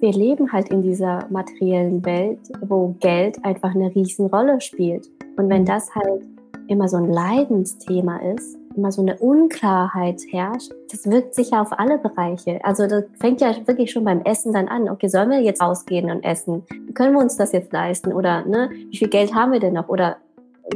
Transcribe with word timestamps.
wir 0.00 0.12
leben 0.12 0.52
halt 0.52 0.68
in 0.68 0.82
dieser 0.82 1.26
materiellen 1.30 2.04
Welt, 2.04 2.38
wo 2.60 2.94
Geld 3.00 3.42
einfach 3.44 3.74
eine 3.74 3.94
Riesenrolle 3.94 4.60
spielt. 4.60 5.08
Und 5.36 5.48
wenn 5.48 5.64
das 5.64 5.94
halt 5.94 6.22
immer 6.68 6.88
so 6.88 6.96
ein 6.96 7.10
Leidensthema 7.10 8.18
ist, 8.18 8.58
immer 8.76 8.92
so 8.92 9.00
eine 9.00 9.16
Unklarheit 9.18 10.20
herrscht, 10.30 10.70
das 10.90 11.10
wirkt 11.10 11.34
sich 11.34 11.50
ja 11.50 11.62
auf 11.62 11.78
alle 11.78 11.98
Bereiche. 11.98 12.62
Also 12.64 12.86
das 12.86 13.04
fängt 13.18 13.40
ja 13.40 13.54
wirklich 13.66 13.90
schon 13.90 14.04
beim 14.04 14.22
Essen 14.22 14.52
dann 14.52 14.68
an. 14.68 14.88
Okay, 14.88 15.08
sollen 15.08 15.30
wir 15.30 15.40
jetzt 15.40 15.62
ausgehen 15.62 16.10
und 16.10 16.24
essen? 16.24 16.62
Können 16.94 17.14
wir 17.14 17.20
uns 17.20 17.36
das 17.36 17.52
jetzt 17.52 17.72
leisten? 17.72 18.12
Oder 18.12 18.44
ne, 18.44 18.70
wie 18.90 18.96
viel 18.96 19.08
Geld 19.08 19.34
haben 19.34 19.52
wir 19.52 19.60
denn 19.60 19.74
noch? 19.74 19.88
Oder 19.88 20.16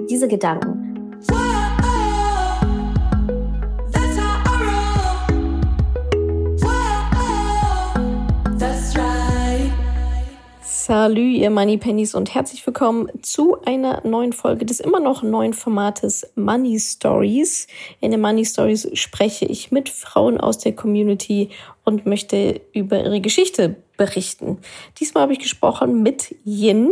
diese 0.09 0.29
Gedanken. 0.29 0.90
Salü, 10.91 11.21
ihr 11.21 11.51
Money 11.51 11.77
Pennies 11.79 12.17
und 12.17 12.35
herzlich 12.35 12.67
willkommen 12.67 13.09
zu 13.23 13.63
einer 13.63 14.05
neuen 14.05 14.33
Folge 14.33 14.67
des 14.67 14.81
immer 14.81 14.99
noch 14.99 15.23
neuen 15.23 15.53
Formates 15.53 16.29
Money 16.35 16.81
Stories. 16.81 17.69
In 18.01 18.11
den 18.11 18.21
Money 18.21 18.45
Stories 18.45 18.91
spreche 18.95 19.45
ich 19.45 19.71
mit 19.71 19.89
Frauen 19.89 20.41
aus 20.41 20.59
der 20.59 20.75
Community 20.75 21.51
und 21.85 22.07
möchte 22.07 22.61
über 22.73 23.05
ihre 23.05 23.21
Geschichte 23.21 23.77
berichten. 23.97 24.59
Diesmal 24.99 25.23
habe 25.23 25.33
ich 25.33 25.39
gesprochen 25.39 26.03
mit 26.03 26.35
Yin 26.45 26.91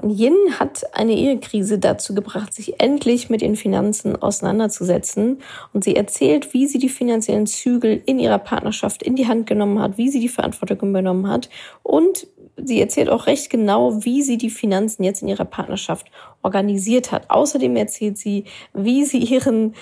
und 0.00 0.10
Yin 0.16 0.36
hat 0.60 0.84
eine 0.94 1.14
Ehekrise 1.14 1.80
dazu 1.80 2.14
gebracht, 2.14 2.54
sich 2.54 2.78
endlich 2.78 3.28
mit 3.28 3.40
den 3.40 3.56
Finanzen 3.56 4.14
auseinanderzusetzen 4.14 5.38
und 5.72 5.82
sie 5.82 5.96
erzählt, 5.96 6.54
wie 6.54 6.68
sie 6.68 6.78
die 6.78 6.88
finanziellen 6.88 7.48
Zügel 7.48 8.02
in 8.06 8.20
ihrer 8.20 8.38
Partnerschaft 8.38 9.02
in 9.02 9.16
die 9.16 9.26
Hand 9.26 9.48
genommen 9.48 9.80
hat, 9.80 9.98
wie 9.98 10.10
sie 10.10 10.20
die 10.20 10.28
Verantwortung 10.28 10.90
übernommen 10.90 11.26
hat 11.26 11.50
und 11.82 12.28
sie 12.56 12.80
erzählt 12.80 13.08
auch 13.08 13.26
recht 13.26 13.50
genau, 13.50 14.04
wie 14.04 14.22
sie 14.22 14.38
die 14.38 14.50
Finanzen 14.50 15.04
jetzt 15.04 15.22
in 15.22 15.28
ihrer 15.28 15.44
Partnerschaft 15.44 16.06
organisiert 16.42 17.12
hat. 17.12 17.30
Außerdem 17.30 17.76
erzählt 17.76 18.18
sie, 18.18 18.44
wie 18.72 19.04
sie 19.04 19.18
ihren 19.18 19.74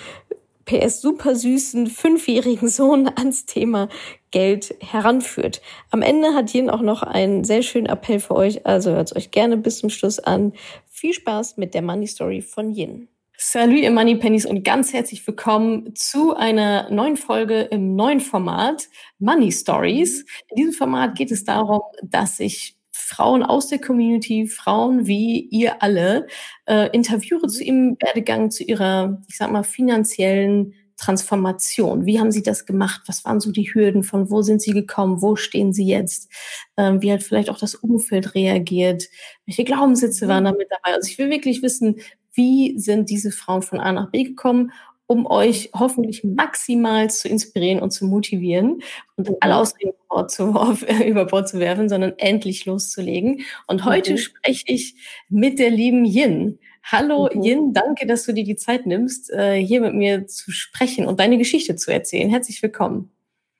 PS 0.65 1.01
super 1.01 1.35
süßen 1.35 1.87
fünfjährigen 1.87 2.69
Sohn 2.69 3.09
ans 3.15 3.45
Thema 3.45 3.89
Geld 4.31 4.75
heranführt. 4.79 5.61
Am 5.89 6.01
Ende 6.01 6.33
hat 6.33 6.53
Yin 6.53 6.69
auch 6.69 6.81
noch 6.81 7.03
einen 7.03 7.43
sehr 7.43 7.61
schönen 7.63 7.87
Appell 7.87 8.19
für 8.19 8.35
euch, 8.35 8.65
also 8.65 8.91
hört 8.91 9.09
es 9.09 9.15
euch 9.15 9.31
gerne 9.31 9.57
bis 9.57 9.79
zum 9.79 9.89
Schluss 9.89 10.19
an. 10.19 10.53
Viel 10.87 11.13
Spaß 11.13 11.57
mit 11.57 11.73
der 11.73 11.81
Money 11.81 12.07
Story 12.07 12.41
von 12.41 12.73
Yin. 12.73 13.07
Salut 13.43 13.79
ihr 13.79 13.89
Money 13.89 14.17
Pennies 14.17 14.45
und 14.45 14.63
ganz 14.63 14.93
herzlich 14.93 15.25
willkommen 15.25 15.95
zu 15.95 16.35
einer 16.35 16.91
neuen 16.91 17.17
Folge 17.17 17.61
im 17.61 17.95
neuen 17.95 18.19
Format 18.19 18.87
Money 19.17 19.51
Stories. 19.51 20.23
In 20.49 20.57
diesem 20.57 20.73
Format 20.73 21.15
geht 21.15 21.31
es 21.31 21.43
darum, 21.43 21.81
dass 22.03 22.39
ich 22.39 22.77
Frauen 22.91 23.41
aus 23.41 23.67
der 23.67 23.81
Community, 23.81 24.45
Frauen 24.45 25.07
wie 25.07 25.39
ihr 25.49 25.81
alle, 25.81 26.27
äh, 26.67 26.95
interviewe 26.95 27.47
zu 27.47 27.63
ihrem 27.63 27.97
Werdegang, 27.99 28.51
zu 28.51 28.63
ihrer, 28.63 29.23
ich 29.27 29.37
sag 29.37 29.51
mal, 29.51 29.63
finanziellen 29.63 30.75
Transformation. 30.97 32.05
Wie 32.05 32.19
haben 32.19 32.31
Sie 32.31 32.43
das 32.43 32.67
gemacht? 32.67 33.01
Was 33.07 33.25
waren 33.25 33.39
so 33.39 33.51
die 33.51 33.73
Hürden? 33.73 34.03
Von 34.03 34.29
wo 34.29 34.43
sind 34.43 34.61
Sie 34.61 34.71
gekommen? 34.71 35.23
Wo 35.23 35.35
stehen 35.35 35.73
Sie 35.73 35.87
jetzt? 35.87 36.29
Ähm, 36.77 37.01
wie 37.01 37.11
hat 37.11 37.23
vielleicht 37.23 37.49
auch 37.49 37.57
das 37.57 37.73
Umfeld 37.73 38.35
reagiert? 38.35 39.05
Welche 39.47 39.63
Glaubenssitze 39.63 40.27
waren 40.27 40.45
da 40.45 40.51
mit 40.51 40.67
dabei? 40.69 40.95
Also 40.95 41.09
ich 41.09 41.17
will 41.17 41.31
wirklich 41.31 41.63
wissen, 41.63 41.95
wie 42.33 42.77
sind 42.77 43.09
diese 43.09 43.31
Frauen 43.31 43.61
von 43.61 43.79
A 43.79 43.91
nach 43.91 44.11
B 44.11 44.23
gekommen, 44.23 44.71
um 45.11 45.25
euch 45.25 45.69
hoffentlich 45.77 46.23
maximal 46.23 47.09
zu 47.09 47.27
inspirieren 47.27 47.81
und 47.81 47.91
zu 47.91 48.05
motivieren 48.05 48.81
und 49.17 49.29
alle 49.41 49.57
Ausreden 49.57 49.91
über 51.05 51.25
Bord 51.25 51.49
zu 51.49 51.59
werfen, 51.59 51.89
sondern 51.89 52.13
endlich 52.17 52.65
loszulegen. 52.65 53.41
Und 53.67 53.83
heute 53.83 54.13
mhm. 54.13 54.17
spreche 54.17 54.63
ich 54.67 54.95
mit 55.27 55.59
der 55.59 55.69
lieben 55.69 56.05
Yin. 56.05 56.59
Hallo 56.83 57.29
mhm. 57.33 57.43
Yin, 57.43 57.73
danke, 57.73 58.07
dass 58.07 58.25
du 58.25 58.33
dir 58.33 58.45
die 58.45 58.55
Zeit 58.55 58.85
nimmst, 58.85 59.31
äh, 59.31 59.55
hier 59.55 59.81
mit 59.81 59.93
mir 59.93 60.27
zu 60.27 60.51
sprechen 60.51 61.05
und 61.05 61.19
deine 61.19 61.37
Geschichte 61.37 61.75
zu 61.75 61.91
erzählen. 61.91 62.29
Herzlich 62.29 62.61
willkommen. 62.63 63.11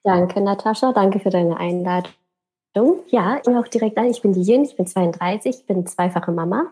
Danke, 0.04 0.42
Natascha. 0.42 0.94
Danke 0.94 1.20
für 1.20 1.30
deine 1.30 1.58
Einladung. 1.58 2.12
Ja, 3.08 3.42
ich 3.46 3.54
auch 3.54 3.68
direkt 3.68 3.98
an. 3.98 4.06
Ich 4.06 4.22
bin 4.22 4.34
die 4.34 4.44
Yin, 4.44 4.64
ich 4.64 4.78
bin 4.78 4.88
32, 4.88 5.60
ich 5.60 5.66
bin 5.66 5.86
zweifache 5.86 6.32
Mama 6.32 6.72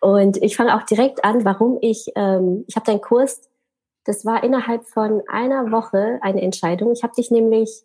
und 0.00 0.36
ich 0.42 0.56
fange 0.56 0.74
auch 0.76 0.82
direkt 0.84 1.24
an, 1.24 1.44
warum 1.44 1.78
ich, 1.80 2.10
ähm, 2.16 2.64
ich 2.66 2.76
habe 2.76 2.86
deinen 2.86 3.00
Kurs, 3.00 3.42
das 4.04 4.24
war 4.24 4.42
innerhalb 4.44 4.86
von 4.86 5.22
einer 5.28 5.70
Woche 5.72 6.18
eine 6.22 6.40
Entscheidung. 6.40 6.92
Ich 6.92 7.02
habe 7.02 7.14
dich 7.14 7.30
nämlich 7.30 7.82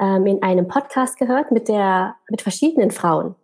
ähm, 0.00 0.26
in 0.26 0.42
einem 0.42 0.68
Podcast 0.68 1.18
gehört 1.18 1.50
mit 1.50 1.68
der, 1.68 2.16
mit 2.30 2.42
verschiedenen 2.42 2.90
Frauen. 2.90 3.34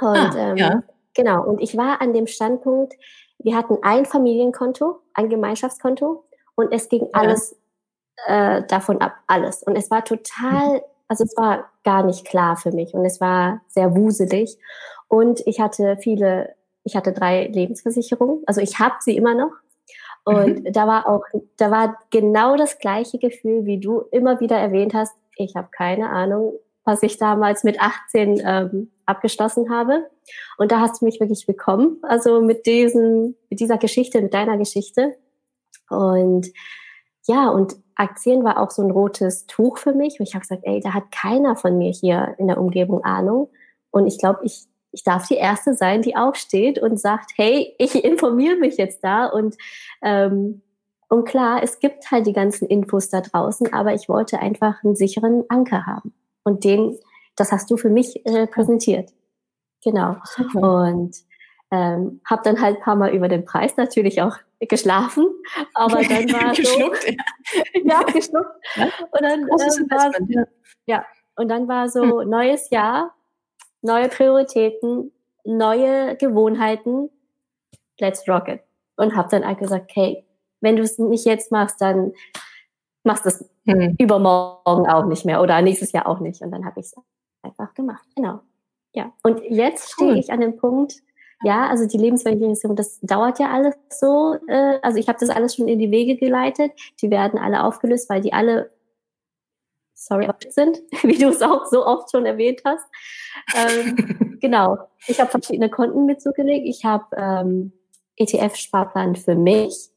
Und 0.00 0.16
ah, 0.16 0.32
ähm, 0.36 0.56
ja. 0.56 0.82
genau, 1.14 1.44
und 1.44 1.60
ich 1.60 1.76
war 1.76 2.00
an 2.00 2.12
dem 2.12 2.26
Standpunkt, 2.26 2.94
wir 3.38 3.56
hatten 3.56 3.78
ein 3.82 4.04
Familienkonto, 4.04 5.00
ein 5.14 5.28
Gemeinschaftskonto 5.28 6.24
und 6.56 6.72
es 6.72 6.88
ging 6.88 7.02
ja. 7.02 7.10
alles 7.12 7.56
äh, 8.26 8.62
davon 8.64 9.00
ab, 9.00 9.14
alles. 9.26 9.62
Und 9.62 9.76
es 9.76 9.90
war 9.90 10.04
total, 10.04 10.74
mhm. 10.74 10.80
Also 11.08 11.24
es 11.24 11.36
war 11.36 11.70
gar 11.84 12.04
nicht 12.04 12.24
klar 12.24 12.56
für 12.56 12.72
mich 12.72 12.94
und 12.94 13.04
es 13.04 13.20
war 13.20 13.62
sehr 13.68 13.96
wuselig. 13.96 14.58
Und 15.08 15.40
ich 15.46 15.58
hatte 15.60 15.96
viele 16.00 16.54
ich 16.88 16.96
hatte 16.96 17.12
drei 17.12 17.46
Lebensversicherungen, 17.46 18.42
also 18.46 18.60
ich 18.60 18.78
habe 18.78 18.96
sie 19.00 19.16
immer 19.16 19.34
noch. 19.34 19.52
Und 20.24 20.64
mhm. 20.64 20.72
da 20.72 20.86
war 20.86 21.06
auch, 21.06 21.24
da 21.56 21.70
war 21.70 21.98
genau 22.10 22.56
das 22.56 22.78
gleiche 22.78 23.18
Gefühl, 23.18 23.64
wie 23.64 23.78
du 23.78 24.02
immer 24.10 24.40
wieder 24.40 24.56
erwähnt 24.56 24.94
hast. 24.94 25.14
Ich 25.36 25.54
habe 25.54 25.68
keine 25.70 26.10
Ahnung, 26.10 26.54
was 26.84 27.02
ich 27.02 27.18
damals 27.18 27.64
mit 27.64 27.80
18 27.80 28.42
ähm, 28.44 28.90
abgeschlossen 29.06 29.70
habe. 29.70 30.06
Und 30.58 30.72
da 30.72 30.80
hast 30.80 31.00
du 31.00 31.04
mich 31.06 31.20
wirklich 31.20 31.46
bekommen, 31.46 31.98
also 32.02 32.42
mit 32.42 32.66
diesem, 32.66 33.36
mit 33.48 33.60
dieser 33.60 33.78
Geschichte, 33.78 34.20
mit 34.20 34.34
deiner 34.34 34.58
Geschichte. 34.58 35.14
Und 35.88 36.48
ja, 37.28 37.48
und 37.48 37.76
Aktien 37.94 38.42
war 38.44 38.60
auch 38.60 38.70
so 38.70 38.82
ein 38.82 38.90
rotes 38.90 39.46
Tuch 39.46 39.78
für 39.78 39.92
mich. 39.92 40.18
Und 40.18 40.28
ich 40.28 40.34
habe 40.34 40.42
gesagt, 40.42 40.62
ey, 40.64 40.80
da 40.80 40.94
hat 40.94 41.10
keiner 41.12 41.56
von 41.56 41.78
mir 41.78 41.92
hier 41.92 42.34
in 42.38 42.48
der 42.48 42.58
Umgebung 42.58 43.04
Ahnung. 43.04 43.50
Und 43.90 44.06
ich 44.06 44.18
glaube, 44.18 44.40
ich 44.44 44.66
ich 44.90 45.02
darf 45.04 45.28
die 45.28 45.36
Erste 45.36 45.74
sein, 45.74 46.02
die 46.02 46.16
aufsteht 46.16 46.78
und 46.78 46.98
sagt, 46.98 47.32
hey, 47.36 47.74
ich 47.78 48.04
informiere 48.04 48.56
mich 48.56 48.78
jetzt 48.78 49.04
da 49.04 49.26
und 49.26 49.56
ähm, 50.02 50.62
und 51.10 51.24
klar, 51.24 51.62
es 51.62 51.78
gibt 51.78 52.10
halt 52.10 52.26
die 52.26 52.34
ganzen 52.34 52.68
Infos 52.68 53.08
da 53.08 53.22
draußen, 53.22 53.72
aber 53.72 53.94
ich 53.94 54.10
wollte 54.10 54.40
einfach 54.40 54.84
einen 54.84 54.94
sicheren 54.94 55.44
Anker 55.48 55.86
haben. 55.86 56.12
Und 56.44 56.64
den, 56.64 56.98
das 57.34 57.50
hast 57.50 57.70
du 57.70 57.78
für 57.78 57.88
mich 57.88 58.26
äh, 58.26 58.46
präsentiert. 58.46 59.10
Genau. 59.82 60.16
Und 60.52 61.16
ähm, 61.70 62.20
habe 62.24 62.42
dann 62.44 62.60
halt 62.60 62.76
ein 62.76 62.82
paar 62.82 62.96
Mal 62.96 63.14
über 63.14 63.28
den 63.28 63.44
Preis 63.44 63.76
natürlich 63.76 64.22
auch 64.22 64.36
geschlafen, 64.60 65.26
aber 65.74 66.02
dann 66.02 66.32
war 66.32 66.54
geschluckt, 66.54 67.02
so, 67.02 67.80
ja, 67.84 68.02
geschluckt. 68.02 68.50
Ja? 68.76 68.84
Und 69.10 69.22
dann 69.22 69.40
ähm, 69.40 69.90
war, 69.90 70.12
ja. 70.28 70.44
ja, 70.86 71.04
und 71.36 71.48
dann 71.48 71.68
war 71.68 71.88
so 71.88 72.20
hm. 72.22 72.28
neues 72.28 72.70
Jahr, 72.70 73.14
neue 73.82 74.08
Prioritäten, 74.08 75.12
neue 75.44 76.16
Gewohnheiten. 76.16 77.10
Let's 78.00 78.28
rock 78.28 78.48
it. 78.48 78.60
Und 78.96 79.14
habe 79.14 79.28
dann 79.30 79.46
halt 79.46 79.58
gesagt, 79.58 79.90
hey, 79.94 80.24
wenn 80.60 80.76
du 80.76 80.82
es 80.82 80.98
nicht 80.98 81.24
jetzt 81.24 81.52
machst, 81.52 81.80
dann 81.80 82.12
machst 83.04 83.24
du 83.24 83.28
es 83.28 83.48
hm. 83.66 83.94
übermorgen 83.98 84.88
auch 84.88 85.06
nicht 85.06 85.24
mehr 85.24 85.40
oder 85.40 85.62
nächstes 85.62 85.92
Jahr 85.92 86.06
auch 86.08 86.20
nicht. 86.20 86.42
Und 86.42 86.50
dann 86.50 86.64
habe 86.64 86.80
ich 86.80 86.86
es 86.86 86.94
einfach 87.42 87.74
gemacht. 87.74 88.04
Genau. 88.16 88.40
Ja. 88.94 89.12
Und 89.22 89.40
jetzt 89.44 89.92
stehe 89.92 90.18
ich 90.18 90.32
an 90.32 90.40
dem 90.40 90.56
Punkt, 90.56 90.96
ja, 91.42 91.68
also 91.68 91.86
die 91.86 91.98
Lebensversicherung, 91.98 92.76
das 92.76 92.98
dauert 93.00 93.38
ja 93.38 93.50
alles 93.50 93.74
so. 93.90 94.36
Äh, 94.48 94.78
also 94.82 94.98
ich 94.98 95.08
habe 95.08 95.18
das 95.20 95.30
alles 95.30 95.54
schon 95.54 95.68
in 95.68 95.78
die 95.78 95.90
Wege 95.90 96.16
geleitet. 96.16 96.72
Die 97.00 97.10
werden 97.10 97.38
alle 97.38 97.64
aufgelöst, 97.64 98.10
weil 98.10 98.20
die 98.20 98.32
alle 98.32 98.70
sorry, 99.94 100.28
sind, 100.48 100.78
wie 101.02 101.18
du 101.18 101.28
es 101.28 101.42
auch 101.42 101.66
so 101.66 101.86
oft 101.86 102.10
schon 102.10 102.26
erwähnt 102.26 102.62
hast. 102.64 102.86
Ähm, 103.54 104.38
genau. 104.40 104.78
Ich 105.06 105.20
habe 105.20 105.30
verschiedene 105.30 105.70
Konten 105.70 106.06
mit 106.06 106.22
zugelegt. 106.22 106.66
Ich 106.66 106.84
habe 106.84 107.04
ähm, 107.16 107.72
ETF-Sparplan 108.16 109.16
für 109.16 109.34
mich 109.34 109.90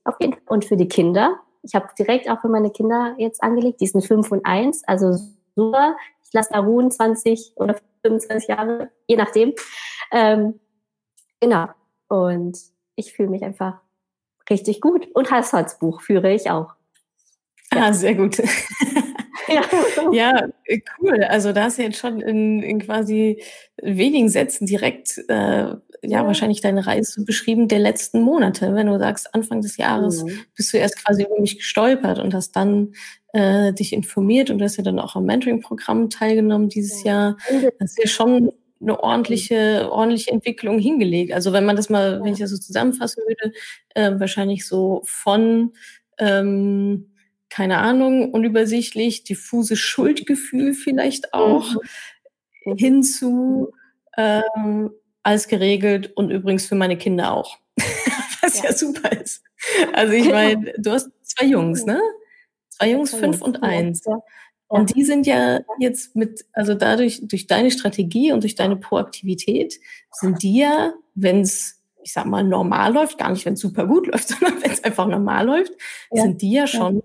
und 0.47 0.65
für 0.65 0.77
die 0.77 0.88
Kinder. 0.88 1.39
Ich 1.63 1.75
habe 1.75 1.88
direkt 1.97 2.29
auch 2.29 2.41
für 2.41 2.49
meine 2.49 2.71
Kinder 2.71 3.15
jetzt 3.17 3.43
angelegt. 3.43 3.81
Die 3.81 3.88
sind 3.88 4.03
5 4.03 4.31
und 4.31 4.45
1, 4.45 4.83
also 4.88 5.17
super. 5.55 5.95
Ich 6.23 6.33
lasse 6.33 6.53
da 6.53 6.59
ruhen 6.59 6.89
20 6.89 7.53
oder 7.55 7.75
25 8.03 8.49
Jahre, 8.49 8.89
je 9.07 9.15
nachdem. 9.15 9.53
Ähm, 10.11 10.59
genau. 11.41 11.67
Und 12.07 12.57
ich 12.95 13.13
fühle 13.13 13.29
mich 13.29 13.43
einfach 13.43 13.81
richtig 14.49 14.79
gut. 14.79 15.07
Und 15.13 15.31
Haushaltsbuch 15.31 16.01
führe 16.01 16.33
ich 16.33 16.49
auch. 16.49 16.73
Ja. 17.73 17.88
Ah, 17.88 17.93
sehr 17.93 18.15
gut. 18.15 18.38
ja. 19.47 19.61
ja, 20.11 20.47
cool. 21.01 21.23
Also 21.23 21.53
da 21.53 21.63
hast 21.63 21.77
du 21.77 21.83
jetzt 21.83 21.99
schon 21.99 22.21
in, 22.21 22.61
in 22.61 22.79
quasi 22.79 23.41
wenigen 23.81 24.29
Sätzen 24.29 24.65
direkt 24.65 25.17
äh, 25.29 25.75
ja, 26.03 26.25
wahrscheinlich 26.25 26.61
deine 26.61 26.85
Reise 26.85 27.23
beschrieben 27.23 27.67
der 27.67 27.79
letzten 27.79 28.21
Monate. 28.21 28.73
Wenn 28.73 28.88
du 28.88 28.97
sagst, 28.97 29.33
Anfang 29.33 29.61
des 29.61 29.77
Jahres 29.77 30.23
mhm. 30.23 30.39
bist 30.55 30.73
du 30.73 30.77
erst 30.77 31.03
quasi 31.03 31.23
über 31.23 31.39
mich 31.39 31.57
gestolpert 31.57 32.19
und 32.19 32.33
hast 32.33 32.55
dann 32.55 32.93
äh, 33.33 33.71
dich 33.73 33.93
informiert 33.93 34.49
und 34.49 34.57
du 34.57 34.65
hast 34.65 34.77
ja 34.77 34.83
dann 34.83 34.99
auch 34.99 35.15
am 35.15 35.25
Mentoring-Programm 35.25 36.09
teilgenommen 36.09 36.69
dieses 36.69 37.03
ja. 37.03 37.11
Jahr. 37.11 37.38
Das 37.79 37.91
ist 37.91 37.99
ja 37.99 38.07
schon 38.07 38.51
eine 38.81 38.99
ordentliche, 38.99 39.89
ordentliche 39.91 40.31
Entwicklung 40.31 40.79
hingelegt. 40.79 41.33
Also 41.33 41.53
wenn 41.53 41.65
man 41.65 41.75
das 41.75 41.89
mal, 41.89 42.23
wenn 42.23 42.33
ich 42.33 42.39
das 42.39 42.49
so 42.49 42.57
zusammenfassen 42.57 43.23
würde, 43.27 43.53
äh, 43.95 44.19
wahrscheinlich 44.19 44.65
so 44.65 45.01
von 45.05 45.73
ähm, 46.17 47.11
keine 47.51 47.79
Ahnung, 47.79 48.31
unübersichtlich, 48.31 49.25
diffuse 49.25 49.75
Schuldgefühl 49.75 50.73
vielleicht 50.73 51.33
auch, 51.33 51.75
mhm. 52.65 52.77
hin 52.77 53.03
ähm, 54.17 54.91
alles 55.21 55.47
geregelt 55.47 56.15
und 56.15 56.31
übrigens 56.31 56.65
für 56.65 56.75
meine 56.75 56.97
Kinder 56.97 57.33
auch. 57.33 57.59
Was 58.41 58.59
ja. 58.59 58.69
ja 58.69 58.73
super 58.73 59.11
ist. 59.11 59.43
Also 59.93 60.13
ich 60.13 60.23
genau. 60.23 60.35
meine, 60.35 60.73
du 60.77 60.91
hast 60.91 61.09
zwei 61.23 61.45
Jungs, 61.45 61.85
ne? 61.85 62.01
Zwei 62.69 62.91
Jungs, 62.91 63.13
fünf 63.13 63.41
und 63.41 63.61
eins. 63.61 64.03
Ja. 64.71 64.79
Und 64.79 64.95
die 64.95 65.03
sind 65.03 65.27
ja 65.27 65.59
jetzt 65.79 66.15
mit, 66.15 66.45
also 66.53 66.73
dadurch, 66.73 67.19
durch 67.27 67.47
deine 67.47 67.71
Strategie 67.71 68.31
und 68.31 68.44
durch 68.44 68.56
deine 68.56 68.77
Proaktivität, 68.77 69.79
sind 70.12 70.41
die 70.44 70.59
ja, 70.59 70.94
wenn 71.13 71.41
es, 71.41 71.81
ich 72.01 72.13
sag 72.13 72.25
mal, 72.25 72.44
normal 72.44 72.94
läuft, 72.94 73.18
gar 73.18 73.31
nicht, 73.31 73.45
wenn 73.45 73.53
es 73.53 73.59
super 73.59 73.85
gut 73.85 74.07
läuft, 74.12 74.29
sondern 74.29 74.62
wenn 74.63 74.71
es 74.71 74.83
einfach 74.83 75.07
normal 75.07 75.45
läuft, 75.45 75.73
ja. 76.12 76.23
sind 76.23 76.41
die 76.41 76.53
ja 76.53 76.68
schon 76.68 77.03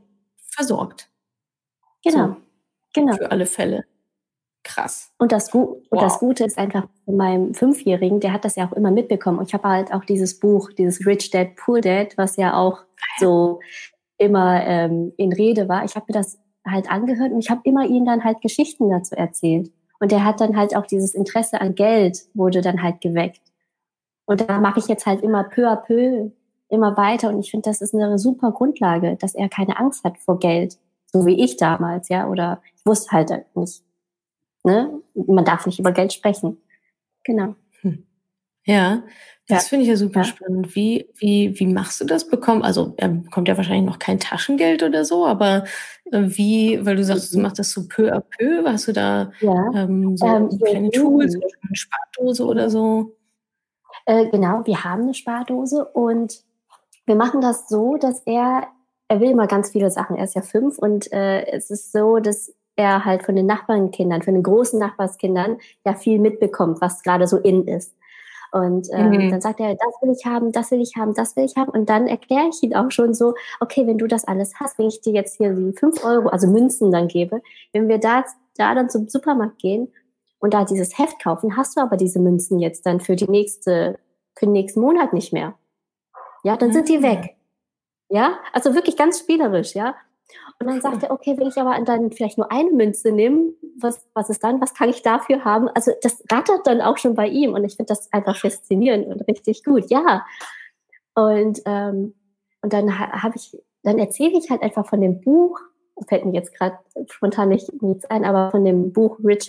versorgt. 0.48 1.10
Genau. 2.04 2.28
So, 2.28 2.36
genau. 2.94 3.16
Für 3.16 3.30
alle 3.30 3.46
Fälle. 3.46 3.84
Krass. 4.62 5.12
Und 5.18 5.30
das, 5.32 5.50
Gu 5.50 5.60
wow. 5.60 5.78
und 5.90 6.02
das 6.02 6.18
Gute 6.18 6.44
ist 6.44 6.58
einfach, 6.58 6.88
von 7.04 7.16
meinem 7.16 7.54
Fünfjährigen, 7.54 8.20
der 8.20 8.32
hat 8.32 8.44
das 8.44 8.56
ja 8.56 8.66
auch 8.66 8.72
immer 8.72 8.90
mitbekommen. 8.90 9.38
Und 9.38 9.48
ich 9.48 9.54
habe 9.54 9.68
halt 9.68 9.92
auch 9.92 10.04
dieses 10.04 10.38
Buch, 10.40 10.72
dieses 10.72 11.06
Rich 11.06 11.30
Dad, 11.30 11.54
Poor 11.56 11.80
Dad, 11.80 12.16
was 12.16 12.36
ja 12.36 12.54
auch 12.54 12.80
so 13.18 13.60
immer 14.18 14.64
ähm, 14.64 15.12
in 15.16 15.32
Rede 15.32 15.68
war. 15.68 15.84
Ich 15.84 15.94
habe 15.94 16.06
mir 16.08 16.14
das 16.14 16.38
halt 16.66 16.90
angehört 16.90 17.32
und 17.32 17.38
ich 17.38 17.50
habe 17.50 17.62
immer 17.64 17.86
ihnen 17.86 18.06
dann 18.06 18.24
halt 18.24 18.40
Geschichten 18.40 18.90
dazu 18.90 19.14
erzählt. 19.14 19.70
Und 19.98 20.12
er 20.12 20.24
hat 20.24 20.40
dann 20.40 20.56
halt 20.56 20.76
auch 20.76 20.86
dieses 20.86 21.14
Interesse 21.14 21.60
an 21.60 21.74
Geld 21.74 22.26
wurde 22.34 22.60
dann 22.60 22.82
halt 22.82 23.00
geweckt. 23.00 23.40
Und 24.26 24.48
da 24.48 24.60
mache 24.60 24.80
ich 24.80 24.88
jetzt 24.88 25.06
halt 25.06 25.22
immer 25.22 25.44
peu 25.44 25.66
à 25.66 25.76
peu 25.76 26.30
immer 26.68 26.96
weiter. 26.96 27.30
Und 27.30 27.40
ich 27.40 27.50
finde, 27.50 27.70
das 27.70 27.80
ist 27.80 27.94
eine 27.94 28.18
super 28.18 28.52
Grundlage, 28.52 29.16
dass 29.16 29.34
er 29.34 29.48
keine 29.48 29.78
Angst 29.78 30.04
hat 30.04 30.18
vor 30.18 30.38
Geld. 30.38 30.78
So 31.06 31.24
wie 31.24 31.42
ich 31.42 31.56
damals, 31.56 32.08
ja. 32.08 32.28
Oder 32.28 32.60
ich 32.76 32.84
wusste 32.84 33.12
halt 33.12 33.56
nicht. 33.56 33.82
Ne? 34.64 35.00
Man 35.14 35.44
darf 35.44 35.64
nicht 35.64 35.78
über 35.78 35.92
Geld 35.92 36.12
sprechen. 36.12 36.58
Genau. 37.24 37.54
Hm. 37.82 38.04
Ja, 38.66 39.02
das 39.48 39.64
ja. 39.64 39.68
finde 39.68 39.84
ich 39.84 39.88
ja 39.88 39.96
super 39.96 40.20
ja. 40.20 40.24
spannend. 40.24 40.74
Wie, 40.74 41.08
wie, 41.14 41.58
wie 41.58 41.66
machst 41.66 42.00
du 42.00 42.04
das 42.04 42.28
bekommen? 42.28 42.62
Also 42.62 42.94
er 42.96 43.08
bekommt 43.08 43.46
ja 43.46 43.56
wahrscheinlich 43.56 43.86
noch 43.86 44.00
kein 44.00 44.18
Taschengeld 44.18 44.82
oder 44.82 45.04
so, 45.04 45.24
aber 45.24 45.64
äh, 46.10 46.22
wie, 46.24 46.84
weil 46.84 46.96
du 46.96 47.04
sagst, 47.04 47.32
du 47.32 47.38
machst 47.38 47.60
das 47.60 47.70
so 47.70 47.86
peu 47.88 48.12
à 48.12 48.20
peu, 48.20 48.64
hast 48.66 48.88
du 48.88 48.92
da 48.92 49.30
ja. 49.40 49.70
ähm, 49.74 50.16
so 50.16 50.26
ähm, 50.26 50.48
kleine 50.58 50.90
Tools, 50.90 51.34
eine 51.36 51.76
Spardose 51.76 52.44
oder 52.44 52.68
so? 52.70 53.16
Äh, 54.04 54.28
genau, 54.30 54.66
wir 54.66 54.82
haben 54.82 55.02
eine 55.02 55.14
Spardose 55.14 55.84
und 55.84 56.42
wir 57.06 57.14
machen 57.14 57.40
das 57.40 57.68
so, 57.68 57.96
dass 57.96 58.22
er, 58.26 58.66
er 59.06 59.20
will 59.20 59.30
immer 59.30 59.46
ganz 59.46 59.70
viele 59.70 59.90
Sachen. 59.90 60.16
Er 60.16 60.24
ist 60.24 60.34
ja 60.34 60.42
fünf 60.42 60.76
und 60.78 61.12
äh, 61.12 61.46
es 61.46 61.70
ist 61.70 61.92
so, 61.92 62.18
dass 62.18 62.52
er 62.74 63.04
halt 63.04 63.22
von 63.22 63.36
den 63.36 63.46
Nachbarnkindern, 63.46 64.22
von 64.22 64.34
den 64.34 64.42
großen 64.42 64.78
Nachbarskindern 64.78 65.58
ja 65.84 65.94
viel 65.94 66.18
mitbekommt, 66.18 66.80
was 66.80 67.02
gerade 67.02 67.26
so 67.26 67.38
in 67.38 67.66
ist. 67.66 67.95
Und 68.56 68.88
ähm, 68.90 69.10
mhm. 69.10 69.30
dann 69.30 69.40
sagt 69.42 69.60
er, 69.60 69.74
das 69.74 69.94
will 70.00 70.14
ich 70.16 70.24
haben, 70.24 70.50
das 70.50 70.70
will 70.70 70.80
ich 70.80 70.96
haben, 70.96 71.12
das 71.12 71.36
will 71.36 71.44
ich 71.44 71.56
haben. 71.56 71.70
Und 71.70 71.90
dann 71.90 72.06
erkläre 72.06 72.48
ich 72.48 72.62
ihn 72.62 72.74
auch 72.74 72.90
schon 72.90 73.12
so, 73.12 73.34
okay, 73.60 73.86
wenn 73.86 73.98
du 73.98 74.06
das 74.06 74.24
alles 74.24 74.54
hast, 74.58 74.78
wenn 74.78 74.88
ich 74.88 75.02
dir 75.02 75.12
jetzt 75.12 75.36
hier 75.36 75.52
die 75.52 75.72
fünf 75.72 76.02
Euro, 76.02 76.28
also 76.28 76.46
Münzen 76.46 76.90
dann 76.90 77.08
gebe, 77.08 77.42
wenn 77.72 77.86
wir 77.88 77.98
da, 77.98 78.24
da 78.56 78.74
dann 78.74 78.88
zum 78.88 79.08
Supermarkt 79.08 79.58
gehen 79.58 79.92
und 80.38 80.54
da 80.54 80.64
dieses 80.64 80.98
Heft 80.98 81.22
kaufen, 81.22 81.54
hast 81.56 81.76
du 81.76 81.82
aber 81.82 81.98
diese 81.98 82.18
Münzen 82.18 82.58
jetzt 82.58 82.86
dann 82.86 83.00
für 83.00 83.14
die 83.14 83.28
nächste, 83.30 83.98
für 84.34 84.46
den 84.46 84.52
nächsten 84.52 84.80
Monat 84.80 85.12
nicht 85.12 85.34
mehr. 85.34 85.54
Ja, 86.42 86.56
dann 86.56 86.72
sind 86.72 86.88
die 86.88 87.02
weg. 87.02 87.18
Ah. 87.22 87.32
Ja, 88.08 88.38
also 88.52 88.74
wirklich 88.74 88.96
ganz 88.96 89.18
spielerisch, 89.18 89.74
ja. 89.74 89.96
Und 90.58 90.66
dann 90.66 90.80
sagt 90.80 91.02
er, 91.02 91.10
okay, 91.10 91.36
will 91.38 91.48
ich 91.48 91.56
aber 91.56 91.78
dann 91.84 92.10
vielleicht 92.10 92.38
nur 92.38 92.50
eine 92.50 92.70
Münze 92.70 93.12
nehmen, 93.12 93.54
was, 93.78 94.06
was 94.14 94.30
ist 94.30 94.42
dann, 94.42 94.60
was 94.60 94.74
kann 94.74 94.88
ich 94.88 95.02
dafür 95.02 95.44
haben? 95.44 95.68
Also 95.68 95.92
das 96.02 96.22
rattert 96.30 96.66
dann 96.66 96.80
auch 96.80 96.98
schon 96.98 97.14
bei 97.14 97.28
ihm 97.28 97.52
und 97.54 97.64
ich 97.64 97.76
finde 97.76 97.88
das 97.88 98.12
einfach 98.12 98.36
faszinierend 98.36 99.06
und 99.06 99.26
richtig 99.28 99.64
gut, 99.64 99.90
ja. 99.90 100.24
Und, 101.14 101.60
ähm, 101.64 102.14
und 102.62 102.72
dann 102.72 102.98
habe 102.98 103.36
ich, 103.36 103.56
dann 103.82 103.98
erzähle 103.98 104.38
ich 104.38 104.50
halt 104.50 104.62
einfach 104.62 104.86
von 104.86 105.00
dem 105.00 105.20
Buch, 105.20 105.60
fällt 106.08 106.24
mir 106.26 106.34
jetzt 106.34 106.54
gerade 106.54 106.78
spontan 107.08 107.48
nicht 107.48 107.82
nichts 107.82 108.04
ein, 108.06 108.24
aber 108.24 108.50
von 108.50 108.64
dem 108.64 108.92
Buch 108.92 109.18
Rich, 109.24 109.48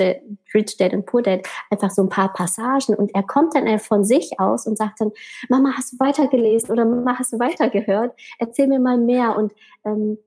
Rich 0.53 0.77
Dad 0.77 0.93
and 0.93 1.05
Poor 1.05 1.21
Dad 1.21 1.41
einfach 1.69 1.91
so 1.91 2.03
ein 2.03 2.09
paar 2.09 2.31
Passagen 2.31 2.95
und 2.95 3.13
er 3.13 3.23
kommt 3.23 3.55
dann 3.55 3.79
von 3.79 4.05
sich 4.05 4.39
aus 4.39 4.65
und 4.65 4.77
sagt 4.77 5.01
dann, 5.01 5.11
Mama, 5.49 5.73
hast 5.75 5.93
du 5.93 5.99
weitergelesen 5.99 6.71
oder 6.71 6.85
Mama, 6.85 7.17
hast 7.19 7.33
du 7.33 7.39
weitergehört? 7.39 8.17
Erzähl 8.39 8.67
mir 8.67 8.79
mal 8.79 8.97
mehr 8.97 9.35
und 9.35 9.53
ähm, 9.83 10.17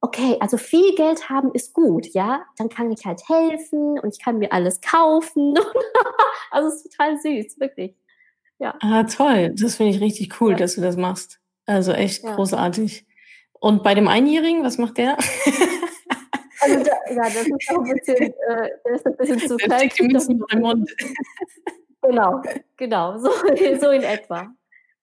okay, 0.00 0.36
also 0.40 0.56
viel 0.56 0.94
Geld 0.94 1.28
haben 1.28 1.52
ist 1.52 1.74
gut, 1.74 2.06
ja, 2.14 2.44
dann 2.56 2.68
kann 2.68 2.90
ich 2.90 3.04
halt 3.04 3.22
helfen 3.28 3.98
und 3.98 4.14
ich 4.14 4.22
kann 4.22 4.38
mir 4.38 4.52
alles 4.52 4.80
kaufen. 4.80 5.54
also 6.50 6.68
es 6.68 6.84
ist 6.84 6.92
total 6.92 7.18
süß, 7.18 7.60
wirklich. 7.60 7.94
Ja. 8.58 8.74
Ah, 8.80 9.04
toll. 9.04 9.54
Das 9.58 9.76
finde 9.76 9.92
ich 9.92 10.00
richtig 10.00 10.40
cool, 10.40 10.52
ja. 10.52 10.58
dass 10.58 10.74
du 10.74 10.80
das 10.80 10.96
machst. 10.96 11.40
Also 11.66 11.92
echt 11.92 12.24
ja. 12.24 12.34
großartig. 12.34 13.06
Und 13.52 13.82
bei 13.82 13.94
dem 13.94 14.08
Einjährigen, 14.08 14.64
was 14.64 14.78
macht 14.78 14.98
der? 14.98 15.16
Also 16.62 16.84
da, 16.84 16.90
ja, 17.10 17.22
das 17.22 17.46
ist 17.46 17.70
auch 17.70 17.82
ein 17.82 17.94
bisschen, 17.94 18.16
äh, 18.16 18.70
das 18.84 19.00
ist 19.00 19.06
ein 19.06 19.16
bisschen 19.16 19.38
zu 19.38 19.56
klein. 19.56 19.90
Die 19.98 20.02
Münzen 20.02 20.44
im 20.50 20.60
Mund. 20.60 20.90
Genau, 22.02 22.40
genau, 22.78 23.18
so, 23.18 23.30
so 23.78 23.90
in 23.90 24.02
etwa. 24.02 24.48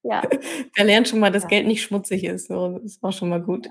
Ja. 0.02 0.24
Der 0.76 0.84
lernt 0.84 1.08
schon 1.08 1.20
mal, 1.20 1.32
dass 1.32 1.44
ja. 1.44 1.50
Geld 1.50 1.68
nicht 1.68 1.84
schmutzig 1.84 2.24
ist. 2.24 2.48
So, 2.48 2.80
das 2.80 2.98
auch 3.04 3.12
schon 3.12 3.30
mal 3.30 3.40
gut. 3.40 3.70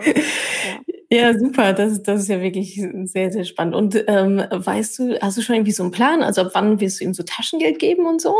Ja. 1.08 1.38
super. 1.38 1.72
Das, 1.72 2.02
das 2.02 2.22
ist 2.22 2.28
ja 2.28 2.40
wirklich 2.42 2.82
sehr, 3.04 3.30
sehr 3.30 3.44
spannend. 3.44 3.76
Und 3.76 4.04
ähm, 4.08 4.42
weißt 4.50 4.98
du, 4.98 5.18
hast 5.20 5.36
du 5.36 5.40
schon 5.40 5.54
irgendwie 5.54 5.72
so 5.72 5.84
einen 5.84 5.92
Plan? 5.92 6.20
Also 6.20 6.42
ab 6.42 6.50
wann 6.54 6.80
wirst 6.80 7.00
du 7.00 7.04
ihm 7.04 7.14
so 7.14 7.22
Taschengeld 7.22 7.78
geben 7.78 8.06
und 8.06 8.20
so? 8.20 8.34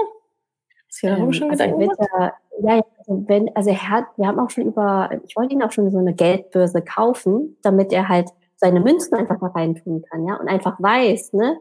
Du 1.00 1.06
ja 1.06 1.16
ähm, 1.16 1.32
schon 1.32 1.50
also 1.50 1.64
Gedanken 1.64 1.90
ja, 2.18 2.32
ja, 2.62 2.82
also 2.98 3.24
wenn, 3.28 3.54
also 3.54 3.70
er 3.70 3.88
hat, 3.88 4.06
wir 4.16 4.26
haben 4.26 4.38
auch 4.38 4.50
schon 4.50 4.64
über, 4.64 5.10
ich 5.26 5.36
wollte 5.36 5.54
ihn 5.54 5.62
auch 5.62 5.72
schon 5.72 5.90
so 5.90 5.98
eine 5.98 6.14
Geldbörse 6.14 6.82
kaufen, 6.82 7.56
damit 7.62 7.92
er 7.92 8.08
halt 8.08 8.30
seine 8.56 8.80
Münzen 8.80 9.14
einfach 9.14 9.38
da 9.38 9.46
reintun 9.48 10.02
kann, 10.10 10.26
ja, 10.26 10.36
und 10.36 10.48
einfach 10.48 10.80
weiß, 10.80 11.34
ne? 11.34 11.58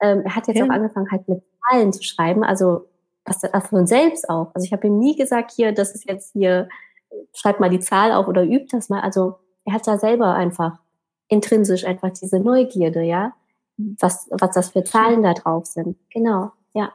Ähm, 0.00 0.22
er 0.24 0.34
hat 0.34 0.48
jetzt 0.48 0.58
ja. 0.58 0.64
auch 0.64 0.70
angefangen 0.70 1.10
halt 1.10 1.28
mit 1.28 1.42
Zahlen 1.70 1.92
zu 1.92 2.02
schreiben, 2.02 2.42
also 2.42 2.86
was 3.24 3.68
von 3.68 3.86
selbst 3.86 4.28
auch. 4.28 4.50
Also 4.54 4.64
ich 4.64 4.72
habe 4.72 4.88
ihm 4.88 4.98
nie 4.98 5.14
gesagt, 5.14 5.52
hier, 5.52 5.72
das 5.72 5.94
ist 5.94 6.08
jetzt 6.08 6.32
hier 6.32 6.68
schreibt 7.34 7.60
mal 7.60 7.70
die 7.70 7.80
Zahl 7.80 8.12
auf 8.12 8.28
oder 8.28 8.44
übt 8.44 8.68
das 8.70 8.88
mal. 8.88 9.00
Also 9.00 9.36
er 9.64 9.74
hat 9.74 9.86
da 9.86 9.98
selber 9.98 10.34
einfach 10.34 10.78
intrinsisch 11.28 11.84
einfach 11.84 12.10
diese 12.10 12.40
Neugierde, 12.40 13.02
ja, 13.02 13.32
was, 13.76 14.28
was 14.30 14.54
das 14.54 14.70
für 14.70 14.84
Zahlen 14.84 15.22
da 15.22 15.34
drauf 15.34 15.66
sind. 15.66 15.96
Genau, 16.10 16.52
ja. 16.74 16.92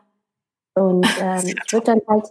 Und 0.76 1.08
ähm, 1.22 1.44
ich 1.46 1.74
würde 1.74 1.86
dann 1.86 2.02
halt, 2.08 2.28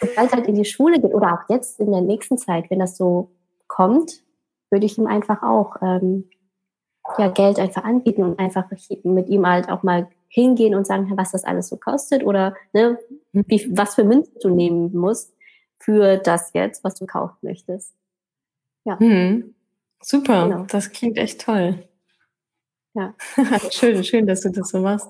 sobald 0.00 0.32
halt 0.32 0.46
in 0.46 0.56
die 0.56 0.64
Schule 0.64 1.00
geht 1.00 1.14
oder 1.14 1.34
auch 1.34 1.48
jetzt 1.48 1.78
in 1.80 1.92
der 1.92 2.00
nächsten 2.00 2.38
Zeit, 2.38 2.70
wenn 2.70 2.80
das 2.80 2.96
so 2.96 3.30
kommt, 3.68 4.22
würde 4.70 4.86
ich 4.86 4.98
ihm 4.98 5.06
einfach 5.06 5.42
auch 5.42 5.76
ähm, 5.82 6.28
ja, 7.18 7.28
Geld 7.28 7.58
einfach 7.58 7.84
anbieten 7.84 8.22
und 8.22 8.38
einfach 8.38 8.64
mit 9.04 9.28
ihm 9.28 9.46
halt 9.46 9.68
auch 9.68 9.82
mal 9.82 10.08
hingehen 10.28 10.74
und 10.74 10.86
sagen, 10.86 11.12
was 11.16 11.32
das 11.32 11.44
alles 11.44 11.68
so 11.68 11.76
kostet 11.76 12.24
oder 12.24 12.56
ne, 12.72 12.98
wie, 13.32 13.70
was 13.76 13.94
für 13.94 14.04
Münzen 14.04 14.34
du 14.42 14.50
nehmen 14.50 14.92
musst, 14.92 15.33
für 15.84 16.16
das 16.16 16.50
jetzt, 16.54 16.82
was 16.82 16.94
du 16.94 17.06
kaufen 17.06 17.36
möchtest. 17.42 17.94
Ja. 18.84 18.98
Hm. 18.98 19.54
Super, 20.02 20.48
genau. 20.48 20.66
das 20.68 20.92
klingt 20.92 21.18
echt 21.18 21.40
toll. 21.40 21.88
Ja. 22.94 23.14
schön, 23.72 24.04
schön, 24.04 24.26
dass 24.26 24.42
du 24.42 24.50
das 24.50 24.68
so 24.68 24.78
machst. 24.78 25.08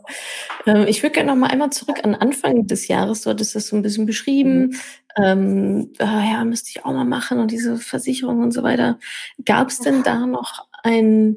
Ähm, 0.67 0.87
ich 0.89 1.03
würde 1.03 1.13
gerne 1.13 1.31
noch 1.31 1.37
mal 1.37 1.51
einmal 1.51 1.71
zurück 1.71 2.03
an 2.03 2.15
Anfang 2.15 2.67
des 2.67 2.89
Jahres. 2.89 3.23
Du 3.23 3.31
hattest 3.31 3.55
das 3.55 3.67
so 3.67 3.77
ein 3.77 3.83
bisschen 3.83 4.07
beschrieben. 4.07 4.69
Mhm. 4.69 4.81
Ähm, 5.17 5.93
ja, 6.01 6.45
müsste 6.45 6.71
ich 6.71 6.85
auch 6.85 6.93
mal 6.93 7.05
machen 7.05 7.39
und 7.39 7.51
diese 7.51 7.77
Versicherung 7.77 8.43
und 8.43 8.53
so 8.53 8.63
weiter. 8.63 8.99
Gab 9.45 9.69
es 9.69 9.81
denn 9.81 10.03
da 10.03 10.27
noch 10.27 10.67
einen, 10.83 11.37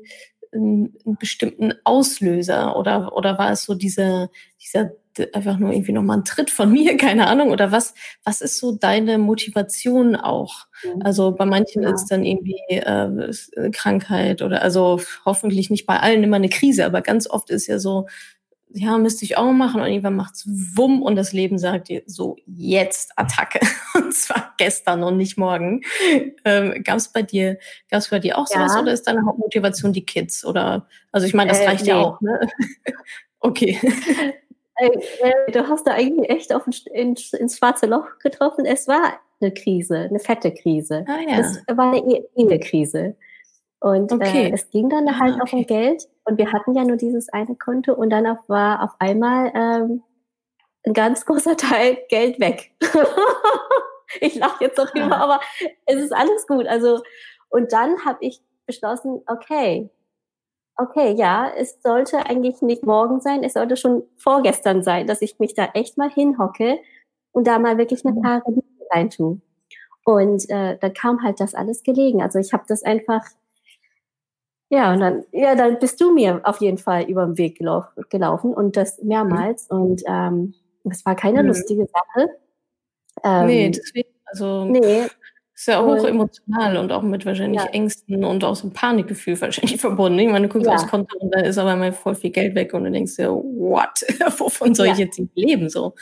einen, 0.53 0.95
bestimmten 1.19 1.73
Auslöser 1.83 2.77
oder, 2.77 3.15
oder 3.15 3.37
war 3.37 3.51
es 3.51 3.63
so 3.63 3.75
dieser, 3.75 4.29
dieser 4.61 4.91
einfach 5.33 5.57
nur 5.57 5.71
irgendwie 5.71 5.91
nochmal 5.91 6.17
ein 6.17 6.25
Tritt 6.25 6.49
von 6.49 6.71
mir, 6.73 6.97
keine 6.97 7.27
Ahnung, 7.27 7.51
oder 7.51 7.71
was, 7.71 7.93
was 8.23 8.41
ist 8.41 8.59
so 8.59 8.73
deine 8.73 9.17
Motivation 9.17 10.15
auch? 10.15 10.67
Mhm. 10.83 11.01
Also 11.03 11.31
bei 11.31 11.45
manchen 11.45 11.83
ja. 11.83 11.93
ist 11.93 12.07
dann 12.07 12.25
irgendwie 12.25 12.61
äh, 12.69 13.69
Krankheit 13.71 14.41
oder 14.41 14.61
also 14.61 15.01
hoffentlich 15.25 15.69
nicht 15.69 15.85
bei 15.85 15.99
allen 15.99 16.23
immer 16.23 16.37
eine 16.37 16.49
Krise, 16.49 16.85
aber 16.85 17.01
ganz 17.01 17.29
oft 17.29 17.49
ist 17.49 17.67
ja 17.67 17.79
so, 17.79 18.07
ja, 18.69 18.97
müsste 18.97 19.23
ich 19.25 19.37
auch 19.37 19.51
machen 19.51 19.81
und 19.81 19.87
irgendwann 19.87 20.15
macht's 20.15 20.45
wumm 20.47 21.01
und 21.01 21.15
das 21.15 21.33
Leben 21.33 21.57
sagt 21.57 21.89
dir 21.89 22.03
so, 22.05 22.35
jetzt 22.45 23.11
Attacke. 23.15 23.59
Und 23.95 24.13
zwar 24.13 24.53
gestern 24.57 25.03
und 25.03 25.17
nicht 25.17 25.37
morgen. 25.37 25.81
Ähm, 26.45 26.83
Gab 26.83 26.97
es 26.97 27.11
bei 27.11 27.23
dir, 27.23 27.57
gab's 27.89 28.09
bei 28.09 28.19
dir 28.19 28.37
auch 28.37 28.47
sowas 28.47 28.73
ja. 28.75 28.81
oder 28.81 28.91
ist 28.93 29.07
deine 29.07 29.25
Hauptmotivation 29.25 29.91
die 29.91 30.05
Kids? 30.05 30.45
Oder, 30.45 30.87
also 31.11 31.25
ich 31.25 31.33
meine, 31.33 31.49
das 31.49 31.59
äh, 31.59 31.67
reicht 31.67 31.83
nee. 31.83 31.89
ja 31.89 31.97
auch, 31.97 32.21
ne? 32.21 32.39
okay. 33.39 33.79
Äh, 34.77 35.51
du 35.51 35.67
hast 35.67 35.87
da 35.87 35.91
eigentlich 35.91 36.29
echt 36.29 36.53
auf 36.53 36.67
ein, 36.67 37.15
ins 37.15 37.57
schwarze 37.57 37.87
Loch 37.87 38.19
getroffen. 38.19 38.65
Es 38.65 38.87
war 38.87 39.19
eine 39.39 39.53
Krise, 39.53 39.97
eine 39.97 40.19
fette 40.19 40.53
Krise. 40.53 41.05
Ah, 41.07 41.19
ja. 41.27 41.39
Es 41.39 41.63
war 41.67 41.91
eine 41.91 41.99
e-, 41.99 42.27
Ehekrise. 42.35 43.15
Und 43.79 44.11
äh, 44.11 44.15
okay. 44.15 44.49
äh, 44.49 44.53
es 44.53 44.69
ging 44.69 44.89
dann 44.89 45.07
ah, 45.07 45.19
halt 45.19 45.35
okay. 45.35 45.41
auch 45.43 45.53
um 45.53 45.65
Geld. 45.65 46.07
Und 46.25 46.37
wir 46.37 46.51
hatten 46.51 46.73
ja 46.73 46.83
nur 46.83 46.97
dieses 46.97 47.29
eine 47.29 47.55
Konto 47.55 47.93
und 47.93 48.09
dann 48.09 48.27
auf, 48.27 48.47
war 48.47 48.83
auf 48.83 48.91
einmal 48.99 49.51
ähm, 49.55 50.03
ein 50.85 50.93
ganz 50.93 51.25
großer 51.25 51.57
Teil 51.57 51.97
Geld 52.09 52.39
weg. 52.39 52.71
ich 54.21 54.35
lache 54.35 54.63
jetzt 54.63 54.77
noch 54.77 54.93
immer, 54.95 55.17
ah. 55.17 55.23
aber 55.23 55.39
es 55.85 55.97
ist 55.97 56.13
alles 56.13 56.47
gut. 56.47 56.67
Also, 56.67 57.01
und 57.49 57.71
dann 57.71 58.03
habe 58.05 58.17
ich 58.21 58.41
beschlossen, 58.65 59.21
okay, 59.27 59.89
okay, 60.77 61.13
ja, 61.13 61.49
es 61.55 61.81
sollte 61.81 62.25
eigentlich 62.25 62.61
nicht 62.61 62.85
morgen 62.85 63.19
sein, 63.19 63.43
es 63.43 63.53
sollte 63.53 63.77
schon 63.77 64.03
vorgestern 64.17 64.83
sein, 64.83 65.07
dass 65.07 65.21
ich 65.21 65.39
mich 65.39 65.53
da 65.53 65.69
echt 65.73 65.97
mal 65.97 66.09
hinhocke 66.09 66.79
und 67.31 67.47
da 67.47 67.59
mal 67.59 67.77
wirklich 67.77 68.05
eine 68.05 68.15
mhm. 68.15 68.21
klare 68.21 68.49
Linie 68.49 68.87
reintue. 68.91 69.41
Und 70.05 70.49
äh, 70.49 70.77
dann 70.79 70.93
kam 70.93 71.23
halt 71.23 71.39
das 71.39 71.53
alles 71.53 71.83
gelegen. 71.83 72.21
Also 72.21 72.39
ich 72.39 72.53
habe 72.53 72.63
das 72.67 72.83
einfach 72.83 73.23
ja, 74.69 74.91
und 74.91 74.99
dann, 74.99 75.23
ja, 75.31 75.55
dann 75.55 75.79
bist 75.79 76.01
du 76.01 76.13
mir 76.13 76.41
auf 76.43 76.59
jeden 76.59 76.77
Fall 76.77 77.03
über 77.03 77.25
den 77.25 77.37
Weg 77.37 77.57
gelauf, 77.57 77.85
gelaufen 78.09 78.53
und 78.53 78.75
das 78.75 79.01
mehrmals. 79.01 79.69
Mhm. 79.69 79.77
Und 79.81 80.03
ähm, 80.07 80.53
es 80.89 81.05
war 81.05 81.15
keine 81.15 81.41
mhm. 81.41 81.49
lustige 81.49 81.87
Sache. 81.87 82.29
Ähm, 83.23 83.45
nee, 83.47 83.69
deswegen, 83.69 84.09
also 84.25 84.65
nee. 84.65 85.07
Ist 85.57 85.67
ja 85.67 85.79
auch 85.79 85.87
hoch 85.87 86.05
emotional 86.05 86.77
und 86.77 86.91
auch 86.91 87.01
mit 87.01 87.25
wahrscheinlich 87.25 87.61
ja. 87.61 87.67
Ängsten 87.69 88.23
und 88.23 88.43
auch 88.43 88.55
so 88.55 88.69
Panikgefühl 88.69 89.39
wahrscheinlich 89.41 89.81
verbunden. 89.81 90.19
Ich 90.19 90.27
meine, 90.27 90.47
du 90.47 90.53
guckst 90.53 90.67
ja. 90.67 90.75
aufs 90.75 90.87
Konto 90.87 91.17
und 91.17 91.33
da 91.33 91.39
ist 91.41 91.57
aber 91.57 91.75
mal 91.75 91.91
voll 91.91 92.13
viel 92.13 92.29
Geld 92.29 92.53
weg 92.53 92.73
und 92.75 92.83
du 92.83 92.91
denkst 92.91 93.15
dir, 93.15 93.31
what? 93.31 94.05
Wovon 94.39 94.75
soll 94.75 94.85
ja. 94.85 94.93
ich 94.93 94.99
jetzt 94.99 95.19
leben? 95.33 95.69
So. 95.69 95.95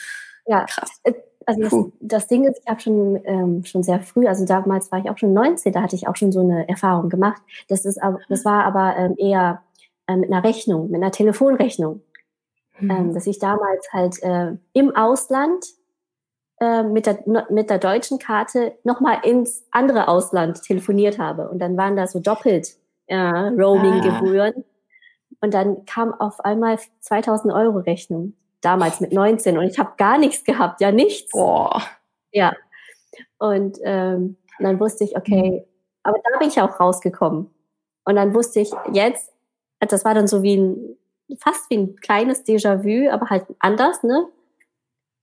Ja, 0.46 0.66
krass. 0.66 0.90
Äh, 1.04 1.14
also 1.46 1.62
das, 1.62 2.22
das, 2.22 2.28
Ding 2.28 2.44
ist, 2.44 2.60
ich 2.62 2.68
habe 2.70 2.82
schon, 2.82 3.22
ähm, 3.24 3.64
schon 3.64 3.84
sehr 3.84 4.02
früh, 4.02 4.28
also 4.28 4.46
damals 4.46 4.92
war 4.92 5.00
ich 5.00 5.10
auch 5.10 5.18
schon 5.18 5.34
19, 5.34 5.72
da 5.72 5.84
hatte 5.84 5.96
ich 5.96 6.08
auch 6.08 6.16
schon 6.16 6.32
so 6.32 6.42
eine 6.42 6.68
Erfahrung 6.68 7.08
gemacht. 7.08 7.42
Das, 7.70 7.86
ist, 7.86 8.00
das 8.28 8.46
war 8.46 8.66
aber 8.66 8.98
ähm, 8.98 9.16
eher 9.18 9.62
ähm, 10.08 10.22
mit 10.22 10.32
einer 10.32 10.44
Rechnung, 10.44 10.90
mit 10.90 11.02
einer 11.02 11.12
Telefonrechnung. 11.12 12.02
Mhm. 12.80 13.14
Dass 13.14 13.26
ich 13.26 13.40
damals 13.40 13.88
halt 13.94 14.22
äh, 14.22 14.58
im 14.74 14.94
Ausland 14.96 15.64
äh, 16.60 16.84
mit, 16.84 17.06
der, 17.06 17.20
mit 17.50 17.70
der 17.70 17.80
deutschen 17.80 18.20
Karte 18.20 18.78
nochmal 18.84 19.20
ins 19.24 19.66
andere 19.72 20.08
Ausland 20.08 20.64
telefoniert 20.64 21.20
habe. 21.20 21.50
Und 21.50 21.60
dann 21.60 21.78
waren 21.78 21.96
da 21.96 22.08
so 22.08 22.20
doppelt 22.20 22.78
ja, 23.08 23.50
Roaming-Gebühren. 23.50 24.54
Ah. 24.58 24.64
Und 25.42 25.54
dann 25.54 25.86
kam 25.86 26.14
auf 26.14 26.40
einmal 26.40 26.80
2000 27.02 27.54
Euro 27.54 27.80
Rechnung 27.80 28.34
damals 28.62 29.00
mit 29.00 29.14
19 29.14 29.58
und 29.58 29.66
ich 29.66 29.78
habe 29.78 29.94
gar 29.98 30.18
nichts 30.18 30.44
gehabt, 30.44 30.82
ja 30.82 30.92
nichts. 30.92 31.32
Boah. 31.32 31.82
Ja. 32.32 32.54
Und 33.38 33.78
ähm, 33.84 34.38
dann 34.60 34.80
wusste 34.80 35.04
ich, 35.04 35.16
okay, 35.16 35.66
aber 36.04 36.18
da 36.24 36.40
bin 36.40 36.48
ich 36.48 36.60
auch 36.62 36.80
rausgekommen. 36.80 37.50
Und 38.06 38.16
dann 38.16 38.34
wusste 38.34 38.60
ich 38.62 38.72
jetzt, 38.92 39.32
das 39.80 40.06
war 40.06 40.14
dann 40.14 40.28
so 40.28 40.42
wie 40.42 40.58
ein, 40.58 40.98
fast 41.40 41.70
wie 41.70 41.78
ein 41.78 41.96
kleines 41.98 42.46
Déjà-vu, 42.46 43.10
aber 43.12 43.30
halt 43.30 43.46
anders, 43.60 44.04
ne? 44.04 44.28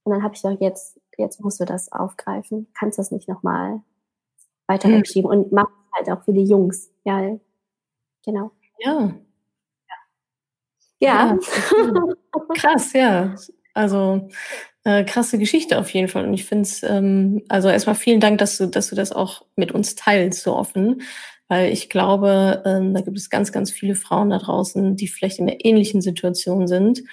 Und 0.03 0.11
dann 0.11 0.23
habe 0.23 0.35
ich 0.35 0.41
gesagt, 0.41 0.61
jetzt, 0.61 0.99
jetzt 1.17 1.41
musst 1.41 1.59
du 1.59 1.65
das 1.65 1.91
aufgreifen, 1.91 2.67
kannst 2.73 2.99
das 2.99 3.11
nicht 3.11 3.27
nochmal 3.27 3.81
weiter 4.67 4.87
mhm. 4.87 4.97
wegschieben 4.97 5.29
und 5.29 5.51
mach 5.51 5.67
halt 5.93 6.09
auch 6.09 6.23
für 6.23 6.33
die 6.33 6.45
Jungs. 6.45 6.91
Ja, 7.03 7.37
genau. 8.25 8.51
Ja, 8.79 9.13
ja. 10.99 11.37
ja. 11.37 11.39
Krass, 12.55 12.93
ja. 12.93 13.35
Also 13.73 14.29
äh, 14.83 15.03
krasse 15.03 15.37
Geschichte 15.37 15.79
auf 15.79 15.89
jeden 15.89 16.07
Fall. 16.07 16.25
Und 16.25 16.33
ich 16.33 16.45
finde 16.45 16.63
es, 16.63 16.83
ähm, 16.83 17.43
also 17.49 17.69
erstmal 17.69 17.95
vielen 17.95 18.19
Dank, 18.19 18.37
dass 18.37 18.57
du, 18.57 18.67
dass 18.67 18.89
du 18.89 18.95
das 18.95 19.11
auch 19.11 19.45
mit 19.55 19.71
uns 19.71 19.95
teilst, 19.95 20.43
so 20.43 20.55
offen. 20.55 21.01
Weil 21.47 21.71
ich 21.71 21.89
glaube, 21.89 22.63
ähm, 22.65 22.93
da 22.93 23.01
gibt 23.01 23.17
es 23.17 23.29
ganz, 23.29 23.51
ganz 23.51 23.71
viele 23.71 23.95
Frauen 23.95 24.29
da 24.29 24.39
draußen, 24.39 24.95
die 24.95 25.07
vielleicht 25.07 25.39
in 25.39 25.49
einer 25.49 25.63
ähnlichen 25.63 26.01
Situation 26.01 26.67
sind 26.67 27.03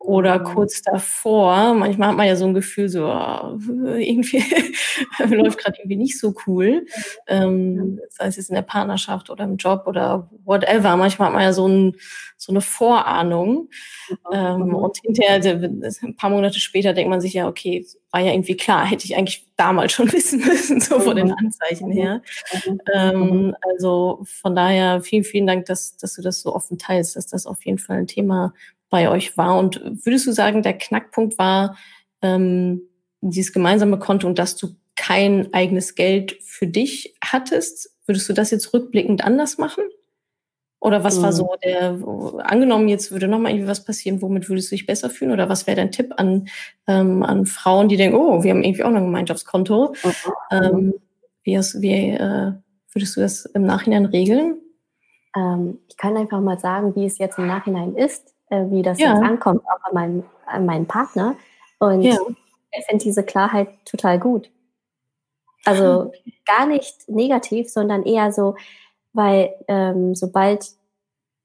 oder 0.00 0.38
mhm. 0.38 0.44
kurz 0.44 0.80
davor. 0.80 1.74
Manchmal 1.74 2.08
hat 2.08 2.16
man 2.16 2.26
ja 2.26 2.34
so 2.34 2.46
ein 2.46 2.54
Gefühl, 2.54 2.88
so 2.88 3.04
oh, 3.04 3.58
irgendwie 3.98 4.42
läuft 5.18 5.58
gerade 5.58 5.78
irgendwie 5.78 5.96
nicht 5.96 6.18
so 6.18 6.34
cool, 6.46 6.86
ähm, 7.26 8.00
sei 8.08 8.26
es 8.26 8.36
jetzt 8.36 8.48
in 8.48 8.54
der 8.54 8.62
Partnerschaft 8.62 9.28
oder 9.28 9.44
im 9.44 9.56
Job 9.56 9.82
oder 9.86 10.30
whatever. 10.44 10.96
Manchmal 10.96 11.28
hat 11.28 11.34
man 11.34 11.42
ja 11.42 11.52
so, 11.52 11.68
ein, 11.68 11.96
so 12.38 12.50
eine 12.50 12.62
Vorahnung 12.62 13.68
ähm, 14.32 14.68
mhm. 14.68 14.74
und 14.74 14.98
hinterher, 15.02 15.54
ein 15.54 16.16
paar 16.16 16.30
Monate 16.30 16.60
später, 16.60 16.94
denkt 16.94 17.10
man 17.10 17.20
sich 17.20 17.34
ja, 17.34 17.46
okay, 17.46 17.86
war 18.10 18.22
ja 18.22 18.32
irgendwie 18.32 18.56
klar, 18.56 18.86
hätte 18.86 19.04
ich 19.04 19.16
eigentlich 19.18 19.46
damals 19.56 19.92
schon 19.92 20.10
wissen 20.12 20.40
müssen, 20.40 20.80
so 20.80 20.98
von 20.98 21.14
den 21.14 21.26
mhm. 21.26 21.36
Anzeichen 21.38 21.92
her. 21.92 22.22
Ähm, 22.94 23.54
also 23.60 24.20
von 24.24 24.56
daher 24.56 25.02
vielen, 25.02 25.24
vielen 25.24 25.46
Dank, 25.46 25.66
dass, 25.66 25.98
dass 25.98 26.14
du 26.14 26.22
das 26.22 26.40
so 26.40 26.54
offen 26.54 26.78
teilst, 26.78 27.16
dass 27.16 27.26
das 27.26 27.46
auf 27.46 27.66
jeden 27.66 27.78
Fall 27.78 27.98
ein 27.98 28.06
Thema 28.06 28.54
bei 28.90 29.08
euch 29.08 29.36
war. 29.36 29.58
Und 29.58 29.80
würdest 30.04 30.26
du 30.26 30.32
sagen, 30.32 30.62
der 30.62 30.76
Knackpunkt 30.76 31.38
war 31.38 31.76
ähm, 32.20 32.82
dieses 33.20 33.52
gemeinsame 33.52 33.98
Konto 33.98 34.26
und 34.26 34.38
dass 34.38 34.56
du 34.56 34.74
kein 34.96 35.54
eigenes 35.54 35.94
Geld 35.94 36.36
für 36.42 36.66
dich 36.66 37.14
hattest? 37.24 37.90
Würdest 38.06 38.28
du 38.28 38.32
das 38.32 38.50
jetzt 38.50 38.74
rückblickend 38.74 39.24
anders 39.24 39.56
machen? 39.56 39.84
Oder 40.82 41.04
was 41.04 41.20
war 41.20 41.34
so 41.34 41.56
der, 41.62 41.98
angenommen, 42.38 42.88
jetzt 42.88 43.12
würde 43.12 43.28
nochmal 43.28 43.52
irgendwie 43.52 43.68
was 43.68 43.84
passieren, 43.84 44.22
womit 44.22 44.48
würdest 44.48 44.70
du 44.70 44.76
dich 44.76 44.86
besser 44.86 45.10
fühlen? 45.10 45.30
Oder 45.30 45.50
was 45.50 45.66
wäre 45.66 45.76
dein 45.76 45.92
Tipp 45.92 46.14
an, 46.16 46.48
ähm, 46.86 47.22
an 47.22 47.44
Frauen, 47.44 47.88
die 47.88 47.98
denken, 47.98 48.16
oh, 48.16 48.42
wir 48.42 48.50
haben 48.50 48.64
irgendwie 48.64 48.84
auch 48.84 48.90
noch 48.90 48.96
ein 48.96 49.04
Gemeinschaftskonto? 49.04 49.94
Mhm. 50.02 50.12
Ähm, 50.50 50.94
wie, 51.42 51.58
hast, 51.58 51.82
wie 51.82 52.10
äh, 52.10 52.52
würdest 52.92 53.16
du 53.16 53.20
das 53.20 53.44
im 53.44 53.66
Nachhinein 53.66 54.06
regeln? 54.06 54.56
Ähm, 55.36 55.80
ich 55.86 55.98
kann 55.98 56.16
einfach 56.16 56.40
mal 56.40 56.58
sagen, 56.58 56.96
wie 56.96 57.04
es 57.04 57.18
jetzt 57.18 57.38
im 57.38 57.46
Nachhinein 57.46 57.94
ist 57.94 58.34
äh, 58.50 58.66
wie 58.70 58.82
das 58.82 58.98
ja. 58.98 59.14
jetzt 59.14 59.22
ankommt, 59.22 59.62
auch 59.64 59.84
an 59.84 59.94
meinen, 59.94 60.24
an 60.46 60.66
meinen 60.66 60.86
Partner. 60.86 61.36
Und 61.78 62.02
ja. 62.02 62.18
ich 62.72 62.84
finde 62.86 63.02
diese 63.02 63.22
Klarheit 63.22 63.68
total 63.86 64.18
gut. 64.18 64.50
Also 65.64 65.84
ah, 65.84 66.04
okay. 66.06 66.34
gar 66.46 66.66
nicht 66.66 67.08
negativ, 67.08 67.70
sondern 67.70 68.02
eher 68.02 68.32
so, 68.32 68.56
weil 69.12 69.54
ähm, 69.68 70.14
sobald 70.14 70.66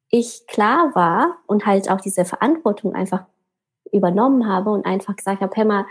ich 0.10 0.48
klar 0.48 0.92
war 0.96 1.38
und 1.48 1.66
halt 1.66 1.90
auch 1.90 2.00
diese 2.00 2.26
Verantwortung 2.26 2.96
einfach 2.96 3.26
übernommen 3.92 4.48
habe 4.48 4.72
und 4.72 4.86
einfach 4.86 5.16
gesagt 5.16 5.42
habe, 5.42 5.52
hey 5.56 5.66
mal, 5.66 5.86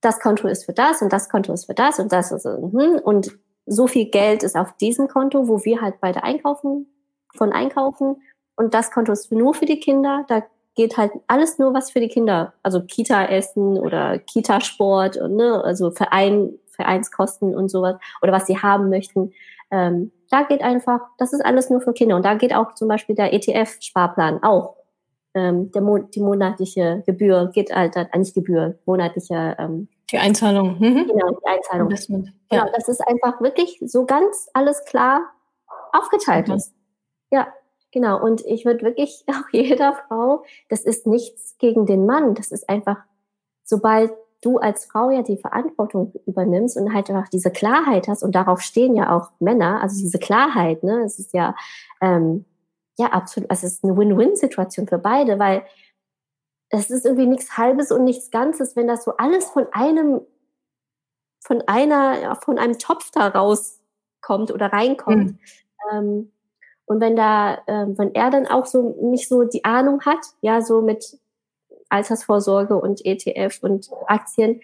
das 0.00 0.20
Konto 0.20 0.48
ist 0.48 0.64
für 0.64 0.72
das 0.72 1.02
und 1.02 1.12
das 1.12 1.28
Konto 1.28 1.52
ist 1.52 1.66
für 1.66 1.74
das 1.74 1.98
und 1.98 2.12
das 2.12 2.32
ist 2.32 2.44
hm, 2.44 3.00
und 3.02 3.38
so 3.66 3.86
viel 3.86 4.10
Geld 4.10 4.42
ist 4.42 4.56
auf 4.56 4.76
diesem 4.76 5.08
Konto, 5.08 5.48
wo 5.48 5.64
wir 5.64 5.80
halt 5.80 6.00
beide 6.00 6.22
einkaufen, 6.22 6.86
von 7.34 7.52
einkaufen 7.52 8.16
und 8.56 8.74
das 8.74 8.90
Konto 8.90 9.12
ist 9.12 9.32
nur 9.32 9.54
für 9.54 9.66
die 9.66 9.80
Kinder. 9.80 10.24
Da 10.28 10.42
geht 10.74 10.96
halt 10.96 11.12
alles 11.26 11.58
nur 11.58 11.74
was 11.74 11.90
für 11.90 12.00
die 12.00 12.08
Kinder. 12.08 12.54
Also 12.62 12.82
Kita-Essen 12.82 13.78
oder 13.78 14.18
Kita-Sport 14.18 15.16
und 15.16 15.36
ne, 15.36 15.62
also 15.64 15.90
Verein, 15.90 16.58
Vereinskosten 16.70 17.54
und 17.54 17.68
sowas 17.68 17.96
oder 18.22 18.32
was 18.32 18.46
sie 18.46 18.58
haben 18.58 18.90
möchten. 18.90 19.32
Ähm, 19.70 20.12
da 20.30 20.42
geht 20.42 20.62
einfach, 20.62 21.00
das 21.18 21.32
ist 21.32 21.44
alles 21.44 21.70
nur 21.70 21.80
für 21.80 21.92
Kinder. 21.92 22.16
Und 22.16 22.24
da 22.24 22.34
geht 22.34 22.54
auch 22.54 22.74
zum 22.74 22.88
Beispiel 22.88 23.14
der 23.14 23.32
ETF-Sparplan 23.32 24.42
auch. 24.42 24.76
Ähm, 25.34 25.72
der 25.72 25.82
Mo 25.82 25.98
die 25.98 26.20
monatliche 26.20 27.02
Gebühr 27.06 27.50
geht 27.52 27.74
halt, 27.74 27.96
äh, 27.96 28.06
nicht 28.16 28.34
Gebühr, 28.34 28.78
monatliche 28.86 29.56
ähm, 29.58 29.88
die 30.12 30.18
Einzahlung. 30.18 30.78
Mhm. 30.78 31.08
Genau, 31.08 31.30
die 31.30 31.46
Einzahlung. 31.46 31.88
Investment. 31.88 32.32
Ja. 32.50 32.60
Genau, 32.60 32.72
das 32.76 32.88
ist 32.88 33.00
einfach 33.00 33.40
wirklich 33.40 33.80
so 33.84 34.04
ganz 34.06 34.48
alles 34.52 34.84
klar 34.84 35.22
aufgeteilt 35.92 36.48
ist. 36.50 36.72
Ja, 37.30 37.48
Genau, 37.94 38.20
und 38.20 38.44
ich 38.44 38.64
würde 38.64 38.84
wirklich 38.84 39.24
auch 39.28 39.48
jeder 39.52 39.94
Frau, 40.08 40.44
das 40.68 40.82
ist 40.82 41.06
nichts 41.06 41.56
gegen 41.58 41.86
den 41.86 42.06
Mann, 42.06 42.34
das 42.34 42.50
ist 42.50 42.68
einfach, 42.68 42.98
sobald 43.62 44.12
du 44.42 44.58
als 44.58 44.84
Frau 44.84 45.10
ja 45.10 45.22
die 45.22 45.38
Verantwortung 45.38 46.12
übernimmst 46.26 46.76
und 46.76 46.92
halt 46.92 47.08
einfach 47.08 47.28
diese 47.28 47.52
Klarheit 47.52 48.08
hast, 48.08 48.24
und 48.24 48.34
darauf 48.34 48.60
stehen 48.60 48.96
ja 48.96 49.16
auch 49.16 49.30
Männer, 49.38 49.80
also 49.80 49.96
diese 50.02 50.18
Klarheit, 50.18 50.82
ne, 50.82 51.04
es 51.04 51.20
ist 51.20 51.32
ja, 51.32 51.54
ähm, 52.00 52.44
ja, 52.98 53.06
absolut, 53.12 53.48
also 53.48 53.64
es 53.64 53.74
ist 53.74 53.84
eine 53.84 53.96
Win-Win-Situation 53.96 54.88
für 54.88 54.98
beide, 54.98 55.38
weil 55.38 55.62
es 56.70 56.90
ist 56.90 57.06
irgendwie 57.06 57.26
nichts 57.26 57.56
Halbes 57.56 57.92
und 57.92 58.02
nichts 58.02 58.32
Ganzes, 58.32 58.74
wenn 58.74 58.88
das 58.88 59.04
so 59.04 59.16
alles 59.16 59.44
von 59.46 59.68
einem, 59.70 60.20
von 61.40 61.62
einer, 61.68 62.34
von 62.42 62.58
einem 62.58 62.76
Topf 62.76 63.12
da 63.12 63.28
rauskommt 63.28 64.50
oder 64.50 64.72
reinkommt. 64.72 65.32
Mhm. 65.32 65.38
Ähm, 65.92 66.32
und 66.86 67.00
wenn 67.00 67.16
da, 67.16 67.54
äh, 67.66 67.86
wenn 67.88 68.14
er 68.14 68.30
dann 68.30 68.46
auch 68.46 68.66
so 68.66 68.96
nicht 69.02 69.28
so 69.28 69.44
die 69.44 69.64
Ahnung 69.64 70.02
hat, 70.02 70.20
ja, 70.40 70.60
so 70.60 70.82
mit 70.82 71.18
Altersvorsorge 71.88 72.76
und 72.76 73.04
ETF 73.04 73.58
und 73.62 73.90
Aktien, 74.06 74.60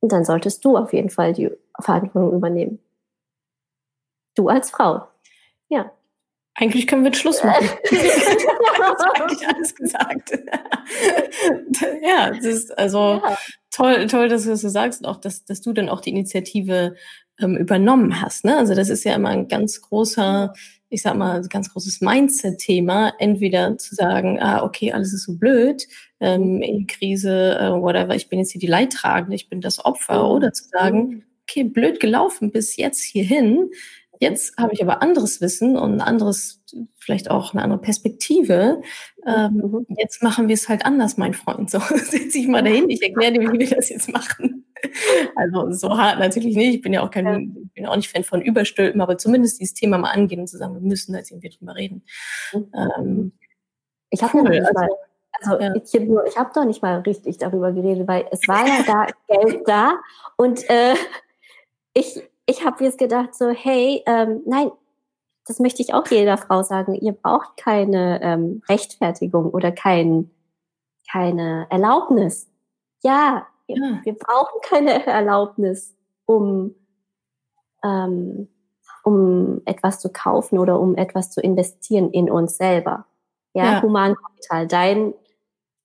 dann 0.00 0.24
solltest 0.24 0.64
du 0.64 0.76
auf 0.76 0.92
jeden 0.92 1.10
Fall 1.10 1.32
die 1.32 1.50
Verantwortung 1.80 2.32
übernehmen. 2.36 2.78
Du 4.34 4.48
als 4.48 4.70
Frau. 4.70 5.08
Ja. 5.68 5.90
Eigentlich 6.54 6.86
können 6.86 7.02
wir 7.02 7.10
jetzt 7.10 7.20
Schluss 7.20 7.42
machen. 7.42 7.68
eigentlich 9.14 9.48
alles 9.48 9.74
gesagt. 9.74 10.30
ja, 12.02 12.30
das 12.30 12.44
ist 12.44 12.78
also 12.78 13.20
ja. 13.22 13.38
toll, 13.70 14.06
toll, 14.06 14.28
dass 14.28 14.44
du 14.44 14.50
das 14.50 14.60
so 14.62 14.68
sagst 14.68 15.00
und 15.00 15.06
auch, 15.06 15.16
dass, 15.16 15.44
dass 15.44 15.60
du 15.60 15.72
dann 15.72 15.88
auch 15.88 16.00
die 16.00 16.10
Initiative 16.10 16.96
ähm, 17.38 17.56
übernommen 17.56 18.22
hast. 18.22 18.44
Ne? 18.44 18.56
Also 18.56 18.74
das 18.74 18.88
ist 18.88 19.04
ja 19.04 19.14
immer 19.14 19.30
ein 19.30 19.48
ganz 19.48 19.80
großer, 19.82 20.54
ich 20.88 21.02
sag 21.02 21.16
mal, 21.16 21.42
ganz 21.48 21.72
großes 21.72 22.00
Mindset-Thema, 22.00 23.14
entweder 23.18 23.76
zu 23.78 23.94
sagen, 23.94 24.40
ah, 24.40 24.62
okay, 24.62 24.92
alles 24.92 25.12
ist 25.12 25.24
so 25.24 25.36
blöd, 25.36 25.86
ähm, 26.20 26.62
in 26.62 26.86
Krise, 26.86 27.58
äh, 27.58 27.70
whatever, 27.70 28.14
ich 28.14 28.28
bin 28.28 28.38
jetzt 28.38 28.52
hier 28.52 28.60
die 28.60 28.66
Leidtragende, 28.66 29.34
ich 29.34 29.48
bin 29.48 29.60
das 29.60 29.84
Opfer, 29.84 30.24
mhm. 30.24 30.30
oder 30.30 30.52
zu 30.52 30.64
sagen, 30.68 31.08
mhm. 31.08 31.22
okay, 31.42 31.64
blöd 31.64 32.00
gelaufen 32.00 32.52
bis 32.52 32.76
jetzt 32.76 33.02
hierhin, 33.02 33.70
Jetzt 34.20 34.56
habe 34.56 34.72
ich 34.72 34.82
aber 34.82 35.02
anderes 35.02 35.40
Wissen 35.40 35.76
und 35.76 35.94
ein 35.94 36.00
anderes, 36.00 36.62
vielleicht 36.94 37.30
auch 37.30 37.52
eine 37.52 37.62
andere 37.62 37.80
Perspektive. 37.80 38.80
Ähm, 39.26 39.56
mhm. 39.56 39.86
Jetzt 39.98 40.22
machen 40.22 40.48
wir 40.48 40.54
es 40.54 40.68
halt 40.68 40.84
anders, 40.86 41.16
mein 41.16 41.34
Freund. 41.34 41.70
So 41.70 41.78
setze 41.94 42.38
ich 42.38 42.48
mal 42.48 42.62
dahin, 42.62 42.88
ich 42.88 43.02
erkläre 43.02 43.32
dir, 43.32 43.40
wie 43.40 43.58
wir 43.58 43.76
das 43.76 43.88
jetzt 43.88 44.10
machen. 44.10 44.65
Also 45.34 45.70
so 45.72 45.96
hart 45.96 46.18
natürlich 46.18 46.56
nicht. 46.56 46.76
Ich 46.76 46.82
bin 46.82 46.92
ja 46.92 47.02
auch 47.02 47.10
kein, 47.10 47.26
ja. 47.26 47.60
bin 47.74 47.86
auch 47.86 47.96
nicht 47.96 48.10
Fan 48.10 48.24
von 48.24 48.42
Überstülpen, 48.42 49.00
aber 49.00 49.18
zumindest 49.18 49.60
dieses 49.60 49.74
Thema 49.74 49.98
mal 49.98 50.10
angehen 50.10 50.40
und 50.40 50.46
zu 50.48 50.58
sagen, 50.58 50.74
wir 50.74 50.80
müssen 50.80 51.12
da 51.12 51.18
jetzt 51.18 51.30
irgendwie 51.30 51.50
drüber 51.50 51.74
reden. 51.74 52.04
Mhm. 52.52 52.72
Ähm, 52.74 53.32
ich 54.10 54.22
habe 54.22 54.38
cool. 54.38 54.48
also, 54.48 54.72
mal, 54.72 54.88
also 55.32 55.60
ja. 55.60 55.74
ich 55.74 55.94
habe 55.94 56.24
hab 56.36 56.54
doch 56.54 56.64
nicht 56.64 56.82
mal 56.82 57.00
richtig 57.00 57.38
darüber 57.38 57.72
geredet, 57.72 58.06
weil 58.06 58.26
es 58.30 58.46
war 58.48 58.66
ja 58.66 58.82
da 58.86 59.06
Geld 59.28 59.62
da 59.66 59.98
und 60.36 60.68
äh, 60.70 60.94
ich 61.94 62.22
ich 62.46 62.64
habe 62.64 62.84
jetzt 62.84 62.98
gedacht, 62.98 63.34
so, 63.34 63.50
hey, 63.50 64.02
ähm, 64.06 64.42
nein, 64.46 64.70
das 65.46 65.58
möchte 65.58 65.82
ich 65.82 65.94
auch 65.94 66.06
jeder 66.06 66.38
Frau 66.38 66.62
sagen. 66.62 66.94
Ihr 66.94 67.12
braucht 67.12 67.56
keine 67.56 68.20
ähm, 68.22 68.62
Rechtfertigung 68.68 69.50
oder 69.50 69.72
kein, 69.72 70.30
keine 71.10 71.66
Erlaubnis. 71.70 72.48
Ja, 73.02 73.46
ja, 73.66 74.00
wir 74.02 74.14
brauchen 74.14 74.60
keine 74.62 75.06
Erlaubnis, 75.06 75.94
um, 76.26 76.74
ähm, 77.84 78.48
um 79.04 79.62
etwas 79.64 80.00
zu 80.00 80.10
kaufen 80.12 80.58
oder 80.58 80.80
um 80.80 80.96
etwas 80.96 81.30
zu 81.30 81.40
investieren 81.40 82.10
in 82.10 82.30
uns 82.30 82.56
selber. 82.56 83.06
Ja, 83.54 83.64
ja. 83.64 83.82
Humankapital, 83.82 84.66
dein, 84.66 85.14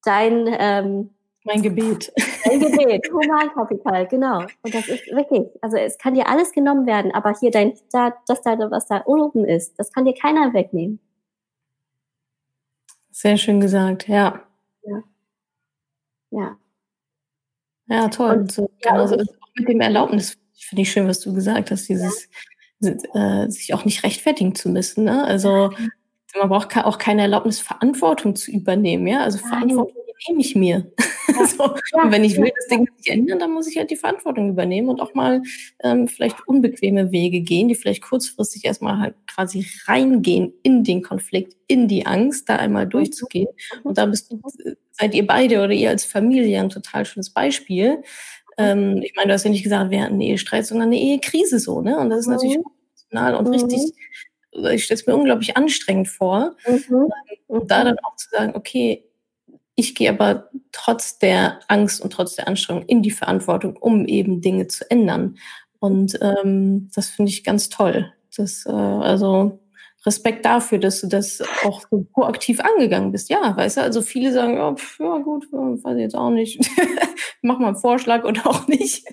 dein 0.03 0.47
ähm, 0.47 1.09
mein 1.43 1.61
Gebet. 1.63 2.13
Mein 2.45 2.59
Gebet, 2.59 3.09
Humankapital, 3.11 4.07
genau. 4.07 4.41
Und 4.61 4.75
das 4.75 4.88
ist 4.88 5.07
wirklich, 5.11 5.47
also 5.61 5.77
es 5.77 5.97
kann 5.97 6.13
dir 6.13 6.27
alles 6.27 6.51
genommen 6.51 6.85
werden, 6.85 7.11
aber 7.13 7.33
hier 7.39 7.50
dein, 7.50 7.73
da, 7.91 8.13
das 8.27 8.41
da, 8.41 8.57
was 8.69 8.88
da 8.88 9.03
oben 9.05 9.45
ist, 9.45 9.79
das 9.79 9.91
kann 9.91 10.05
dir 10.05 10.13
keiner 10.13 10.53
wegnehmen. 10.53 11.00
Sehr 13.11 13.38
schön 13.38 13.59
gesagt, 13.59 14.07
ja. 14.07 14.41
Ja. 14.83 15.03
Ja, 16.31 16.57
ja 17.91 18.07
toll. 18.10 18.38
Und, 18.38 18.51
so, 18.51 18.69
ja, 18.83 18.91
genau, 18.91 19.07
so, 19.07 19.15
auch 19.15 19.50
mit 19.55 19.67
dem 19.67 19.81
Erlaubnis 19.81 20.38
finde 20.53 20.83
ich 20.83 20.91
schön, 20.91 21.07
was 21.07 21.19
du 21.19 21.33
gesagt 21.33 21.71
hast, 21.71 21.89
dieses 21.89 22.29
ja. 22.79 23.43
äh, 23.43 23.50
sich 23.50 23.74
auch 23.74 23.86
nicht 23.86 24.03
rechtfertigen 24.03 24.55
zu 24.55 24.69
müssen. 24.69 25.05
Ne? 25.05 25.24
Also 25.24 25.71
man 26.39 26.50
braucht 26.50 26.75
auch 26.77 26.98
keine 26.98 27.24
Erlaubnis, 27.24 27.60
Verantwortung 27.60 28.36
zu 28.36 28.51
übernehmen, 28.51 29.07
ja. 29.07 29.21
Also. 29.21 29.39
Verantwortung 29.39 30.00
nehme 30.27 30.41
ich 30.41 30.55
mir. 30.55 30.91
Ja. 31.27 31.45
so, 31.45 31.63
ja, 31.63 32.03
und 32.03 32.11
wenn 32.11 32.23
ich 32.23 32.37
will, 32.37 32.51
das 32.55 32.67
Ding 32.67 32.87
sich 32.97 33.11
ändern, 33.11 33.39
dann 33.39 33.51
muss 33.51 33.67
ich 33.67 33.77
halt 33.77 33.91
die 33.91 33.95
Verantwortung 33.95 34.49
übernehmen 34.49 34.89
und 34.89 35.01
auch 35.01 35.13
mal 35.13 35.41
ähm, 35.83 36.07
vielleicht 36.07 36.47
unbequeme 36.47 37.11
Wege 37.11 37.41
gehen, 37.41 37.67
die 37.67 37.75
vielleicht 37.75 38.01
kurzfristig 38.01 38.65
erstmal 38.65 38.99
halt 38.99 39.15
quasi 39.27 39.65
reingehen 39.85 40.53
in 40.63 40.83
den 40.83 41.01
Konflikt, 41.01 41.55
in 41.67 41.87
die 41.87 42.05
Angst, 42.05 42.49
da 42.49 42.57
einmal 42.57 42.85
mhm. 42.85 42.91
durchzugehen. 42.91 43.47
Mhm. 43.75 43.81
Und 43.83 43.97
da 43.97 44.05
bist 44.05 44.31
du, 44.31 44.39
seid 44.91 45.13
ihr 45.13 45.25
beide 45.25 45.63
oder 45.63 45.73
ihr 45.73 45.89
als 45.89 46.05
Familie 46.05 46.59
ein 46.59 46.69
total 46.69 47.05
schönes 47.05 47.29
Beispiel. 47.29 47.97
Mhm. 47.97 48.03
Ähm, 48.57 49.01
ich 49.03 49.13
meine, 49.15 49.29
du 49.29 49.34
hast 49.34 49.43
ja 49.43 49.51
nicht 49.51 49.63
gesagt, 49.63 49.91
wir 49.91 50.01
hatten 50.01 50.13
einen 50.13 50.21
Ehestreit, 50.21 50.65
sondern 50.65 50.88
eine 50.88 50.99
Ehekrise 50.99 51.60
so, 51.60 51.81
ne? 51.81 51.97
Und 51.97 52.10
das 52.10 52.21
ist 52.21 52.27
natürlich 52.27 52.57
emotional 52.57 53.36
und 53.36 53.47
richtig 53.47 53.93
ich 54.53 54.84
stelle 54.84 54.99
es 54.99 55.07
mir 55.07 55.15
unglaublich 55.15 55.55
anstrengend 55.55 56.10
vor. 56.10 56.55
Mhm. 56.67 57.10
Und 57.47 57.71
da 57.71 57.84
dann 57.84 57.97
auch 57.99 58.15
zu 58.15 58.29
sagen, 58.29 58.53
okay, 58.55 59.05
ich 59.82 59.96
gehe 59.96 60.10
aber 60.10 60.50
trotz 60.72 61.17
der 61.17 61.60
Angst 61.67 62.02
und 62.02 62.13
trotz 62.13 62.36
der 62.36 62.48
Anstrengung 62.48 62.86
in 62.86 63.02
die 63.02 63.12
Verantwortung, 63.12 63.76
um 63.76 64.06
eben 64.06 64.41
Dinge 64.41 64.67
zu 64.67 64.89
ändern. 64.89 65.38
Und 65.80 66.17
ähm, 66.22 66.89
das 66.94 67.10
finde 67.10 67.32
ich 67.32 67.44
ganz 67.44 67.70
toll. 67.70 68.13
Das, 68.38 68.65
äh, 68.65 68.72
also 68.72 69.60
Respekt 70.05 70.45
dafür, 70.45 70.79
dass 70.79 71.01
du 71.01 71.07
das 71.07 71.43
auch 71.63 71.81
so 71.89 72.05
proaktiv 72.13 72.59
angegangen 72.59 73.11
bist. 73.11 73.29
Ja, 73.29 73.55
weißt 73.55 73.77
du, 73.77 73.81
also 73.81 74.01
viele 74.01 74.31
sagen, 74.31 74.55
ja, 74.55 74.73
pf, 74.73 74.99
ja 74.99 75.17
gut, 75.19 75.45
weiß 75.51 75.95
ich 75.95 76.01
jetzt 76.01 76.15
auch 76.15 76.31
nicht. 76.31 76.59
Mach 77.43 77.59
mal 77.59 77.67
einen 77.67 77.75
Vorschlag 77.75 78.23
oder 78.23 78.47
auch 78.47 78.67
nicht. 78.67 79.05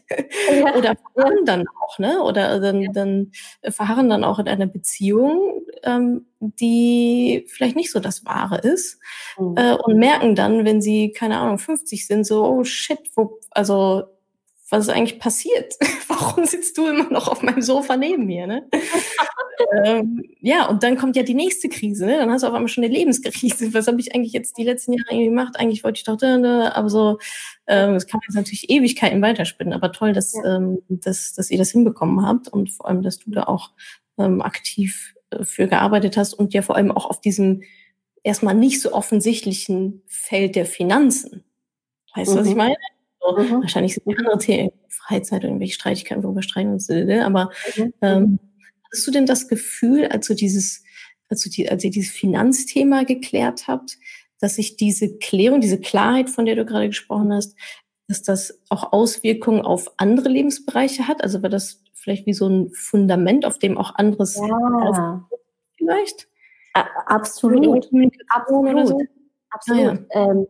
Ja. 0.50 0.74
Oder 0.74 0.96
verharren 1.14 1.44
dann 1.44 1.64
auch, 1.68 1.98
ne? 1.98 2.22
Oder 2.22 2.60
dann, 2.60 2.92
dann 2.92 3.32
verharren 3.68 4.08
dann 4.08 4.24
auch 4.24 4.38
in 4.38 4.48
einer 4.48 4.66
Beziehung, 4.66 5.62
ähm, 5.82 6.26
die 6.40 7.44
vielleicht 7.48 7.76
nicht 7.76 7.90
so 7.90 8.00
das 8.00 8.24
Wahre 8.24 8.58
ist. 8.58 8.98
Mhm. 9.38 9.54
Äh, 9.56 9.74
und 9.74 9.98
merken 9.98 10.34
dann, 10.34 10.64
wenn 10.64 10.80
sie, 10.80 11.12
keine 11.12 11.38
Ahnung, 11.38 11.58
50 11.58 12.06
sind, 12.06 12.26
so, 12.26 12.46
oh 12.46 12.64
shit, 12.64 13.10
wo, 13.14 13.38
also 13.50 14.04
was 14.70 14.86
ist 14.86 14.94
eigentlich 14.94 15.18
passiert? 15.18 15.74
Warum 16.08 16.44
sitzt 16.44 16.76
du 16.76 16.86
immer 16.86 17.10
noch 17.10 17.28
auf 17.28 17.42
meinem 17.42 17.62
Sofa 17.62 17.96
neben 17.96 18.26
mir? 18.26 18.46
Ne? 18.46 18.68
ähm, 19.84 20.22
ja, 20.40 20.66
und 20.66 20.82
dann 20.82 20.96
kommt 20.96 21.16
ja 21.16 21.22
die 21.22 21.34
nächste 21.34 21.68
Krise. 21.68 22.06
Ne? 22.06 22.18
Dann 22.18 22.30
hast 22.30 22.42
du 22.42 22.48
auf 22.48 22.54
einmal 22.54 22.68
schon 22.68 22.84
eine 22.84 22.92
Lebenskrise. 22.92 23.72
Was 23.72 23.86
habe 23.86 24.00
ich 24.00 24.14
eigentlich 24.14 24.32
jetzt 24.32 24.58
die 24.58 24.64
letzten 24.64 24.92
Jahre 24.92 25.06
irgendwie 25.10 25.28
gemacht? 25.28 25.58
Eigentlich 25.58 25.84
wollte 25.84 25.98
ich 25.98 26.04
doch, 26.04 26.20
aber 26.20 26.90
so, 26.90 27.18
ähm, 27.66 27.94
das 27.94 28.06
kann 28.06 28.20
jetzt 28.26 28.36
natürlich 28.36 28.68
Ewigkeiten 28.70 29.22
weiterspinnen. 29.22 29.72
Aber 29.72 29.92
toll, 29.92 30.12
dass, 30.12 30.34
ja. 30.34 30.56
ähm, 30.56 30.82
dass, 30.88 31.32
dass 31.32 31.50
ihr 31.50 31.58
das 31.58 31.70
hinbekommen 31.70 32.26
habt 32.26 32.48
und 32.48 32.70
vor 32.70 32.88
allem, 32.88 33.02
dass 33.02 33.18
du 33.18 33.30
da 33.30 33.44
auch 33.44 33.70
ähm, 34.18 34.42
aktiv 34.42 35.14
äh, 35.30 35.44
für 35.44 35.66
gearbeitet 35.66 36.16
hast 36.16 36.34
und 36.34 36.52
ja 36.52 36.62
vor 36.62 36.76
allem 36.76 36.90
auch 36.90 37.06
auf 37.06 37.20
diesem 37.20 37.62
erstmal 38.22 38.54
nicht 38.54 38.80
so 38.82 38.92
offensichtlichen 38.92 40.02
Feld 40.06 40.56
der 40.56 40.66
Finanzen. 40.66 41.44
Weißt 42.14 42.32
du, 42.32 42.34
mhm. 42.34 42.40
was 42.40 42.46
ich 42.46 42.52
mhm. 42.52 42.58
meine? 42.58 42.76
Mhm. 43.36 43.62
Wahrscheinlich 43.62 43.94
sind 43.94 44.18
andere 44.18 44.38
Themen, 44.38 44.70
Freizeit, 44.88 45.44
irgendwelche 45.44 45.74
Streitigkeiten, 45.74 46.22
worüber 46.22 46.42
streiten 46.42 46.72
uns, 46.72 46.88
ne? 46.88 47.24
aber 47.24 47.50
mhm. 47.76 47.94
ähm, 48.02 48.38
hast 48.92 49.06
du 49.06 49.10
denn 49.10 49.26
das 49.26 49.48
Gefühl, 49.48 50.06
als 50.06 50.26
du 50.26 50.34
dieses, 50.34 50.82
als 51.28 51.42
du 51.42 51.50
die, 51.50 51.68
als 51.70 51.84
ihr 51.84 51.90
dieses 51.90 52.12
Finanzthema 52.12 53.04
geklärt 53.04 53.68
habt, 53.68 53.98
dass 54.40 54.54
sich 54.54 54.76
diese 54.76 55.18
Klärung, 55.18 55.60
diese 55.60 55.80
Klarheit, 55.80 56.30
von 56.30 56.46
der 56.46 56.56
du 56.56 56.64
gerade 56.64 56.88
gesprochen 56.88 57.32
hast, 57.32 57.56
dass 58.06 58.22
das 58.22 58.60
auch 58.70 58.92
Auswirkungen 58.92 59.60
auf 59.62 59.92
andere 59.98 60.28
Lebensbereiche 60.28 61.08
hat? 61.08 61.22
Also 61.22 61.42
war 61.42 61.50
das 61.50 61.82
vielleicht 61.94 62.26
wie 62.26 62.32
so 62.32 62.48
ein 62.48 62.70
Fundament, 62.72 63.44
auf 63.44 63.58
dem 63.58 63.76
auch 63.76 63.94
anderes 63.96 64.36
ja. 64.36 65.28
vielleicht? 65.76 66.28
Absolut. 66.72 67.66
Absolut. 68.28 68.88
So? 68.88 69.02
Absolut. 69.50 69.82
Ah, 69.82 70.06
ja, 70.14 70.30
ähm, 70.30 70.46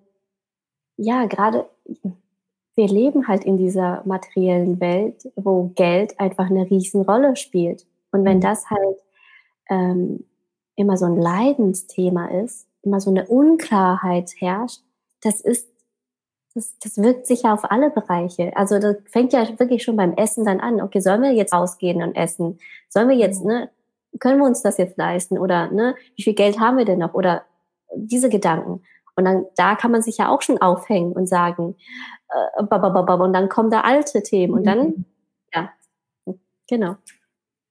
ja 0.97 1.27
gerade 1.27 1.69
wir 2.79 2.87
leben 2.87 3.27
halt 3.27 3.45
in 3.45 3.57
dieser 3.57 4.03
materiellen 4.07 4.79
Welt, 4.79 5.29
wo 5.35 5.73
Geld 5.75 6.19
einfach 6.21 6.49
eine 6.49 6.71
Riesenrolle 6.71 7.35
spielt. 7.35 7.85
Und 8.13 8.25
wenn 8.25 8.37
mhm. 8.37 8.43
das 8.43 8.71
halt 8.71 8.99
ähm, 9.69 10.25
immer 10.77 10.97
so 10.97 11.07
ein 11.07 11.17
Leidensthema 11.17 12.27
ist, 12.27 12.69
immer 12.83 13.01
so 13.01 13.11
eine 13.11 13.27
Unklarheit 13.27 14.31
herrscht, 14.39 14.81
das 15.23 15.41
ist, 15.41 15.69
das, 16.55 16.79
das 16.79 16.99
wirkt 16.99 17.27
sich 17.27 17.43
ja 17.43 17.53
auf 17.53 17.69
alle 17.69 17.91
Bereiche. 17.91 18.57
Also 18.57 18.79
das 18.79 18.99
fängt 19.07 19.33
ja 19.33 19.59
wirklich 19.59 19.83
schon 19.83 19.97
beim 19.97 20.13
Essen 20.13 20.45
dann 20.45 20.61
an. 20.61 20.81
Okay, 20.81 21.01
sollen 21.01 21.23
wir 21.23 21.33
jetzt 21.33 21.53
ausgehen 21.53 22.01
und 22.01 22.15
essen? 22.15 22.61
Sollen 22.89 23.09
wir 23.09 23.17
jetzt, 23.17 23.43
mhm. 23.43 23.51
ne, 23.51 23.71
können 24.21 24.39
wir 24.39 24.47
uns 24.47 24.63
das 24.63 24.79
jetzt 24.79 24.97
leisten? 24.97 25.37
Oder, 25.37 25.69
ne, 25.73 25.97
wie 26.15 26.23
viel 26.23 26.35
Geld 26.35 26.61
haben 26.61 26.79
wir 26.79 26.85
denn 26.85 27.01
noch? 27.01 27.15
Oder 27.15 27.43
diese 27.97 28.29
Gedanken. 28.29 28.85
Und 29.19 29.25
dann, 29.25 29.47
da 29.57 29.75
kann 29.75 29.91
man 29.91 30.01
sich 30.01 30.19
ja 30.19 30.29
auch 30.29 30.43
schon 30.43 30.59
aufhängen 30.59 31.13
und 31.13 31.29
sagen, 31.29 31.75
äh, 32.29 32.63
und 32.63 33.33
dann 33.33 33.49
kommen 33.49 33.69
da 33.69 33.81
alte 33.81 34.23
Themen 34.23 34.55
und 34.55 34.65
dann, 34.65 34.79
mhm. 34.79 35.05
ja, 35.53 35.71
genau. 36.69 36.97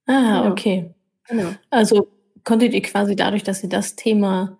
Ah, 0.07 0.41
genau. 0.41 0.51
okay. 0.51 0.93
Genau. 1.29 1.49
Also 1.69 2.09
konntet 2.43 2.73
ihr 2.73 2.81
quasi 2.81 3.15
dadurch, 3.15 3.43
dass 3.43 3.63
ihr 3.63 3.69
das 3.69 3.95
Thema, 3.95 4.57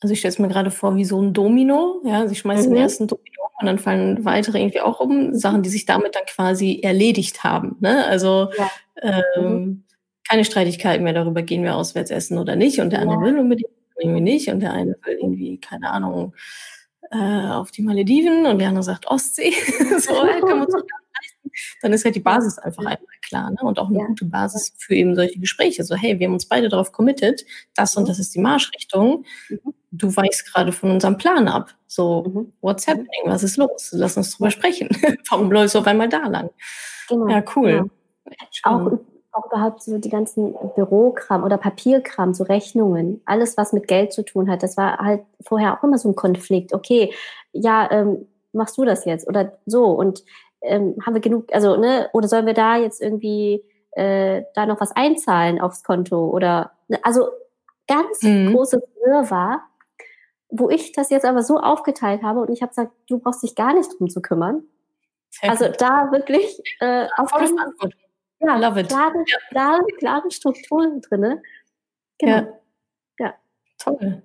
also 0.00 0.12
ich 0.12 0.20
stelle 0.20 0.30
es 0.32 0.38
mir 0.38 0.46
gerade 0.46 0.70
vor 0.70 0.94
wie 0.94 1.04
so 1.04 1.20
ein 1.20 1.32
Domino, 1.32 2.00
ja, 2.04 2.28
sie 2.28 2.36
schmeißt 2.36 2.68
mhm. 2.68 2.74
den 2.74 2.82
ersten 2.82 3.08
Domino 3.08 3.42
und 3.60 3.66
dann 3.66 3.80
fallen 3.80 4.24
weitere 4.24 4.60
irgendwie 4.60 4.82
auch 4.82 5.00
um, 5.00 5.34
Sachen, 5.34 5.64
die 5.64 5.68
sich 5.68 5.84
damit 5.84 6.14
dann 6.14 6.26
quasi 6.26 6.78
erledigt 6.80 7.42
haben. 7.42 7.76
Ne? 7.80 8.06
Also 8.06 8.50
ja. 8.56 8.70
ähm, 9.02 9.52
mhm. 9.52 9.84
keine 10.28 10.44
Streitigkeiten 10.44 11.02
mehr 11.02 11.12
darüber, 11.12 11.42
gehen 11.42 11.64
wir 11.64 11.74
auswärts 11.74 12.12
essen 12.12 12.38
oder 12.38 12.54
nicht 12.54 12.78
und 12.78 12.90
der 12.90 13.00
andere 13.00 13.18
ja. 13.18 13.24
will 13.24 13.38
unbedingt 13.40 13.79
irgendwie 14.00 14.20
nicht 14.20 14.48
und 14.48 14.60
der 14.60 14.72
eine 14.72 14.96
will 15.04 15.18
irgendwie, 15.20 15.58
keine 15.58 15.90
Ahnung, 15.90 16.34
äh, 17.10 17.48
auf 17.48 17.70
die 17.70 17.82
Malediven 17.82 18.46
und 18.46 18.58
der 18.58 18.68
andere 18.68 18.84
sagt 18.84 19.06
Ostsee. 19.06 19.52
so, 19.98 20.12
dann 21.82 21.92
ist 21.92 22.04
halt 22.04 22.14
die 22.14 22.20
Basis 22.20 22.58
einfach 22.58 22.84
einmal 22.84 22.98
klar 23.22 23.50
ne? 23.50 23.56
und 23.62 23.78
auch 23.78 23.88
eine 23.88 23.98
ja. 23.98 24.06
gute 24.06 24.24
Basis 24.24 24.74
für 24.78 24.94
eben 24.94 25.14
solche 25.14 25.38
Gespräche. 25.38 25.84
So, 25.84 25.94
hey, 25.94 26.18
wir 26.18 26.26
haben 26.26 26.34
uns 26.34 26.46
beide 26.46 26.68
darauf 26.68 26.92
committed, 26.92 27.44
das 27.74 27.96
und 27.96 28.04
mhm. 28.04 28.08
das 28.08 28.18
ist 28.18 28.34
die 28.34 28.40
Marschrichtung. 28.40 29.24
Mhm. 29.48 29.74
Du 29.92 30.14
weichst 30.14 30.52
gerade 30.52 30.72
von 30.72 30.90
unserem 30.90 31.18
Plan 31.18 31.48
ab. 31.48 31.74
So, 31.86 32.22
mhm. 32.22 32.52
what's 32.60 32.86
happening? 32.86 33.08
Was 33.24 33.42
ist 33.42 33.56
los? 33.56 33.90
Lass 33.92 34.16
uns 34.16 34.36
drüber 34.36 34.50
sprechen. 34.50 34.88
Warum 35.30 35.50
läufst 35.50 35.74
du 35.74 35.80
auf 35.80 35.86
einmal 35.86 36.08
da 36.08 36.26
lang? 36.28 36.50
Genau. 37.08 37.28
Ja, 37.28 37.42
cool. 37.56 37.90
Ja. 38.26 38.34
Auch, 38.62 38.98
auch 39.32 39.46
überhaupt 39.46 39.82
so 39.82 39.98
die 39.98 40.08
ganzen 40.08 40.54
Bürokram 40.74 41.44
oder 41.44 41.56
Papierkram, 41.56 42.34
so 42.34 42.44
Rechnungen, 42.44 43.22
alles, 43.24 43.56
was 43.56 43.72
mit 43.72 43.86
Geld 43.86 44.12
zu 44.12 44.24
tun 44.24 44.50
hat, 44.50 44.62
das 44.62 44.76
war 44.76 44.98
halt 44.98 45.22
vorher 45.40 45.76
auch 45.76 45.84
immer 45.84 45.98
so 45.98 46.08
ein 46.08 46.16
Konflikt. 46.16 46.72
Okay, 46.72 47.12
ja, 47.52 47.90
ähm, 47.90 48.26
machst 48.52 48.76
du 48.76 48.84
das 48.84 49.04
jetzt 49.04 49.28
oder 49.28 49.52
so 49.66 49.86
und 49.86 50.24
ähm, 50.62 50.96
haben 51.04 51.14
wir 51.14 51.20
genug, 51.20 51.46
also, 51.52 51.76
ne, 51.76 52.10
oder 52.12 52.28
sollen 52.28 52.46
wir 52.46 52.54
da 52.54 52.76
jetzt 52.76 53.00
irgendwie 53.00 53.64
äh, 53.92 54.42
da 54.54 54.66
noch 54.66 54.80
was 54.80 54.92
einzahlen 54.92 55.60
aufs 55.60 55.84
Konto 55.84 56.28
oder, 56.28 56.72
ne, 56.88 56.98
also 57.02 57.28
ganz 57.86 58.22
mhm. 58.22 58.52
großes 58.52 58.82
Wirrwarr, 59.04 59.62
wo 60.50 60.68
ich 60.68 60.92
das 60.92 61.10
jetzt 61.10 61.24
aber 61.24 61.42
so 61.42 61.58
aufgeteilt 61.58 62.22
habe 62.22 62.40
und 62.40 62.50
ich 62.50 62.62
habe 62.62 62.70
gesagt, 62.70 62.92
du 63.08 63.18
brauchst 63.18 63.42
dich 63.42 63.54
gar 63.54 63.74
nicht 63.74 63.90
drum 63.98 64.10
zu 64.10 64.20
kümmern. 64.20 64.64
Sehr 65.30 65.50
also 65.50 65.66
gut. 65.66 65.80
da 65.80 66.10
wirklich 66.10 66.60
äh, 66.80 67.06
auf 67.16 67.32
den, 67.32 67.56
ja, 68.40 68.56
Love 68.56 68.80
it. 68.80 68.88
Klare, 68.88 69.24
klare, 69.50 69.84
klare 69.98 70.30
Strukturen 70.30 71.00
drin. 71.00 71.40
Genau. 72.18 72.32
Ja. 72.32 72.48
ja. 73.18 73.34
Toll. 73.78 74.22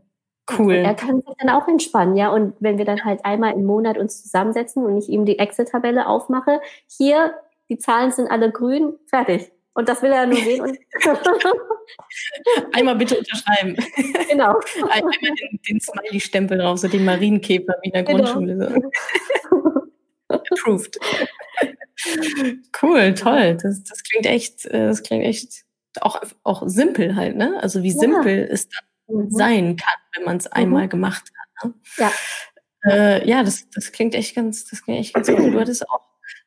Cool. 0.57 0.75
Er 0.75 0.93
kann 0.93 1.21
sich 1.21 1.35
dann 1.39 1.49
auch 1.49 1.67
entspannen, 1.67 2.15
ja. 2.15 2.29
Und 2.29 2.55
wenn 2.59 2.77
wir 2.77 2.85
dann 2.85 3.03
halt 3.03 3.25
einmal 3.25 3.53
im 3.53 3.65
Monat 3.65 3.97
uns 3.97 4.21
zusammensetzen 4.21 4.85
und 4.85 4.97
ich 4.97 5.09
ihm 5.09 5.25
die 5.25 5.39
Excel-Tabelle 5.39 6.07
aufmache, 6.07 6.61
hier, 6.87 7.33
die 7.69 7.79
Zahlen 7.79 8.11
sind 8.11 8.29
alle 8.29 8.51
grün, 8.51 8.93
fertig. 9.07 9.51
Und 9.73 9.89
das 9.89 10.01
will 10.01 10.11
er 10.11 10.25
nur 10.25 10.37
sehen. 10.37 10.61
Und 10.61 10.79
einmal 12.73 12.95
bitte 12.95 13.17
unterschreiben. 13.17 13.75
Genau. 14.29 14.57
Einmal 14.89 15.13
den, 15.21 15.59
den 15.67 15.81
Smiley-Stempel 15.81 16.59
drauf, 16.59 16.77
so 16.77 16.87
den 16.87 17.03
Marienkäfer 17.03 17.75
wie 17.81 17.89
in 17.89 17.91
der 17.91 18.03
genau. 18.03 18.23
Grundschule. 18.23 18.81
So. 19.49 19.63
Approved. 20.35 20.97
cool, 22.81 23.13
toll. 23.13 23.57
Das, 23.61 23.83
das 23.83 24.03
klingt 24.03 24.25
echt, 24.25 24.65
äh, 24.65 24.87
das 24.87 25.03
klingt 25.03 25.23
echt 25.23 25.65
auch, 26.01 26.21
auch 26.43 26.63
simpel 26.65 27.15
halt, 27.15 27.35
ne? 27.35 27.59
Also 27.61 27.83
wie 27.83 27.91
simpel 27.91 28.39
ja. 28.39 28.45
es 28.45 28.67
dann 28.67 29.17
mhm. 29.17 29.31
sein 29.31 29.75
kann, 29.75 29.93
wenn 30.15 30.25
man 30.25 30.37
es 30.37 30.47
einmal 30.47 30.85
mhm. 30.85 30.89
gemacht 30.89 31.31
hat. 31.37 31.65
Ne? 31.65 31.73
Ja. 31.97 32.11
Äh, 32.87 33.27
ja, 33.27 33.43
das, 33.43 33.67
das 33.73 33.91
klingt 33.91 34.15
echt 34.15 34.35
ganz, 34.35 34.65
das 34.65 34.83
klingt 34.83 34.99
echt 34.99 35.13
ganz 35.13 35.27
cool. 35.29 35.51
Du 35.51 35.59
hattest 35.59 35.89
auch 35.89 36.01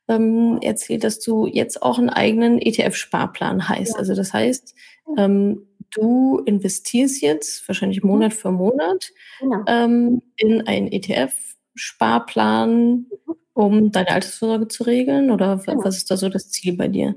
ähm, 0.09 0.59
erzählt, 0.62 1.05
dass 1.05 1.20
du 1.20 1.46
jetzt 1.46 1.83
auch 1.83 1.98
einen 1.98 2.11
eigenen 2.11 2.59
ETF-Sparplan 2.59 3.68
heißt. 3.68 3.94
Ja. 3.94 3.98
Also 3.98 4.14
das 4.14 4.33
heißt, 4.33 4.74
ähm, 5.16 5.68
du 5.90 6.42
investierst 6.44 7.22
jetzt 7.22 7.66
wahrscheinlich 7.68 8.03
mhm. 8.03 8.11
Monat 8.11 8.35
für 8.35 8.51
Monat 8.51 9.12
genau. 9.40 9.62
ähm, 9.66 10.20
in 10.37 10.66
einen 10.66 10.88
ETF-Sparplan, 10.88 13.07
mhm. 13.27 13.35
Um 13.59 13.90
deine 13.90 14.11
Altersvorsorge 14.11 14.68
zu 14.68 14.85
regeln? 14.85 15.33
Oder 15.33 15.57
genau. 15.57 15.85
was 15.85 15.97
ist 15.97 16.11
da 16.11 16.16
so 16.16 16.29
das 16.29 16.49
Ziel 16.51 16.77
bei 16.77 16.87
dir? 16.87 17.16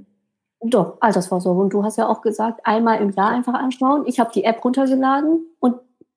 Doch, 0.61 0.97
Altersvorsorge. 0.99 1.61
Und 1.61 1.73
du 1.73 1.83
hast 1.83 1.97
ja 1.97 2.07
auch 2.07 2.21
gesagt, 2.21 2.61
einmal 2.63 2.99
im 2.99 3.11
Jahr 3.11 3.29
einfach 3.29 3.53
anschauen. 3.53 4.05
Ich 4.07 4.19
habe 4.19 4.31
die 4.33 4.43
App 4.43 4.65
runtergeladen 4.65 5.45
und 5.59 5.75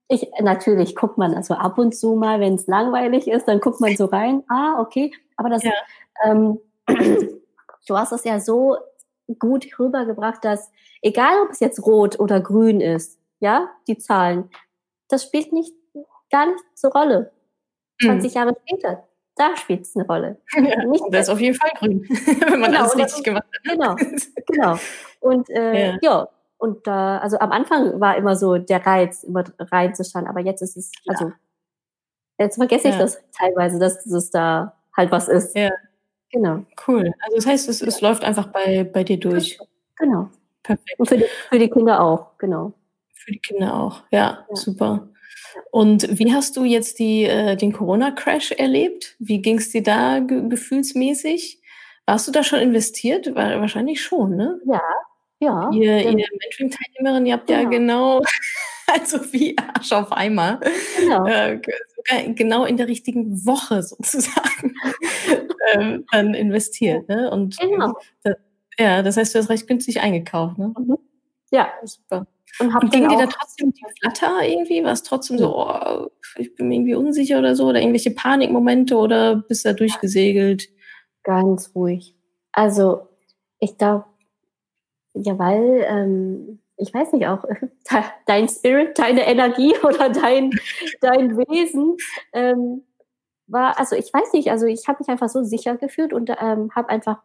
ich, 0.09 0.31
natürlich 0.41 0.97
guckt 0.97 1.19
man 1.19 1.35
also 1.35 1.55
ab 1.55 1.77
und 1.77 1.95
zu 1.95 2.15
mal, 2.15 2.41
wenn 2.41 2.55
es 2.55 2.67
langweilig 2.67 3.29
ist, 3.29 3.47
dann 3.49 3.61
guckt 3.61 3.81
man 3.81 3.97
so 3.97 4.07
rein. 4.07 4.43
Ah, 4.49 4.81
okay. 4.81 5.13
Aber 5.37 5.51
das, 5.51 5.63
ja. 5.63 5.73
ähm, 6.25 6.59
du 6.87 7.97
hast 7.97 8.13
es 8.13 8.25
ja 8.25 8.41
so 8.41 8.77
gut 9.39 9.67
rübergebracht, 9.79 10.43
dass 10.43 10.71
egal 11.03 11.43
ob 11.43 11.51
es 11.51 11.61
jetzt 11.61 11.85
rot 11.85 12.19
oder 12.19 12.41
grün 12.41 12.81
ist, 12.81 13.19
ja, 13.41 13.69
die 13.89 13.99
Zahlen, 13.99 14.49
das 15.09 15.25
spielt 15.25 15.53
nicht, 15.53 15.75
gar 16.31 16.47
nicht 16.47 16.65
zur 16.75 16.93
Rolle. 16.93 17.31
20 18.03 18.31
mhm. 18.31 18.37
Jahre 18.37 18.57
später 18.67 19.05
da 19.37 19.57
spielt 19.57 19.83
es 19.83 19.97
eine 19.97 20.07
Rolle. 20.07 20.41
Ja, 20.57 20.85
nicht 20.85 21.05
das 21.11 21.23
ist 21.23 21.29
auf 21.29 21.41
jeden 21.41 21.57
Fall 21.57 21.71
grün, 21.79 22.03
wenn 22.09 22.61
man 22.61 22.71
genau, 22.71 22.83
alles 22.83 22.97
richtig 22.97 23.25
gemacht 23.25 23.45
hat. 23.45 23.63
Genau, 23.65 23.97
genau. 24.47 24.79
Und 25.21 25.51
äh, 25.51 25.91
ja. 25.91 25.99
ja. 26.03 26.29
und 26.59 26.87
da, 26.87 27.19
also 27.19 27.39
am 27.39 27.53
Anfang 27.53 28.01
war 28.01 28.17
immer 28.17 28.37
so 28.37 28.59
der 28.59 28.85
Reiz, 28.85 29.25
immer 29.25 29.45
reinzuschauen, 29.59 30.27
aber 30.27 30.41
jetzt 30.41 30.63
ist 30.63 30.77
es, 30.77 30.93
also 31.07 31.33
jetzt 32.39 32.57
vergesse 32.57 32.89
ich 32.89 32.97
das 32.97 33.19
teilweise, 33.37 33.79
dass 33.79 34.05
es 34.07 34.31
da 34.31 34.77
halt 34.97 35.11
was 35.11 35.29
ist. 35.29 35.57
Ja. 35.57 35.71
Genau. 36.31 36.65
Cool. 36.87 37.13
Also 37.21 37.37
das 37.37 37.47
heißt, 37.47 37.69
es, 37.69 37.81
es 37.81 38.01
läuft 38.01 38.25
einfach 38.25 38.49
bei, 38.49 38.83
bei 38.85 39.05
dir 39.05 39.19
durch. 39.21 39.59
Genau. 39.97 40.31
Perfekt. 40.65 40.99
Und 40.99 41.09
für 41.09 41.19
die, 41.19 41.27
für 41.49 41.59
die 41.59 41.71
Kinder 41.71 42.01
auch, 42.01 42.37
genau. 42.39 42.73
Für 43.13 43.31
die 43.31 43.39
Kinder 43.39 43.75
auch, 43.75 44.03
ja. 44.11 44.45
super. 44.53 45.09
Und 45.71 46.19
wie 46.19 46.33
hast 46.33 46.57
du 46.57 46.65
jetzt 46.65 46.99
die, 46.99 47.25
äh, 47.25 47.57
den 47.57 47.73
Corona-Crash 47.73 48.53
erlebt? 48.53 49.17
Wie 49.19 49.41
ging 49.41 49.59
es 49.59 49.71
dir 49.71 49.83
da 49.83 50.21
ge 50.21 50.49
gefühlsmäßig? 50.49 51.61
Warst 52.07 52.29
du 52.29 52.33
da 52.33 52.43
schon 52.45 52.61
investiert? 52.61 53.35
War, 53.35 53.61
wahrscheinlich 53.61 54.03
schon, 54.03 54.37
ne? 54.37 54.61
Ja, 54.67 54.83
ja. 55.39 55.71
Ihr, 55.73 55.99
ihr 56.01 56.13
Mentoring-Teilnehmerin, 56.13 57.27
ihr 57.27 57.35
habt 57.35 57.47
genau. 57.47 57.63
ja 57.63 57.69
genau, 57.69 58.23
also 58.87 59.33
wie 59.33 59.57
Arsch 59.59 59.93
auf 59.93 60.13
einmal, 60.13 60.61
genau, 60.99 61.27
äh, 61.27 61.61
genau 62.35 62.65
in 62.65 62.77
der 62.77 62.89
richtigen 62.89 63.45
Woche 63.45 63.83
sozusagen 63.83 64.75
äh, 65.73 65.99
dann 66.13 66.35
investiert. 66.35 67.09
Ne? 67.09 67.31
Und 67.31 67.59
genau. 67.59 67.95
Das, 68.23 68.37
ja, 68.79 69.03
das 69.03 69.17
heißt, 69.17 69.35
du 69.35 69.39
hast 69.39 69.51
recht 69.51 69.67
günstig 69.67 70.01
eingekauft. 70.01 70.59
Ne? 70.59 70.75
Mhm. 70.79 70.99
Ja, 71.51 71.73
super. 71.85 72.27
Und, 72.59 72.75
und 72.75 72.93
ging 72.93 73.09
dir 73.09 73.19
da 73.19 73.27
trotzdem 73.27 73.73
die 73.73 73.85
Flatter 74.01 74.47
irgendwie? 74.47 74.85
War 74.85 74.93
es 74.93 75.03
trotzdem 75.03 75.39
so, 75.39 75.57
oh, 75.57 76.07
ich 76.37 76.55
bin 76.55 76.69
mir 76.69 76.77
irgendwie 76.77 76.95
unsicher 76.95 77.39
oder 77.39 77.57
so? 77.57 77.67
Oder 77.67 77.81
irgendwelche 77.81 78.13
Panikmomente 78.13 78.97
oder 78.97 79.37
bist 79.37 79.65
du 79.65 79.71
da 79.71 79.75
durchgesegelt? 79.75 80.69
Ganz 81.23 81.73
ruhig. 81.75 82.15
Also, 82.53 83.09
ich 83.59 83.77
glaube, 83.79 84.05
ja, 85.15 85.39
weil, 85.39 85.85
ähm, 85.89 86.61
ich 86.77 86.93
weiß 86.93 87.13
nicht, 87.13 87.27
auch 87.27 87.45
dein 88.27 88.49
Spirit, 88.49 88.99
deine 88.99 89.27
Energie 89.27 89.75
oder 89.83 90.11
dein, 90.11 90.51
dein 91.01 91.37
Wesen 91.37 91.97
ähm, 92.33 92.83
war, 93.47 93.79
also 93.79 93.97
ich 93.97 94.13
weiß 94.13 94.33
nicht, 94.33 94.51
also 94.51 94.67
ich 94.67 94.89
habe 94.89 94.99
mich 95.01 95.09
einfach 95.09 95.29
so 95.29 95.43
sicher 95.43 95.77
gefühlt 95.77 96.13
und 96.13 96.31
ähm, 96.31 96.71
habe 96.75 96.89
einfach 96.89 97.19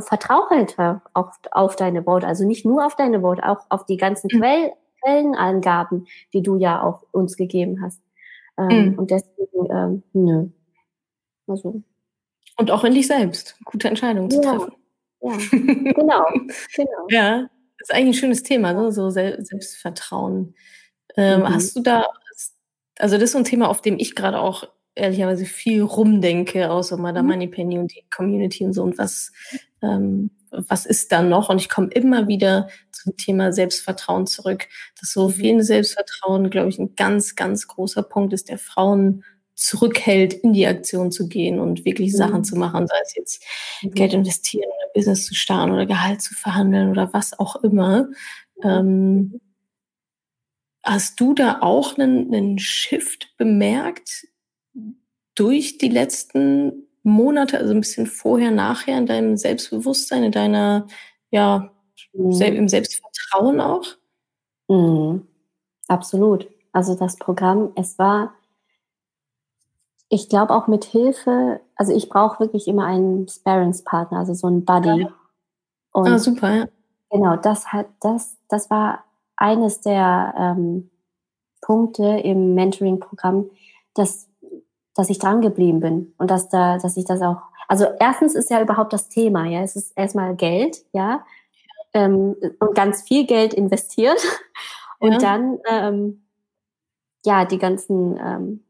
vertrau 0.00 0.48
halt 0.50 0.76
auch 1.14 1.30
auf 1.50 1.76
deine 1.76 2.06
Worte, 2.06 2.26
also 2.26 2.44
nicht 2.44 2.64
nur 2.64 2.84
auf 2.84 2.96
deine 2.96 3.22
Worte, 3.22 3.48
auch 3.48 3.64
auf 3.68 3.86
die 3.86 3.96
ganzen 3.96 4.28
mhm. 4.32 4.38
Quell, 4.38 4.72
Quellenangaben, 5.02 6.06
die 6.32 6.42
du 6.42 6.56
ja 6.56 6.82
auch 6.82 7.02
uns 7.12 7.36
gegeben 7.36 7.82
hast. 7.82 8.00
Ähm, 8.58 8.92
mhm. 8.92 8.98
Und 8.98 9.10
deswegen, 9.10 9.70
ähm, 9.70 10.02
nö. 10.12 10.48
Also. 11.46 11.82
Und 12.56 12.70
auch 12.70 12.84
in 12.84 12.94
dich 12.94 13.06
selbst, 13.06 13.58
gute 13.64 13.88
Entscheidungen 13.88 14.30
zu 14.30 14.40
ja. 14.42 14.56
treffen. 14.56 14.72
Ja, 15.22 15.36
genau, 15.50 16.26
genau. 16.74 17.06
ja, 17.08 17.48
das 17.78 17.88
ist 17.88 17.94
eigentlich 17.94 18.16
ein 18.16 18.20
schönes 18.20 18.42
Thema, 18.42 18.72
ne? 18.72 18.92
so 18.92 19.10
Selbstvertrauen. 19.10 20.54
Ähm, 21.16 21.40
mhm. 21.40 21.48
Hast 21.48 21.76
du 21.76 21.80
da, 21.80 22.08
also 22.98 23.16
das 23.16 23.24
ist 23.24 23.32
so 23.32 23.38
ein 23.38 23.44
Thema, 23.44 23.68
auf 23.68 23.80
dem 23.80 23.98
ich 23.98 24.14
gerade 24.14 24.38
auch 24.38 24.68
ehrlicherweise 24.94 25.44
viel 25.44 25.82
rumdenke, 25.82 26.70
außer 26.70 26.96
Madame 26.96 27.22
mhm. 27.22 27.34
Moneypenny 27.34 27.78
und 27.78 27.94
die 27.94 28.04
Community 28.14 28.64
und 28.64 28.72
so 28.72 28.82
und 28.82 28.98
was, 28.98 29.32
ähm, 29.82 30.30
was 30.50 30.86
ist 30.86 31.12
da 31.12 31.22
noch? 31.22 31.48
Und 31.48 31.58
ich 31.58 31.68
komme 31.68 31.88
immer 31.88 32.28
wieder 32.28 32.68
zum 32.92 33.16
Thema 33.16 33.52
Selbstvertrauen 33.52 34.26
zurück. 34.26 34.68
Dass 35.00 35.12
so 35.12 35.28
mhm. 35.28 35.32
fehlende 35.32 35.64
Selbstvertrauen, 35.64 36.50
glaube 36.50 36.68
ich, 36.68 36.78
ein 36.78 36.94
ganz, 36.94 37.36
ganz 37.36 37.66
großer 37.66 38.02
Punkt 38.02 38.32
ist, 38.32 38.48
der 38.48 38.58
Frauen 38.58 39.24
zurückhält, 39.54 40.34
in 40.34 40.52
die 40.52 40.66
Aktion 40.66 41.12
zu 41.12 41.28
gehen 41.28 41.58
und 41.58 41.84
wirklich 41.84 42.12
mhm. 42.12 42.16
Sachen 42.16 42.44
zu 42.44 42.56
machen, 42.56 42.86
sei 42.86 42.96
es 43.04 43.16
jetzt 43.16 43.44
mhm. 43.82 43.92
Geld 43.92 44.12
investieren 44.12 44.68
oder 44.68 44.92
Business 44.94 45.26
zu 45.26 45.34
starten 45.34 45.72
oder 45.72 45.86
Gehalt 45.86 46.20
zu 46.20 46.34
verhandeln 46.34 46.90
oder 46.90 47.12
was 47.12 47.38
auch 47.38 47.56
immer. 47.56 48.08
Mhm. 48.62 48.64
Ähm, 48.64 49.40
hast 50.82 51.20
du 51.20 51.34
da 51.34 51.58
auch 51.60 51.96
einen, 51.96 52.34
einen 52.34 52.58
Shift 52.58 53.34
bemerkt 53.36 54.26
durch 55.34 55.78
die 55.78 55.88
letzten 55.88 56.88
Monate, 57.02 57.58
also 57.58 57.72
ein 57.72 57.80
bisschen 57.80 58.06
vorher, 58.06 58.50
nachher 58.50 58.98
in 58.98 59.06
deinem 59.06 59.36
Selbstbewusstsein, 59.36 60.24
in 60.24 60.32
deiner, 60.32 60.86
ja, 61.30 61.70
mhm. 62.12 62.40
im 62.40 62.68
Selbstvertrauen 62.68 63.60
auch? 63.60 63.86
Mhm. 64.68 65.26
Absolut. 65.88 66.48
Also 66.72 66.94
das 66.94 67.16
Programm, 67.16 67.72
es 67.74 67.98
war, 67.98 68.34
ich 70.08 70.28
glaube 70.28 70.54
auch 70.54 70.68
mit 70.68 70.84
Hilfe, 70.84 71.60
also 71.76 71.94
ich 71.94 72.08
brauche 72.08 72.40
wirklich 72.40 72.68
immer 72.68 72.86
einen 72.86 73.28
Sparringspartner, 73.28 74.18
also 74.18 74.34
so 74.34 74.46
einen 74.46 74.64
Buddy. 74.64 75.02
Ja. 75.02 75.14
Und 75.92 76.08
ah, 76.08 76.18
super, 76.18 76.54
ja. 76.54 76.68
Genau, 77.10 77.36
das 77.36 77.72
hat, 77.72 77.88
das, 78.00 78.38
das 78.48 78.70
war 78.70 79.04
eines 79.36 79.80
der 79.82 80.34
ähm, 80.38 80.90
Punkte 81.60 82.04
im 82.04 82.54
Mentoring-Programm, 82.54 83.50
dass 83.94 84.28
dass 84.94 85.10
ich 85.10 85.18
dran 85.18 85.40
geblieben 85.40 85.80
bin 85.80 86.14
und 86.18 86.30
dass 86.30 86.48
da, 86.48 86.78
dass 86.78 86.96
ich 86.96 87.04
das 87.04 87.22
auch, 87.22 87.38
also 87.68 87.86
erstens 87.98 88.34
ist 88.34 88.50
ja 88.50 88.60
überhaupt 88.60 88.92
das 88.92 89.08
Thema, 89.08 89.46
ja, 89.46 89.62
es 89.62 89.76
ist 89.76 89.92
erstmal 89.96 90.36
Geld, 90.36 90.84
ja, 90.92 91.24
ähm, 91.94 92.36
und 92.58 92.74
ganz 92.74 93.02
viel 93.02 93.26
Geld 93.26 93.54
investiert 93.54 94.20
und 94.98 95.12
ja. 95.12 95.18
dann, 95.18 95.58
ähm, 95.68 96.22
ja, 97.24 97.44
die 97.44 97.58
ganzen 97.58 98.18
ähm, 98.18 98.64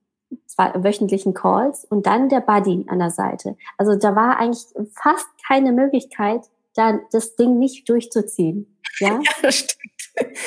zwei 0.46 0.72
wöchentlichen 0.82 1.34
Calls 1.34 1.84
und 1.84 2.06
dann 2.06 2.28
der 2.28 2.40
Buddy 2.40 2.84
an 2.88 2.98
der 2.98 3.10
Seite. 3.10 3.56
Also 3.78 3.96
da 3.96 4.14
war 4.14 4.38
eigentlich 4.38 4.64
fast 4.94 5.26
keine 5.46 5.72
Möglichkeit, 5.72 6.42
da 6.74 7.00
das 7.10 7.36
Ding 7.36 7.58
nicht 7.58 7.88
durchzuziehen. 7.88 8.78
Ja, 9.00 9.08
ja 9.08 9.20
das 9.42 9.56
stimmt. 9.56 9.92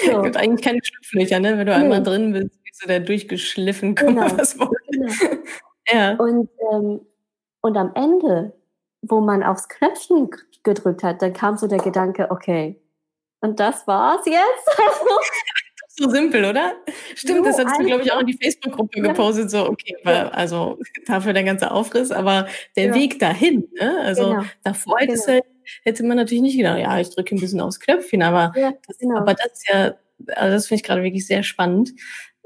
So. 0.06 0.18
Es 0.18 0.24
gibt 0.24 0.38
eigentlich 0.38 0.64
keine 0.64 0.80
Schlupflöcher, 0.84 1.40
ne? 1.40 1.58
Wenn 1.58 1.66
du 1.66 1.74
nee. 1.74 1.84
einmal 1.84 2.04
drin 2.04 2.34
bist, 2.34 2.64
bist 2.64 2.84
du 2.84 2.88
da 2.88 3.00
durchgeschliffen, 3.00 3.96
komm 3.96 4.16
genau. 4.16 4.38
was 4.38 4.58
Genau. 4.58 5.12
ja. 5.88 6.16
Und, 6.16 6.50
ähm, 6.72 7.02
und 7.62 7.78
am 7.78 7.92
Ende, 7.96 8.54
wo 9.02 9.22
man 9.22 9.44
aufs 9.44 9.70
Knöpfchen 9.70 10.30
gedrückt 10.64 11.04
hat, 11.04 11.22
dann 11.22 11.34
kam 11.34 11.58
so 11.58 11.68
der 11.68 11.80
Gedanke, 11.80 12.32
okay, 12.32 12.80
und 13.42 13.60
das 13.60 13.86
war's 13.88 14.26
jetzt? 14.26 14.78
so 15.98 16.10
simpel, 16.10 16.46
oder? 16.46 16.74
Stimmt, 17.16 17.40
so 17.40 17.44
das 17.44 17.66
hast 17.66 17.80
du, 17.80 17.86
glaube 17.86 18.04
ich, 18.04 18.12
auch 18.12 18.20
in 18.20 18.28
die 18.28 18.38
Facebook-Gruppe 18.42 19.00
ja. 19.00 19.08
gepostet, 19.08 19.50
so, 19.50 19.70
okay, 19.70 19.96
ja. 20.04 20.30
also 20.30 20.80
dafür 21.06 21.34
der 21.34 21.44
ganze 21.44 21.72
Aufriss, 21.72 22.12
aber 22.12 22.48
der 22.76 22.88
ja. 22.88 22.96
Weg 22.96 23.20
dahin, 23.20 23.68
ne? 23.80 24.00
also 24.02 24.30
genau. 24.30 24.44
davor 24.64 24.98
genau. 25.00 25.14
hätte, 25.14 25.42
hätte 25.84 26.04
man 26.04 26.18
natürlich 26.18 26.42
nicht 26.42 26.58
gedacht, 26.58 26.80
ja, 26.80 27.00
ich 27.00 27.10
drücke 27.12 27.36
ein 27.36 27.40
bisschen 27.40 27.62
aufs 27.62 27.80
Knöpfchen, 27.80 28.24
aber, 28.24 28.52
das, 28.88 28.98
genau. 28.98 29.18
aber 29.18 29.34
das 29.36 29.54
ist 29.54 29.70
ja, 29.70 29.96
also 30.36 30.54
das 30.54 30.68
finde 30.68 30.80
ich 30.80 30.84
gerade 30.84 31.04
wirklich 31.04 31.28
sehr 31.28 31.44
spannend. 31.44 31.94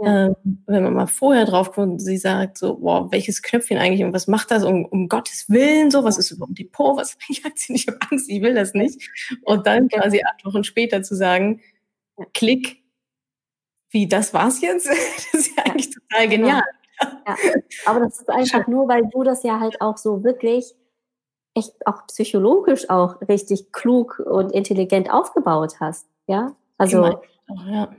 Ähm, 0.06 0.36
wenn 0.66 0.84
man 0.84 0.94
mal 0.94 1.08
vorher 1.08 1.46
drauf 1.46 1.74
kommt 1.74 1.92
und 1.92 2.00
sie 2.00 2.18
sagt 2.18 2.58
so, 2.58 2.78
wow, 2.82 3.12
welches 3.12 3.42
Knöpfchen 3.42 3.78
eigentlich 3.78 4.04
und 4.04 4.14
was 4.14 4.28
macht 4.28 4.50
das 4.50 4.64
um, 4.64 4.86
um 4.86 5.10
Gottes 5.10 5.50
Willen 5.50 5.92
so, 5.92 6.06
was 6.06 6.18
ist 6.18 6.32
überhaupt 6.32 6.58
die 6.58 6.66
Po, 6.66 6.96
was 6.96 7.18
ich 7.30 7.44
hat 7.44 7.58
sie 7.58 7.74
nicht, 7.74 7.88
ich 7.88 7.94
habe 7.94 8.08
Angst, 8.10 8.30
ich 8.30 8.42
will 8.42 8.54
das 8.54 8.74
nicht. 8.74 9.10
Und 9.44 9.68
dann 9.68 9.90
quasi 9.90 10.24
acht 10.24 10.46
Wochen 10.46 10.64
später 10.64 11.04
zu 11.04 11.16
sagen, 11.16 11.62
klick, 12.34 12.82
wie, 13.92 14.08
das 14.08 14.34
war's 14.34 14.62
jetzt? 14.62 14.88
Das 15.32 15.34
ist 15.34 15.58
ja 15.58 15.64
eigentlich 15.64 15.90
total 15.90 16.30
genau. 16.30 16.48
genial. 16.48 16.64
Ja. 17.02 17.36
Aber 17.86 18.00
das 18.00 18.20
ist 18.20 18.30
einfach 18.30 18.68
nur, 18.68 18.88
weil 18.88 19.08
du 19.12 19.24
das 19.24 19.44
ja 19.44 19.60
halt 19.60 19.82
auch 19.82 19.98
so 19.98 20.24
wirklich 20.24 20.76
echt 21.56 21.86
auch 21.86 22.06
psychologisch 22.08 22.90
auch 22.90 23.22
richtig 23.28 23.72
klug 23.72 24.20
und 24.20 24.52
intelligent 24.52 25.12
aufgebaut 25.12 25.80
hast. 25.80 26.08
Ja, 26.28 26.56
also 26.78 27.02
genau. 27.48 27.70
ja. 27.70 27.96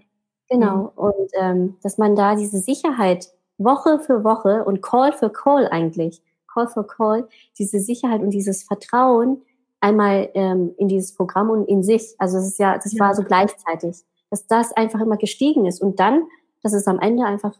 Genau. 0.50 0.92
Und 0.96 1.30
ähm, 1.34 1.76
dass 1.82 1.98
man 1.98 2.16
da 2.16 2.34
diese 2.34 2.58
Sicherheit 2.58 3.32
Woche 3.58 3.98
für 3.98 4.24
Woche 4.24 4.64
und 4.64 4.82
Call 4.82 5.12
für 5.12 5.30
Call 5.30 5.68
eigentlich, 5.68 6.22
Call 6.52 6.68
für 6.68 6.84
Call, 6.84 7.28
diese 7.58 7.78
Sicherheit 7.78 8.22
und 8.22 8.30
dieses 8.30 8.64
Vertrauen 8.64 9.42
einmal 9.80 10.28
ähm, 10.34 10.74
in 10.76 10.88
dieses 10.88 11.14
Programm 11.14 11.50
und 11.50 11.66
in 11.66 11.82
sich. 11.82 12.14
Also 12.18 12.38
es 12.38 12.46
ist 12.48 12.58
ja, 12.58 12.76
das 12.76 12.92
ja. 12.92 13.00
war 13.00 13.14
so 13.14 13.22
gleichzeitig 13.22 14.04
dass 14.30 14.46
das 14.46 14.72
einfach 14.72 15.00
immer 15.00 15.16
gestiegen 15.16 15.66
ist 15.66 15.82
und 15.82 16.00
dann, 16.00 16.22
dass 16.62 16.72
es 16.72 16.86
am 16.86 17.00
Ende 17.00 17.24
einfach 17.24 17.54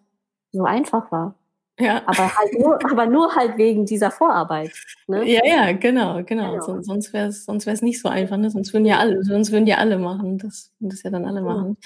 so 0.53 0.65
einfach 0.65 1.11
war. 1.13 1.35
Ja. 1.81 2.03
Aber 2.07 2.37
halt 2.37 2.59
nur, 2.59 2.79
aber 2.91 3.07
nur 3.07 3.35
halt 3.35 3.57
wegen 3.57 3.87
dieser 3.87 4.11
Vorarbeit. 4.11 4.73
Ne? 5.07 5.27
Ja, 5.29 5.41
ja, 5.45 5.73
genau, 5.73 6.23
genau. 6.25 6.59
genau. 6.59 6.83
sonst 6.83 7.13
wäre 7.13 7.29
es 7.29 7.45
sonst 7.45 7.67
wär's 7.67 7.83
nicht 7.83 8.01
so 8.01 8.09
einfach, 8.09 8.37
ne? 8.37 8.51
Sonst 8.51 8.73
würden 8.73 8.87
ja 8.87 8.99
alle, 8.99 9.25
sonst 9.25 9.51
würden 9.51 9.67
ja 9.67 9.79
alle 9.79 9.99
machen. 9.99 10.39
Das 10.39 10.73
würden 10.79 10.91
das 10.91 11.03
ja 11.03 11.11
dann 11.11 11.25
alle 11.25 11.43
machen. 11.43 11.77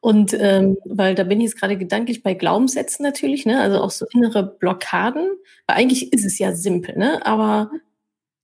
Und 0.00 0.34
ähm, 0.38 0.76
weil 0.84 1.14
da 1.14 1.24
bin 1.24 1.40
ich 1.40 1.46
jetzt 1.46 1.58
gerade 1.58 1.76
gedanklich 1.76 2.22
bei 2.22 2.34
Glaubenssätzen 2.34 3.02
natürlich, 3.02 3.46
ne? 3.46 3.60
Also 3.60 3.80
auch 3.80 3.90
so 3.90 4.06
innere 4.12 4.42
Blockaden. 4.42 5.28
Weil 5.66 5.76
eigentlich 5.78 6.12
ist 6.12 6.24
es 6.24 6.38
ja 6.38 6.54
simpel, 6.54 6.96
ne? 6.96 7.24
Aber 7.24 7.70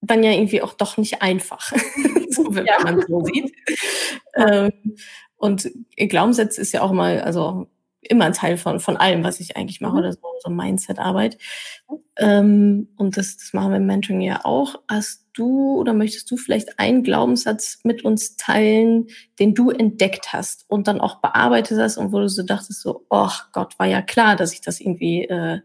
dann 0.01 0.23
ja 0.23 0.33
irgendwie 0.33 0.63
auch 0.63 0.75
doch 0.75 0.97
nicht 0.97 1.23
einfach. 1.23 1.71
so, 2.31 2.55
wenn 2.55 2.67
ja. 2.67 2.79
man 2.83 3.01
so 3.07 3.25
sieht. 3.25 3.53
ähm, 4.35 4.73
und 5.37 5.71
Glaubenssätze 5.97 6.61
ist 6.61 6.73
ja 6.73 6.83
auch 6.83 6.93
mal, 6.93 7.21
also 7.21 7.67
immer 8.09 8.27
ein 8.27 8.33
Teil 8.33 8.57
von, 8.57 8.81
von 8.81 8.97
allem, 8.97 9.25
was 9.25 9.41
ich 9.41 9.57
eigentlich 9.57 9.81
mache, 9.81 9.95
mhm. 9.95 9.99
oder 9.99 10.13
so, 10.13 10.21
so 10.43 10.51
Mindset-Arbeit. 10.51 11.39
Ähm, 12.17 12.89
und 12.97 13.17
das, 13.17 13.37
das 13.37 13.53
machen 13.53 13.71
wir 13.71 13.77
im 13.79 13.87
Mentoring 13.87 14.21
ja 14.21 14.45
auch. 14.45 14.77
Hast 14.89 15.27
du 15.35 15.79
oder 15.79 15.93
möchtest 15.93 16.31
du 16.31 16.37
vielleicht 16.37 16.79
einen 16.79 17.03
Glaubenssatz 17.03 17.81
mit 17.83 18.05
uns 18.05 18.37
teilen, 18.37 19.09
den 19.39 19.55
du 19.55 19.71
entdeckt 19.71 20.33
hast 20.33 20.65
und 20.69 20.87
dann 20.87 21.01
auch 21.01 21.21
bearbeitet 21.21 21.79
hast 21.79 21.97
und 21.97 22.13
wo 22.13 22.21
du 22.21 22.29
so 22.29 22.43
dachtest, 22.43 22.81
so, 22.81 23.05
ach 23.11 23.51
Gott, 23.53 23.79
war 23.79 23.87
ja 23.87 24.01
klar, 24.01 24.37
dass 24.37 24.53
ich 24.53 24.61
das 24.61 24.81
irgendwie 24.81 25.25
äh, 25.25 25.61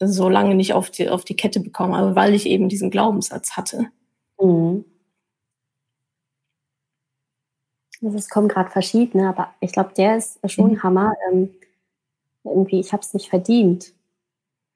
so 0.00 0.28
lange 0.28 0.54
nicht 0.54 0.74
auf 0.74 0.90
die, 0.90 1.08
auf 1.08 1.24
die 1.24 1.36
Kette 1.36 1.60
bekomme, 1.60 1.96
aber 1.96 2.16
weil 2.16 2.34
ich 2.34 2.46
eben 2.46 2.68
diesen 2.68 2.90
Glaubenssatz 2.90 3.52
hatte. 3.56 3.86
Mhm. 4.40 4.84
Es 8.12 8.28
kommen 8.28 8.48
gerade 8.48 8.70
verschiedene, 8.70 9.28
aber 9.28 9.54
ich 9.60 9.72
glaube, 9.72 9.92
der 9.96 10.18
ist 10.18 10.38
schon 10.50 10.72
mhm. 10.72 10.82
Hammer. 10.82 11.14
Ähm, 11.30 11.50
irgendwie, 12.44 12.80
ich 12.80 12.92
habe 12.92 13.02
es 13.02 13.14
nicht 13.14 13.28
verdient. 13.28 13.92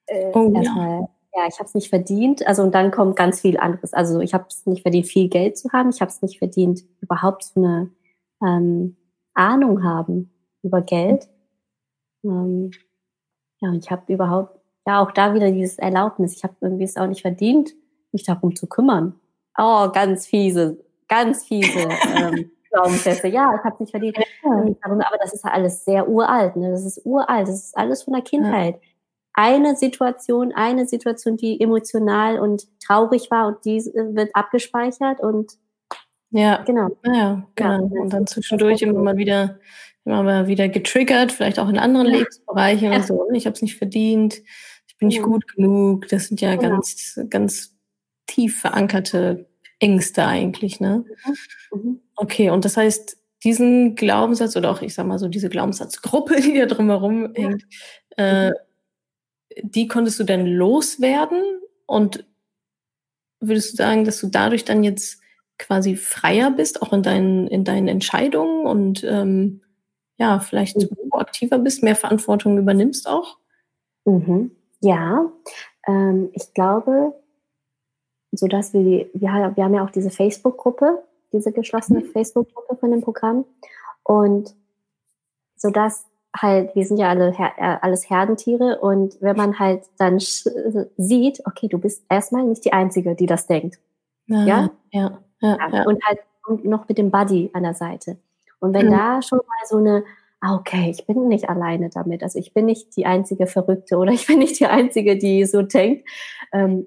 Äh, 0.07 0.31
oh, 0.35 0.53
erstmal, 0.55 1.01
ja. 1.01 1.09
ja, 1.35 1.47
ich 1.49 1.59
habe 1.59 1.67
es 1.67 1.75
nicht 1.75 1.89
verdient. 1.89 2.47
Also 2.47 2.63
und 2.63 2.75
dann 2.75 2.91
kommt 2.91 3.17
ganz 3.17 3.41
viel 3.41 3.59
anderes. 3.59 3.93
Also 3.93 4.21
ich 4.21 4.35
habe 4.35 4.47
es 4.49 4.67
nicht 4.67 4.83
verdient, 4.83 5.07
viel 5.07 5.29
Geld 5.29 5.59
zu 5.59 5.71
haben. 5.73 5.91
Ich 5.91 6.01
habe 6.01 6.11
es 6.11 6.23
nicht 6.23 6.39
verdient, 6.39 6.83
überhaupt 7.01 7.45
so 7.45 7.63
eine 7.63 7.91
ähm, 8.43 8.97
Ahnung 9.35 9.85
haben 9.85 10.33
über 10.63 10.81
Geld. 10.81 11.29
Ähm, 12.25 12.71
ja, 13.61 13.71
und 13.71 13.85
ich 13.85 13.91
habe 13.91 14.13
überhaupt, 14.13 14.59
ja, 14.87 15.03
auch 15.03 15.13
da 15.13 15.35
wieder 15.35 15.51
dieses 15.51 15.79
Erlaubnis. 15.79 16.37
Ich 16.37 16.45
habe 16.45 16.55
irgendwie 16.61 16.85
es 16.85 16.97
auch 16.97 17.07
nicht 17.07 17.23
verdient, 17.23 17.75
mich 18.13 18.25
darum 18.25 18.57
zu 18.57 18.67
kümmern. 18.67 19.15
Oh, 19.57 19.91
ganz 19.93 20.27
fiese, 20.27 20.79
ganz 21.09 21.45
fiese 21.45 21.89
ähm, 22.17 22.51
Glaubenssätze. 22.71 23.29
Ja, 23.29 23.55
ich 23.57 23.65
habe 23.65 23.75
es 23.75 23.81
nicht 23.81 23.91
verdient. 23.91 24.19
Aber 24.83 25.19
das 25.21 25.33
ist 25.33 25.45
ja 25.45 25.51
alles 25.51 25.85
sehr 25.85 26.09
uralt. 26.09 26.57
Ne? 26.57 26.71
Das 26.71 26.85
ist 26.85 27.05
uralt. 27.05 27.49
Das 27.49 27.65
ist 27.65 27.77
alles 27.77 28.03
von 28.03 28.15
der 28.15 28.23
Kindheit. 28.23 28.75
Ja. 28.75 28.81
Eine 29.35 29.77
Situation, 29.77 30.53
eine 30.53 30.87
Situation, 30.87 31.37
die 31.37 31.61
emotional 31.61 32.41
und 32.41 32.67
traurig 32.85 33.31
war 33.31 33.47
und 33.47 33.65
die 33.65 33.77
äh, 33.77 34.15
wird 34.15 34.35
abgespeichert 34.35 35.21
und 35.21 35.53
ja, 36.31 36.63
genau. 36.65 36.91
Ja, 37.05 37.47
genau. 37.55 37.91
Ja, 37.95 38.03
und 38.03 38.13
dann 38.13 38.27
zwischendurch 38.27 38.83
immer 38.83 39.01
mal 39.01 39.17
wieder, 39.17 39.61
immer 40.05 40.23
mal 40.23 40.47
wieder 40.47 40.69
getriggert, 40.69 41.33
vielleicht 41.33 41.59
auch 41.59 41.69
in 41.69 41.79
anderen 41.79 42.09
ja. 42.09 42.19
Lebensbereichen 42.19 42.93
und 42.93 43.07
so. 43.07 43.29
Ne? 43.31 43.39
Ich 43.39 43.47
habe 43.47 43.55
es 43.55 43.63
nicht 43.63 43.77
verdient, 43.77 44.43
ich 44.87 44.97
bin 44.99 45.09
nicht 45.09 45.23
gut 45.23 45.47
genug. 45.55 46.09
Das 46.09 46.27
sind 46.27 46.41
ja 46.41 46.57
genau. 46.57 46.75
ganz, 46.75 47.19
ganz 47.31 47.77
tief 48.27 48.61
verankerte 48.61 49.49
Ängste 49.79 50.27
eigentlich, 50.27 50.81
ne? 50.81 51.05
Mhm. 51.73 51.81
mhm. 51.81 52.01
Okay, 52.21 52.51
und 52.51 52.65
das 52.65 52.77
heißt, 52.77 53.17
diesen 53.45 53.95
Glaubenssatz 53.95 54.57
oder 54.57 54.73
auch, 54.73 54.83
ich 54.83 54.93
sag 54.93 55.07
mal 55.07 55.21
so, 55.21 55.29
diese 55.29 55.49
Glaubenssatzgruppe, 55.49 56.37
die 56.41 56.59
da 56.59 56.67
drumherum 56.67 57.33
ja. 57.37 57.43
hängt, 57.43 57.65
äh, 58.17 58.51
mhm. 58.51 58.55
die 59.63 59.87
konntest 59.87 60.19
du 60.19 60.25
dann 60.25 60.47
loswerden 60.47 61.43
und 61.87 62.25
würdest 63.41 63.73
du 63.73 63.77
sagen, 63.77 64.05
dass 64.05 64.21
du 64.21 64.27
dadurch 64.27 64.65
dann 64.65 64.83
jetzt 64.83 65.21
quasi 65.59 65.95
freier 65.95 66.51
bist, 66.51 66.83
auch 66.83 66.93
in 66.93 67.05
deinen, 67.05 67.47
in 67.47 67.63
deinen 67.65 67.87
Entscheidungen 67.87 68.67
und 68.67 69.05
ähm, 69.05 69.63
ja, 70.17 70.41
vielleicht 70.41 70.77
mhm. 70.77 70.89
aktiver 71.13 71.59
bist, 71.59 71.85
mehr 71.85 71.95
Verantwortung 71.95 72.59
übernimmst 72.59 73.09
auch? 73.09 73.39
Mhm. 74.05 74.51
Ja, 74.81 75.31
ähm, 75.87 76.31
ich 76.33 76.53
glaube, 76.53 77.15
so 78.33 78.49
dass 78.49 78.73
wir, 78.73 79.09
wir, 79.15 79.53
wir 79.55 79.65
haben 79.65 79.75
ja 79.75 79.85
auch 79.85 79.91
diese 79.91 80.11
Facebook-Gruppe, 80.11 81.05
diese 81.33 81.53
geschlossene 81.53 82.01
mhm. 82.01 82.11
Facebook-Gruppe 82.13 82.77
von 82.77 82.91
dem 82.91 83.03
Programm. 83.03 83.45
Und 84.03 84.55
so 85.57 85.71
dass 85.71 86.07
halt, 86.37 86.75
wir 86.75 86.85
sind 86.85 86.99
ja 86.99 87.09
alle 87.09 87.35
äh, 87.39 87.79
alles 87.81 88.09
Herdentiere 88.09 88.79
und 88.81 89.21
wenn 89.21 89.37
man 89.37 89.59
halt 89.59 89.85
dann 89.99 90.19
sieht, 90.19 91.43
okay, 91.47 91.69
du 91.69 91.79
bist 91.79 92.05
erstmal 92.09 92.45
nicht 92.45 92.65
die 92.65 92.73
Einzige, 92.73 93.15
die 93.15 93.27
das 93.27 93.47
denkt. 93.47 93.79
Ja, 94.27 94.45
ja, 94.45 94.71
ja. 94.91 95.19
ja, 95.41 95.57
ja. 95.73 95.83
Und 95.85 96.05
halt 96.05 96.21
noch 96.65 96.89
mit 96.89 96.99
dem 96.99 97.11
Buddy 97.11 97.51
an 97.53 97.63
der 97.63 97.75
Seite. 97.75 98.19
Und 98.61 98.75
wenn 98.75 98.87
mhm. 98.87 98.93
da 98.93 99.23
schon 99.23 99.39
mal 99.39 99.67
so 99.67 99.79
eine, 99.79 100.05
ah, 100.41 100.57
okay, 100.57 100.91
ich 100.91 101.07
bin 101.07 101.29
nicht 101.29 101.49
alleine 101.49 101.91
damit, 101.91 102.23
also 102.23 102.39
ich 102.39 102.55
bin 102.55 102.67
nicht 102.67 102.97
die 102.97 103.07
einzige 103.07 103.47
Verrückte 103.47 103.97
oder 103.97 104.13
ich 104.13 104.27
bin 104.27 104.39
nicht 104.39 104.59
die 104.61 104.67
einzige, 104.67 105.17
die 105.17 105.45
so 105.45 105.63
denkt, 105.63 106.09
ähm, 106.53 106.87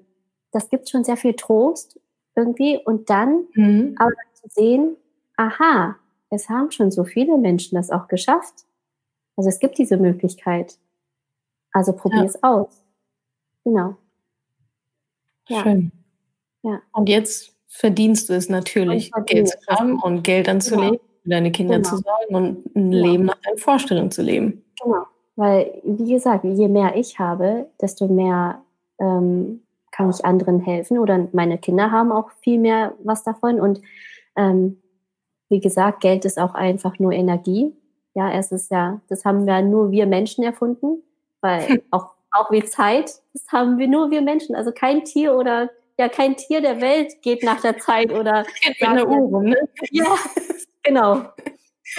das 0.52 0.68
gibt 0.68 0.88
schon 0.88 1.04
sehr 1.04 1.16
viel 1.16 1.34
Trost 1.34 1.98
irgendwie. 2.36 2.78
Und 2.84 3.10
dann 3.10 3.44
mhm. 3.54 3.94
aber 3.98 4.12
zu 4.42 4.48
sehen, 4.50 4.96
aha, 5.36 5.96
es 6.30 6.48
haben 6.48 6.70
schon 6.70 6.90
so 6.90 7.04
viele 7.04 7.38
Menschen 7.38 7.76
das 7.76 7.90
auch 7.90 8.08
geschafft. 8.08 8.64
Also 9.36 9.48
es 9.48 9.58
gibt 9.58 9.78
diese 9.78 9.96
Möglichkeit. 9.96 10.78
Also 11.72 11.92
probier 11.92 12.20
ja. 12.20 12.24
es 12.24 12.42
aus. 12.42 12.82
Genau. 13.64 13.96
Ja. 15.48 15.62
Schön. 15.62 15.92
Ja. 16.62 16.80
Und 16.92 17.08
jetzt 17.08 17.54
verdienst 17.66 18.28
du 18.28 18.34
es 18.34 18.48
natürlich, 18.48 19.10
Geld 19.26 19.48
zu 19.48 19.58
haben 19.68 19.98
und 19.98 20.22
Geld 20.22 20.48
anzulegen, 20.48 20.98
genau. 20.98 21.04
für 21.22 21.28
deine 21.28 21.52
Kinder 21.52 21.76
genau. 21.76 21.88
zu 21.88 21.96
sorgen 21.96 22.34
und 22.34 22.76
ein 22.76 22.90
genau. 22.90 23.06
Leben 23.06 23.24
nach 23.24 23.40
deinen 23.42 23.58
Vorstellungen 23.58 24.10
zu 24.10 24.22
leben. 24.22 24.64
Genau. 24.82 25.06
Weil, 25.36 25.80
wie 25.84 26.12
gesagt, 26.12 26.44
je 26.44 26.68
mehr 26.68 26.94
ich 26.94 27.18
habe, 27.18 27.66
desto 27.80 28.06
mehr 28.06 28.62
ähm, 28.98 29.62
kann 29.90 30.10
ich 30.10 30.24
anderen 30.24 30.60
helfen 30.60 30.98
oder 30.98 31.28
meine 31.32 31.58
Kinder 31.58 31.90
haben 31.90 32.12
auch 32.12 32.30
viel 32.42 32.58
mehr 32.58 32.94
was 33.02 33.24
davon. 33.24 33.60
Und 33.60 33.80
ähm, 34.36 34.82
wie 35.48 35.60
gesagt, 35.60 36.00
Geld 36.00 36.24
ist 36.24 36.38
auch 36.38 36.54
einfach 36.54 36.98
nur 36.98 37.12
Energie. 37.12 37.76
Ja, 38.14 38.32
es 38.32 38.52
ist 38.52 38.70
ja, 38.70 39.00
das 39.08 39.24
haben 39.24 39.46
ja 39.46 39.62
nur 39.62 39.90
wir 39.90 40.06
Menschen 40.06 40.44
erfunden, 40.44 41.02
weil 41.40 41.82
auch, 41.90 42.14
auch 42.30 42.50
wie 42.50 42.64
Zeit, 42.64 43.20
das 43.32 43.46
haben 43.52 43.78
wir 43.78 43.88
nur 43.88 44.10
wir 44.10 44.22
Menschen. 44.22 44.54
Also 44.54 44.72
kein 44.72 45.04
Tier 45.04 45.34
oder 45.34 45.70
ja, 45.98 46.08
kein 46.08 46.36
Tier 46.36 46.62
der 46.62 46.80
Welt 46.80 47.20
geht 47.22 47.42
nach 47.42 47.60
der 47.60 47.78
Zeit 47.78 48.12
oder 48.12 48.46
mit 48.66 48.82
einer 48.82 49.06
Uhr 49.06 49.42
ne? 49.42 49.56
Ja, 49.90 50.16
genau. 50.82 51.22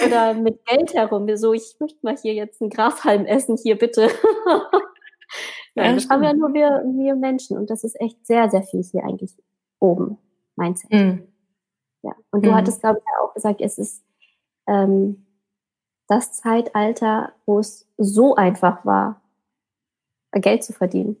Oder 0.04 0.34
mit 0.34 0.64
Geld 0.66 0.92
herum. 0.94 1.28
So, 1.36 1.52
ich 1.52 1.76
möchte 1.78 1.98
mal 2.02 2.16
hier 2.16 2.34
jetzt 2.34 2.60
einen 2.60 2.70
Grashalm 2.70 3.26
essen, 3.26 3.56
hier 3.56 3.78
bitte. 3.78 4.10
Nein, 5.76 5.90
ja, 5.90 5.94
das 5.94 6.08
haben 6.08 6.24
ja 6.24 6.32
nur 6.32 6.52
wir, 6.52 6.82
wir 6.96 7.14
Menschen 7.14 7.56
und 7.56 7.70
das 7.70 7.84
ist 7.84 8.00
echt 8.00 8.26
sehr, 8.26 8.50
sehr 8.50 8.62
viel 8.62 8.82
hier 8.82 9.04
eigentlich 9.04 9.36
oben, 9.78 10.18
Mindset. 10.56 10.92
Mhm. 10.92 11.33
Ja. 12.04 12.12
Und 12.30 12.44
du 12.44 12.50
mhm. 12.50 12.54
hattest, 12.54 12.80
glaube 12.80 13.00
ich, 13.00 13.04
auch 13.20 13.32
gesagt, 13.34 13.60
es 13.60 13.78
ist 13.78 14.04
ähm, 14.66 15.26
das 16.06 16.34
Zeitalter, 16.34 17.32
wo 17.46 17.58
es 17.58 17.88
so 17.96 18.34
einfach 18.34 18.84
war, 18.84 19.22
Geld 20.32 20.64
zu 20.64 20.72
verdienen 20.72 21.16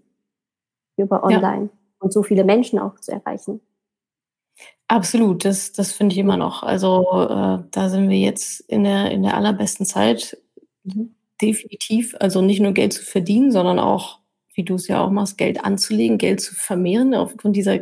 über 0.96 1.24
Online 1.24 1.64
ja. 1.64 1.78
und 2.00 2.12
so 2.12 2.22
viele 2.22 2.44
Menschen 2.44 2.78
auch 2.78 2.98
zu 3.00 3.12
erreichen. 3.12 3.60
Absolut, 4.86 5.44
das, 5.44 5.72
das 5.72 5.92
finde 5.92 6.12
ich 6.12 6.18
immer 6.18 6.36
noch. 6.36 6.62
Also 6.62 7.02
äh, 7.28 7.64
da 7.70 7.88
sind 7.88 8.10
wir 8.10 8.18
jetzt 8.18 8.60
in 8.60 8.84
der, 8.84 9.10
in 9.10 9.22
der 9.22 9.34
allerbesten 9.34 9.86
Zeit. 9.86 10.36
Mhm. 10.82 11.14
Definitiv. 11.40 12.14
Also 12.20 12.42
nicht 12.42 12.60
nur 12.60 12.72
Geld 12.72 12.92
zu 12.92 13.02
verdienen, 13.02 13.50
sondern 13.50 13.78
auch 13.78 14.20
wie 14.54 14.62
du 14.62 14.76
es 14.76 14.86
ja 14.86 15.04
auch 15.04 15.10
machst, 15.10 15.36
Geld 15.36 15.64
anzulegen, 15.64 16.18
Geld 16.18 16.40
zu 16.40 16.54
vermehren, 16.54 17.14
aufgrund 17.14 17.56
dieser 17.56 17.80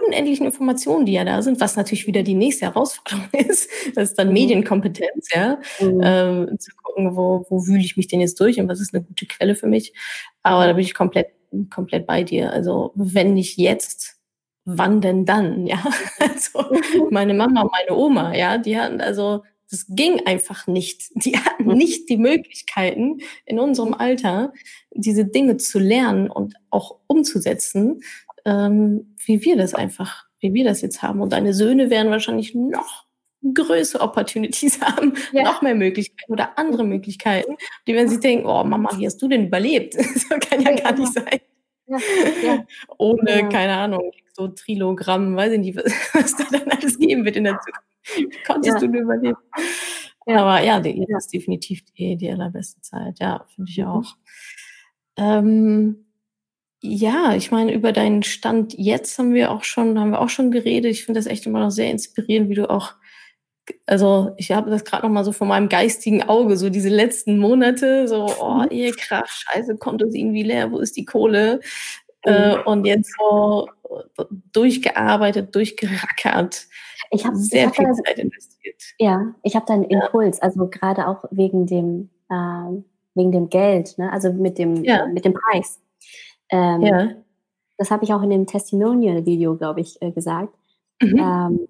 unendlichen 0.00 0.46
Informationen, 0.46 1.06
die 1.06 1.12
ja 1.12 1.24
da 1.24 1.42
sind, 1.42 1.60
was 1.60 1.76
natürlich 1.76 2.06
wieder 2.06 2.22
die 2.22 2.34
nächste 2.34 2.66
Herausforderung 2.66 3.28
ist. 3.32 3.68
Das 3.94 4.10
ist 4.10 4.18
dann 4.18 4.28
mhm. 4.28 4.34
Medienkompetenz, 4.34 5.28
ja. 5.32 5.58
Mhm. 5.80 6.00
Ähm, 6.02 6.58
zu 6.58 6.70
gucken, 6.76 7.16
wo, 7.16 7.46
wo 7.48 7.66
wühle 7.66 7.80
ich 7.80 7.96
mich 7.96 8.08
denn 8.08 8.20
jetzt 8.20 8.40
durch 8.40 8.58
und 8.58 8.68
was 8.68 8.80
ist 8.80 8.94
eine 8.94 9.04
gute 9.04 9.26
Quelle 9.26 9.54
für 9.54 9.66
mich. 9.66 9.92
Aber 10.42 10.66
da 10.66 10.72
bin 10.72 10.84
ich 10.84 10.94
komplett, 10.94 11.28
komplett 11.70 12.06
bei 12.06 12.22
dir. 12.22 12.52
Also 12.52 12.92
wenn 12.94 13.34
nicht 13.34 13.58
jetzt, 13.58 14.16
wann 14.64 15.00
denn 15.00 15.24
dann? 15.24 15.66
Ja. 15.72 15.84
Also 16.18 16.70
meine 17.10 17.34
Mama 17.34 17.62
und 17.62 17.72
meine 17.72 17.98
Oma, 17.98 18.34
ja, 18.34 18.58
die 18.58 18.78
hatten 18.78 19.00
also 19.00 19.42
das 19.70 19.86
ging 19.88 20.20
einfach 20.26 20.66
nicht. 20.66 21.10
Die 21.14 21.36
hatten 21.38 21.64
mhm. 21.64 21.76
nicht 21.76 22.08
die 22.10 22.18
Möglichkeiten 22.18 23.20
in 23.46 23.58
unserem 23.58 23.94
Alter, 23.94 24.52
diese 24.90 25.24
Dinge 25.24 25.56
zu 25.56 25.78
lernen 25.78 26.30
und 26.30 26.54
auch 26.68 26.98
umzusetzen, 27.06 28.02
ähm, 28.44 29.14
wie 29.24 29.44
wir 29.44 29.56
das 29.56 29.74
einfach, 29.74 30.24
wie 30.40 30.54
wir 30.54 30.64
das 30.64 30.80
jetzt 30.82 31.02
haben. 31.02 31.20
Und 31.20 31.32
deine 31.32 31.54
Söhne 31.54 31.90
werden 31.90 32.10
wahrscheinlich 32.10 32.54
noch 32.54 33.06
größere 33.54 34.02
Opportunities 34.02 34.80
haben, 34.82 35.14
ja. 35.32 35.44
noch 35.44 35.62
mehr 35.62 35.74
Möglichkeiten 35.74 36.32
oder 36.32 36.58
andere 36.58 36.84
Möglichkeiten, 36.84 37.56
die 37.86 37.94
werden 37.94 38.08
sich 38.08 38.20
denken, 38.20 38.46
oh 38.46 38.64
Mama, 38.64 38.90
wie 38.96 39.06
hast 39.06 39.20
du 39.20 39.28
denn 39.28 39.46
überlebt? 39.46 39.96
Das 40.12 40.28
kann 40.48 40.60
ja 40.60 40.74
gar 40.74 40.92
nicht 40.92 41.12
sein. 41.12 41.40
Ja, 41.86 41.98
ja. 42.44 42.64
Ohne, 42.98 43.40
ja. 43.40 43.48
keine 43.48 43.76
Ahnung, 43.76 44.12
so 44.32 44.48
Trilogramm, 44.48 45.36
weiß 45.36 45.52
ich 45.52 45.58
nicht, 45.58 45.76
was 46.14 46.36
da 46.36 46.44
dann 46.50 46.70
alles 46.70 46.98
geben 46.98 47.24
wird 47.24 47.36
in 47.36 47.44
der 47.44 47.58
Zukunft. 47.58 48.46
Konntest 48.46 48.74
ja. 48.74 48.80
du 48.80 48.88
nur 48.88 49.02
überleben. 49.02 49.36
Ja. 50.26 50.40
Aber 50.40 50.64
ja, 50.64 50.80
die, 50.80 51.04
ja. 51.08 51.18
ist 51.18 51.32
definitiv 51.32 51.82
die, 51.96 52.16
die 52.16 52.30
allerbeste 52.30 52.80
Zeit. 52.80 53.18
Ja, 53.18 53.44
finde 53.54 53.70
ich 53.70 53.78
mhm. 53.78 53.86
auch. 53.86 54.16
Ähm, 55.16 56.06
ja, 56.84 57.34
ich 57.36 57.52
meine, 57.52 57.72
über 57.72 57.92
deinen 57.92 58.24
Stand 58.24 58.74
jetzt 58.76 59.16
haben 59.16 59.34
wir 59.34 59.52
auch 59.52 59.62
schon, 59.62 59.98
haben 60.00 60.10
wir 60.10 60.20
auch 60.20 60.28
schon 60.28 60.50
geredet. 60.50 60.90
Ich 60.90 61.04
finde 61.04 61.20
das 61.20 61.28
echt 61.28 61.46
immer 61.46 61.60
noch 61.60 61.70
sehr 61.70 61.88
inspirierend, 61.90 62.48
wie 62.48 62.56
du 62.56 62.68
auch, 62.68 62.94
also 63.86 64.32
ich 64.36 64.50
habe 64.50 64.68
das 64.68 64.84
gerade 64.84 65.06
noch 65.06 65.12
mal 65.12 65.24
so 65.24 65.30
vor 65.30 65.46
meinem 65.46 65.68
geistigen 65.68 66.24
Auge, 66.24 66.56
so 66.56 66.70
diese 66.70 66.88
letzten 66.88 67.38
Monate, 67.38 68.08
so, 68.08 68.28
oh, 68.40 68.54
mhm. 68.64 68.68
Ehe, 68.70 68.90
krass, 68.90 69.44
scheiße, 69.46 69.76
Konto 69.76 70.06
ist 70.06 70.16
irgendwie 70.16 70.42
leer, 70.42 70.72
wo 70.72 70.80
ist 70.80 70.96
die 70.96 71.04
Kohle? 71.04 71.60
Äh, 72.24 72.56
mhm. 72.56 72.62
und 72.66 72.84
jetzt 72.84 73.14
so 73.16 73.68
durchgearbeitet, 74.52 75.54
durchgerackert. 75.54 76.66
Ich 77.12 77.24
habe 77.24 77.36
sehr 77.36 77.62
ich 77.62 77.66
hab 77.68 77.76
viel 77.76 77.86
da, 77.86 77.92
Zeit 77.92 78.18
investiert. 78.18 78.82
Ja, 78.98 79.34
ich 79.44 79.54
habe 79.54 79.66
da 79.68 79.74
einen 79.74 79.84
Impuls, 79.84 80.42
also 80.42 80.68
gerade 80.68 81.06
auch 81.06 81.24
wegen 81.30 81.66
dem, 81.66 82.10
äh, 82.28 82.82
wegen 83.14 83.30
dem 83.30 83.50
Geld, 83.50 83.98
ne? 83.98 84.12
also 84.12 84.32
mit 84.32 84.58
dem, 84.58 84.82
ja. 84.82 85.06
mit 85.06 85.24
dem 85.24 85.34
Preis. 85.34 85.78
Ähm, 86.52 86.82
ja. 86.82 87.08
Das 87.78 87.90
habe 87.90 88.04
ich 88.04 88.12
auch 88.12 88.22
in 88.22 88.30
dem 88.30 88.46
Testimonial-Video, 88.46 89.56
glaube 89.56 89.80
ich, 89.80 90.00
äh, 90.00 90.12
gesagt. 90.12 90.54
Mhm. 91.00 91.18
Ähm, 91.18 91.68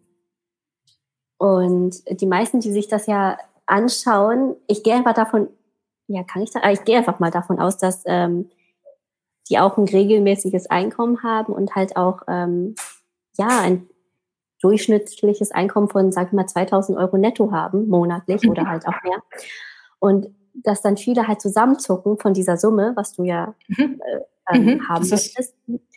und 1.39 2.21
die 2.21 2.27
meisten, 2.27 2.61
die 2.61 2.73
sich 2.73 2.89
das 2.89 3.07
ja 3.07 3.39
anschauen, 3.67 4.57
ich 4.67 4.83
gehe 4.83 4.95
einfach 4.95 5.15
davon, 5.15 5.49
ja, 6.07 6.23
kann 6.25 6.43
ich 6.43 6.51
da, 6.51 6.71
ich 6.71 6.85
gehe 6.85 6.99
einfach 6.99 7.21
mal 7.21 7.31
davon 7.31 7.59
aus, 7.59 7.79
dass 7.79 8.03
ähm, 8.07 8.51
die 9.49 9.59
auch 9.59 9.79
ein 9.79 9.89
regelmäßiges 9.89 10.69
Einkommen 10.71 11.23
haben 11.23 11.53
und 11.53 11.75
halt 11.75 11.97
auch 11.97 12.23
ähm, 12.29 12.75
ja 13.39 13.49
ein 13.63 13.89
durchschnittliches 14.61 15.51
Einkommen 15.51 15.89
von, 15.89 16.13
sag 16.13 16.29
ich 16.29 16.33
mal, 16.33 16.47
2000 16.47 16.97
Euro 16.99 17.19
netto 17.19 17.51
haben, 17.51 17.89
monatlich 17.89 18.49
oder 18.49 18.67
halt 18.69 18.87
auch 18.87 19.03
mehr. 19.03 19.23
Und 19.99 20.29
dass 20.55 20.83
dann 20.83 20.97
viele 20.97 21.27
halt 21.27 21.41
zusammenzucken 21.41 22.19
von 22.19 22.35
dieser 22.35 22.57
Summe, 22.57 22.93
was 22.95 23.15
du 23.15 23.25
ja 23.25 23.55
mhm. 23.69 24.01
äh, 24.07 24.21
ähm, 24.51 24.65
mhm. 24.65 24.89
haben 24.89 25.09
möchtest. 25.09 25.55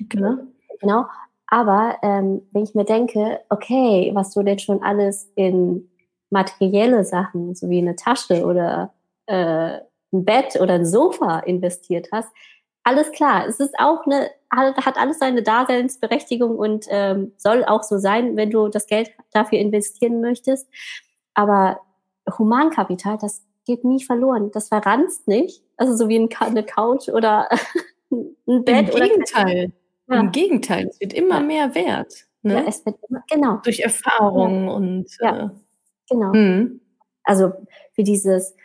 Genau. 0.09 0.37
genau. 0.79 1.05
Aber 1.47 1.97
ähm, 2.01 2.41
wenn 2.51 2.63
ich 2.63 2.75
mir 2.75 2.85
denke, 2.85 3.39
okay, 3.49 4.11
was 4.13 4.33
du 4.33 4.43
denn 4.43 4.59
schon 4.59 4.81
alles 4.81 5.31
in 5.35 5.89
materielle 6.29 7.03
Sachen, 7.03 7.55
so 7.55 7.69
wie 7.69 7.77
eine 7.77 7.95
Tasche 7.95 8.45
oder 8.45 8.93
äh, 9.27 9.79
ein 10.11 10.25
Bett 10.25 10.59
oder 10.59 10.73
ein 10.73 10.85
Sofa 10.85 11.39
investiert 11.39 12.07
hast, 12.11 12.29
alles 12.83 13.11
klar. 13.11 13.47
Es 13.47 13.59
ist 13.59 13.73
auch 13.79 14.05
eine, 14.05 14.29
hat 14.51 14.97
alles 14.97 15.19
seine 15.19 15.41
Daseinsberechtigung 15.41 16.57
und 16.57 16.85
ähm, 16.89 17.33
soll 17.37 17.65
auch 17.65 17.83
so 17.83 17.97
sein, 17.97 18.35
wenn 18.37 18.51
du 18.51 18.67
das 18.67 18.85
Geld 18.85 19.11
dafür 19.31 19.59
investieren 19.59 20.21
möchtest. 20.21 20.67
Aber 21.33 21.79
Humankapital, 22.37 23.17
das 23.19 23.43
geht 23.65 23.83
nie 23.83 24.03
verloren. 24.03 24.51
Das 24.51 24.67
verranzt 24.69 25.27
nicht. 25.27 25.63
Also 25.77 25.95
so 25.95 26.09
wie 26.09 26.19
ein, 26.19 26.29
eine 26.39 26.63
Couch 26.63 27.09
oder 27.09 27.49
ein 28.11 28.63
Bett. 28.63 28.89
Im 28.89 29.01
Gegenteil. 29.01 29.71
Ja. 30.07 30.19
Im 30.19 30.31
Gegenteil, 30.31 30.87
es 30.87 30.99
wird 30.99 31.13
immer 31.13 31.39
ja. 31.39 31.45
mehr 31.45 31.75
wert. 31.75 32.27
Ne? 32.43 32.55
Ja, 32.55 32.65
es 32.67 32.85
wird 32.85 32.97
immer, 33.09 33.23
genau. 33.29 33.57
Durch 33.63 33.79
Erfahrung 33.79 34.67
und 34.67 35.07
ja. 35.19 35.45
Äh, 35.45 35.49
genau. 36.09 36.33
Hm. 36.33 36.79
Also 37.23 37.53
für 37.93 38.03
dieses, 38.03 38.55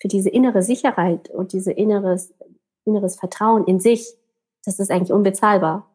für 0.00 0.08
diese 0.08 0.30
innere 0.30 0.62
Sicherheit 0.62 1.28
und 1.28 1.52
diese 1.52 1.72
inneres, 1.72 2.32
inneres 2.86 3.16
Vertrauen 3.16 3.66
in 3.66 3.80
sich, 3.80 4.14
das 4.64 4.78
ist 4.78 4.90
eigentlich 4.90 5.12
unbezahlbar. 5.12 5.94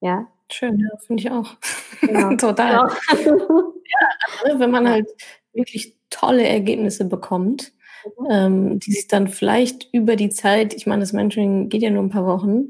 Ja. 0.00 0.28
Schön, 0.50 0.78
ja, 0.80 0.88
finde 1.06 1.22
ich 1.22 1.30
auch. 1.30 1.54
Genau. 2.00 2.30
Total. 2.36 2.72
Ja. 2.72 2.88
ja, 3.22 4.08
also, 4.44 4.58
wenn 4.58 4.70
man 4.70 4.88
halt 4.88 5.08
wirklich 5.52 5.96
tolle 6.08 6.46
Ergebnisse 6.46 7.04
bekommt. 7.04 7.72
Ähm, 8.30 8.78
die 8.78 8.92
sich 8.92 9.08
dann 9.08 9.28
vielleicht 9.28 9.88
über 9.92 10.16
die 10.16 10.30
Zeit, 10.30 10.74
ich 10.74 10.86
meine, 10.86 11.00
das 11.00 11.12
Mentoring 11.12 11.68
geht 11.68 11.82
ja 11.82 11.90
nur 11.90 12.02
ein 12.02 12.10
paar 12.10 12.26
Wochen, 12.26 12.68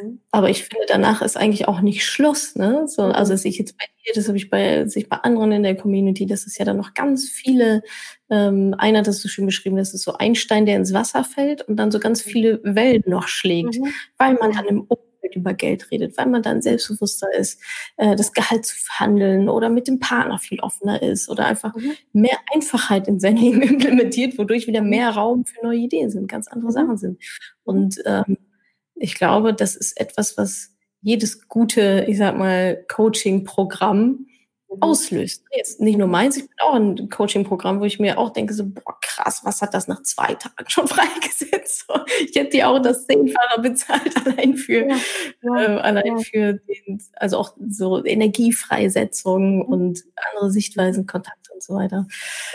mhm. 0.00 0.20
aber 0.30 0.50
ich 0.50 0.64
finde, 0.64 0.84
danach 0.86 1.22
ist 1.22 1.36
eigentlich 1.36 1.68
auch 1.68 1.80
nicht 1.80 2.04
Schluss. 2.04 2.56
Ne? 2.56 2.86
So, 2.88 3.02
mhm. 3.02 3.12
Also, 3.12 3.32
das 3.32 3.44
ich 3.44 3.58
jetzt 3.58 3.76
bei 3.78 3.84
dir, 4.04 4.12
das 4.14 4.28
habe 4.28 4.36
ich 4.36 4.50
bei, 4.50 4.86
sich 4.86 5.08
bei 5.08 5.16
anderen 5.18 5.52
in 5.52 5.62
der 5.62 5.76
Community, 5.76 6.26
das 6.26 6.46
ist 6.46 6.58
ja 6.58 6.64
dann 6.64 6.76
noch 6.76 6.94
ganz 6.94 7.28
viele, 7.28 7.82
ähm, 8.30 8.74
einer 8.78 9.00
hat 9.00 9.06
das 9.06 9.20
so 9.20 9.28
schön 9.28 9.46
beschrieben, 9.46 9.76
das 9.76 9.94
ist 9.94 10.02
so 10.02 10.14
ein 10.14 10.34
Stein, 10.34 10.66
der 10.66 10.76
ins 10.76 10.92
Wasser 10.92 11.24
fällt 11.24 11.62
und 11.62 11.76
dann 11.76 11.90
so 11.90 11.98
ganz 11.98 12.24
mhm. 12.24 12.30
viele 12.30 12.60
Wellen 12.62 13.04
noch 13.06 13.28
schlägt, 13.28 13.78
mhm. 13.78 13.92
weil 14.16 14.34
man 14.34 14.52
dann 14.52 14.66
im 14.66 14.86
über 15.36 15.54
Geld 15.54 15.90
redet, 15.90 16.16
weil 16.16 16.26
man 16.26 16.42
dann 16.42 16.62
selbstbewusster 16.62 17.32
ist, 17.34 17.60
äh, 17.96 18.16
das 18.16 18.32
Gehalt 18.32 18.66
zu 18.66 18.76
verhandeln 18.76 19.48
oder 19.48 19.70
mit 19.70 19.88
dem 19.88 19.98
Partner 19.98 20.38
viel 20.38 20.60
offener 20.60 21.02
ist 21.02 21.28
oder 21.28 21.46
einfach 21.46 21.74
mhm. 21.74 21.92
mehr 22.12 22.38
Einfachheit 22.54 23.08
in 23.08 23.20
sein 23.20 23.36
Leben 23.36 23.62
implementiert, 23.62 24.38
wodurch 24.38 24.66
wieder 24.66 24.82
mhm. 24.82 24.90
mehr 24.90 25.10
Raum 25.10 25.44
für 25.44 25.64
neue 25.64 25.78
Ideen 25.78 26.10
sind, 26.10 26.28
ganz 26.28 26.48
andere 26.48 26.68
mhm. 26.68 26.74
Sachen 26.74 26.98
sind. 26.98 27.22
Und 27.64 28.02
ähm, 28.06 28.38
ich 28.94 29.14
glaube, 29.14 29.54
das 29.54 29.76
ist 29.76 29.98
etwas, 30.00 30.36
was 30.36 30.74
jedes 31.00 31.48
gute, 31.48 32.04
ich 32.08 32.18
sag 32.18 32.36
mal, 32.36 32.84
Coaching-Programm 32.88 33.98
Mhm. 33.98 34.26
Auslöst. 34.80 35.44
Jetzt 35.54 35.80
nicht 35.80 35.98
nur 35.98 36.08
meins, 36.08 36.36
ich 36.36 36.42
bin 36.44 36.56
auch 36.60 36.74
ein 36.74 37.08
Coaching-Programm, 37.08 37.80
wo 37.80 37.84
ich 37.84 37.98
mir 37.98 38.18
auch 38.18 38.30
denke, 38.30 38.54
so, 38.54 38.66
boah, 38.66 38.98
krass, 39.00 39.40
was 39.44 39.62
hat 39.62 39.74
das 39.74 39.88
nach 39.88 40.02
zwei 40.02 40.34
Tagen 40.34 40.68
schon 40.68 40.88
freigesetzt? 40.88 41.86
So, 41.86 41.94
ich 42.20 42.36
hätte 42.36 42.50
dir 42.50 42.68
auch 42.68 42.78
das 42.80 43.06
Zehnfache 43.06 43.60
bezahlt, 43.60 44.14
allein 44.26 44.54
für, 44.54 44.88
ja, 44.88 44.96
ja, 45.42 45.62
äh, 45.62 45.80
allein 45.80 46.18
ja. 46.18 46.18
für 46.18 46.52
den, 46.54 47.02
also 47.14 47.38
auch 47.38 47.54
so 47.68 48.04
Energiefreisetzung 48.04 49.56
mhm. 49.56 49.62
und 49.62 50.04
andere 50.32 50.50
Sichtweisen, 50.50 51.06
Kontakte 51.06 51.47
und 51.58 51.62
so 51.62 51.74
weiter. 51.74 52.06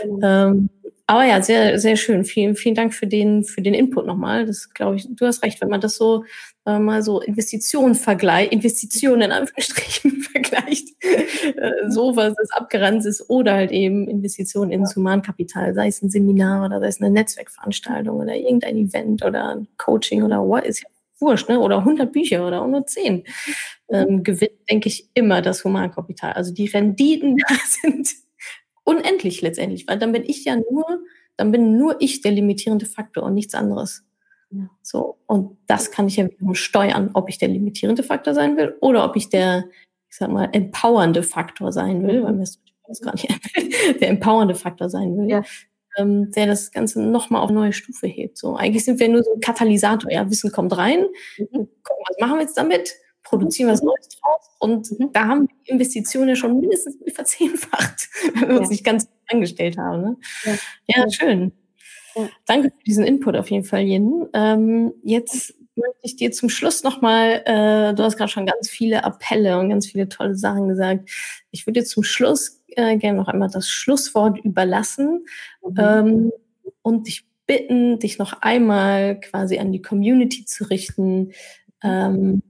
Mhm. 0.05 0.19
Ähm, 0.23 0.69
aber 1.05 1.25
ja, 1.25 1.41
sehr, 1.41 1.79
sehr 1.79 1.97
schön. 1.97 2.23
Vielen, 2.23 2.55
vielen 2.55 2.75
Dank 2.75 2.93
für 2.93 3.07
den, 3.07 3.43
für 3.43 3.61
den 3.61 3.73
Input 3.73 4.05
nochmal. 4.05 4.45
Das 4.45 4.73
glaube 4.73 4.95
ich, 4.95 5.07
du 5.09 5.25
hast 5.25 5.43
recht, 5.43 5.59
wenn 5.61 5.67
man 5.67 5.81
das 5.81 5.97
so 5.97 6.23
äh, 6.65 6.79
mal 6.79 7.03
so 7.03 7.19
Investitionen 7.19 7.93
vergleicht, 7.93 8.53
Investitionen 8.53 9.23
in 9.23 9.31
Anführungsstrichen 9.33 10.21
vergleicht, 10.31 10.87
äh, 11.01 11.89
so 11.89 12.15
was 12.15 12.33
es 12.41 12.51
abgerannt 12.51 13.05
ist, 13.05 13.29
oder 13.29 13.53
halt 13.53 13.71
eben 13.71 14.07
Investitionen 14.07 14.71
ins 14.71 14.95
Humankapital, 14.95 15.73
sei 15.73 15.87
es 15.87 16.01
ein 16.01 16.09
Seminar 16.09 16.65
oder 16.65 16.79
sei 16.79 16.87
es 16.87 17.01
eine 17.01 17.11
Netzwerkveranstaltung 17.11 18.21
oder 18.21 18.35
irgendein 18.35 18.77
Event 18.77 19.25
oder 19.25 19.55
ein 19.55 19.67
Coaching 19.77 20.23
oder 20.23 20.39
what, 20.39 20.63
ist 20.63 20.83
ja 20.83 20.89
wurscht, 21.19 21.49
ne? 21.49 21.59
oder 21.59 21.79
100 21.79 22.11
Bücher 22.11 22.47
oder 22.47 22.61
110, 22.61 23.23
ähm, 23.89 24.23
gewinnt, 24.23 24.53
denke 24.69 24.87
ich, 24.87 25.09
immer 25.13 25.41
das 25.41 25.63
Humankapital. 25.63 26.33
Also 26.33 26.53
die 26.53 26.67
Renditen 26.67 27.37
sind 27.81 28.22
unendlich 28.83 29.41
letztendlich, 29.41 29.87
weil 29.87 29.99
dann 29.99 30.11
bin 30.11 30.23
ich 30.23 30.45
ja 30.45 30.55
nur, 30.55 30.85
dann 31.37 31.51
bin 31.51 31.77
nur 31.77 31.97
ich 31.99 32.21
der 32.21 32.31
limitierende 32.31 32.85
Faktor 32.85 33.23
und 33.23 33.33
nichts 33.33 33.55
anderes. 33.55 34.03
Ja. 34.51 34.69
So, 34.81 35.17
und 35.25 35.57
das 35.67 35.91
kann 35.91 36.07
ich 36.07 36.17
ja 36.17 36.25
wiederum 36.25 36.55
steuern, 36.55 37.11
ob 37.13 37.29
ich 37.29 37.37
der 37.37 37.47
limitierende 37.47 38.03
Faktor 38.03 38.33
sein 38.33 38.55
will 38.57 38.75
oder 38.81 39.05
ob 39.05 39.15
ich 39.15 39.29
der, 39.29 39.65
ich 40.09 40.17
sag 40.17 40.29
mal, 40.29 40.49
empowernde 40.51 41.23
Faktor 41.23 41.71
sein 41.71 42.05
will, 42.07 42.23
weil 42.23 42.33
mir 42.33 42.45
das 42.87 43.01
gar 43.01 43.13
nicht 43.13 43.27
der 44.01 44.09
empowernde 44.09 44.55
Faktor 44.55 44.89
sein 44.89 45.17
will. 45.17 45.29
Ja. 45.29 45.43
Ähm, 45.97 46.31
der 46.31 46.47
das 46.47 46.71
Ganze 46.71 47.03
nochmal 47.03 47.43
auf 47.43 47.49
eine 47.49 47.59
neue 47.59 47.73
Stufe 47.73 48.07
hebt. 48.07 48.37
So, 48.39 48.55
eigentlich 48.55 48.83
sind 48.83 48.99
wir 48.99 49.09
nur 49.09 49.23
so 49.23 49.31
ein 49.35 49.41
Katalysator. 49.41 50.11
Ja, 50.11 50.27
Wissen 50.27 50.51
kommt 50.51 50.75
rein, 50.75 51.05
mhm. 51.37 51.45
gucken, 51.83 52.05
was 52.07 52.17
machen 52.19 52.35
wir 52.35 52.41
jetzt 52.41 52.57
damit? 52.57 52.95
Produzieren 53.23 53.69
was 53.69 53.81
Neues 53.81 54.09
draus. 54.09 54.49
Und 54.59 54.91
mhm. 54.99 55.11
da 55.13 55.27
haben 55.27 55.47
die 55.47 55.71
Investitionen 55.71 56.29
ja 56.29 56.35
schon 56.35 56.59
mindestens 56.59 56.97
verzehnfacht, 57.13 58.09
wenn 58.33 58.47
wir 58.47 58.55
ja. 58.55 58.59
uns 58.59 58.69
nicht 58.69 58.83
ganz 58.83 59.07
angestellt 59.27 59.77
haben. 59.77 60.01
Ne? 60.01 60.17
Ja. 60.45 60.53
ja. 60.87 61.09
schön. 61.09 61.51
Ja. 62.15 62.29
Danke 62.45 62.69
für 62.69 62.83
diesen 62.85 63.05
Input 63.05 63.35
auf 63.35 63.49
jeden 63.49 63.63
Fall, 63.63 63.81
Jen. 63.81 64.27
Ähm, 64.33 64.93
jetzt 65.03 65.55
möchte 65.75 65.99
ich 66.03 66.15
dir 66.15 66.31
zum 66.31 66.49
Schluss 66.49 66.83
nochmal, 66.83 67.41
äh, 67.45 67.93
du 67.95 68.03
hast 68.03 68.17
gerade 68.17 68.31
schon 68.31 68.45
ganz 68.45 68.69
viele 68.69 69.03
Appelle 69.03 69.57
und 69.59 69.69
ganz 69.69 69.87
viele 69.87 70.07
tolle 70.07 70.35
Sachen 70.35 70.67
gesagt. 70.67 71.09
Ich 71.51 71.65
würde 71.65 71.79
dir 71.79 71.85
zum 71.85 72.03
Schluss 72.03 72.61
äh, 72.67 72.97
gerne 72.97 73.17
noch 73.17 73.27
einmal 73.27 73.49
das 73.49 73.67
Schlusswort 73.67 74.39
überlassen 74.39 75.25
mhm. 75.67 75.75
ähm, 75.79 76.31
und 76.81 77.07
dich 77.07 77.25
bitten, 77.47 77.99
dich 77.99 78.19
noch 78.19 78.41
einmal 78.41 79.19
quasi 79.19 79.57
an 79.57 79.71
die 79.71 79.81
Community 79.81 80.45
zu 80.45 80.65
richten. 80.65 81.31
Ähm, 81.83 82.41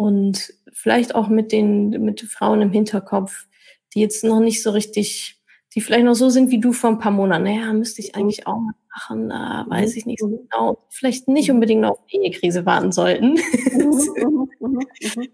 und 0.00 0.54
vielleicht 0.72 1.14
auch 1.14 1.28
mit 1.28 1.52
den 1.52 1.90
mit 1.90 2.22
Frauen 2.22 2.62
im 2.62 2.72
Hinterkopf, 2.72 3.44
die 3.92 4.00
jetzt 4.00 4.24
noch 4.24 4.40
nicht 4.40 4.62
so 4.62 4.70
richtig, 4.70 5.42
die 5.74 5.82
vielleicht 5.82 6.06
noch 6.06 6.14
so 6.14 6.30
sind 6.30 6.50
wie 6.50 6.58
du 6.58 6.72
vor 6.72 6.88
ein 6.88 6.98
paar 6.98 7.12
Monaten. 7.12 7.44
Naja, 7.44 7.70
müsste 7.74 8.00
ich 8.00 8.14
eigentlich 8.14 8.46
auch 8.46 8.56
mal 8.56 8.72
machen, 8.94 9.28
da 9.28 9.66
weiß 9.68 9.96
ich 9.96 10.06
nicht 10.06 10.20
so 10.20 10.28
mhm. 10.28 10.48
genau. 10.48 10.86
Vielleicht 10.88 11.28
nicht 11.28 11.50
unbedingt 11.50 11.82
noch 11.82 11.90
auf 11.90 12.06
die 12.06 12.16
Ehekrise 12.16 12.64
warten 12.64 12.92
sollten. 12.92 13.34
Mhm, 13.74 14.48
mhm, 14.60 14.80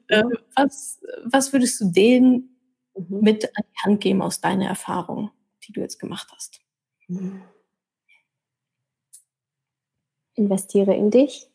ähm, 0.09 0.33
was, 0.57 1.01
was 1.25 1.53
würdest 1.53 1.81
du 1.81 1.93
denen 1.93 2.59
mit 3.09 3.45
an 3.45 3.65
die 3.73 3.85
Hand 3.85 4.01
geben 4.01 4.21
aus 4.21 4.41
deiner 4.41 4.67
Erfahrung, 4.67 5.31
die 5.63 5.75
du 5.75 5.81
jetzt 5.81 6.01
gemacht 6.01 6.27
hast? 6.35 6.61
Investiere 10.35 10.97
in 10.97 11.13
dich. 11.13 11.47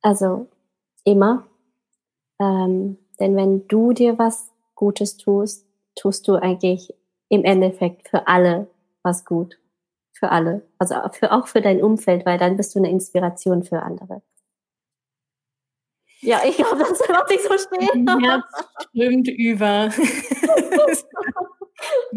Also 0.00 0.46
immer 1.02 1.47
ähm, 2.40 2.98
denn 3.20 3.36
wenn 3.36 3.66
du 3.68 3.92
dir 3.92 4.18
was 4.18 4.50
Gutes 4.74 5.16
tust, 5.16 5.66
tust 5.94 6.28
du 6.28 6.36
eigentlich 6.36 6.94
im 7.28 7.44
Endeffekt 7.44 8.08
für 8.08 8.28
alle 8.28 8.68
was 9.02 9.24
gut. 9.24 9.58
Für 10.12 10.30
alle. 10.30 10.62
Also 10.78 10.94
für, 11.12 11.32
auch 11.32 11.46
für 11.46 11.60
dein 11.60 11.82
Umfeld, 11.82 12.26
weil 12.26 12.38
dann 12.38 12.56
bist 12.56 12.74
du 12.74 12.78
eine 12.80 12.90
Inspiration 12.90 13.62
für 13.62 13.82
andere. 13.82 14.22
Ja, 16.20 16.40
ich 16.44 16.56
glaube, 16.56 16.78
das 16.78 16.98
wird 17.00 17.30
nicht 17.30 17.42
so 17.42 17.56
stehen. 17.58 18.04
Mein 18.04 18.24
Herz 18.24 18.44
strömt 18.88 19.28
über. 19.28 19.90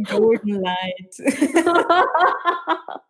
Golden 0.09 0.61
Light. 0.61 1.15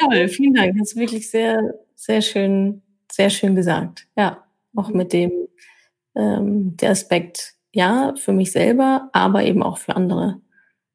Toll, 0.00 0.28
vielen 0.28 0.54
Dank. 0.54 0.76
Das 0.78 0.88
ist 0.92 0.96
wirklich 0.96 1.30
sehr, 1.30 1.74
sehr 1.94 2.22
schön, 2.22 2.82
sehr 3.10 3.30
schön 3.30 3.54
gesagt. 3.54 4.08
Ja, 4.16 4.45
auch 4.76 4.90
mit 4.90 5.12
dem 5.12 5.32
ähm, 6.14 6.76
der 6.76 6.90
Aspekt, 6.90 7.54
ja, 7.72 8.14
für 8.16 8.32
mich 8.32 8.52
selber, 8.52 9.10
aber 9.12 9.44
eben 9.44 9.62
auch 9.62 9.78
für 9.78 9.94
andere. 9.94 10.40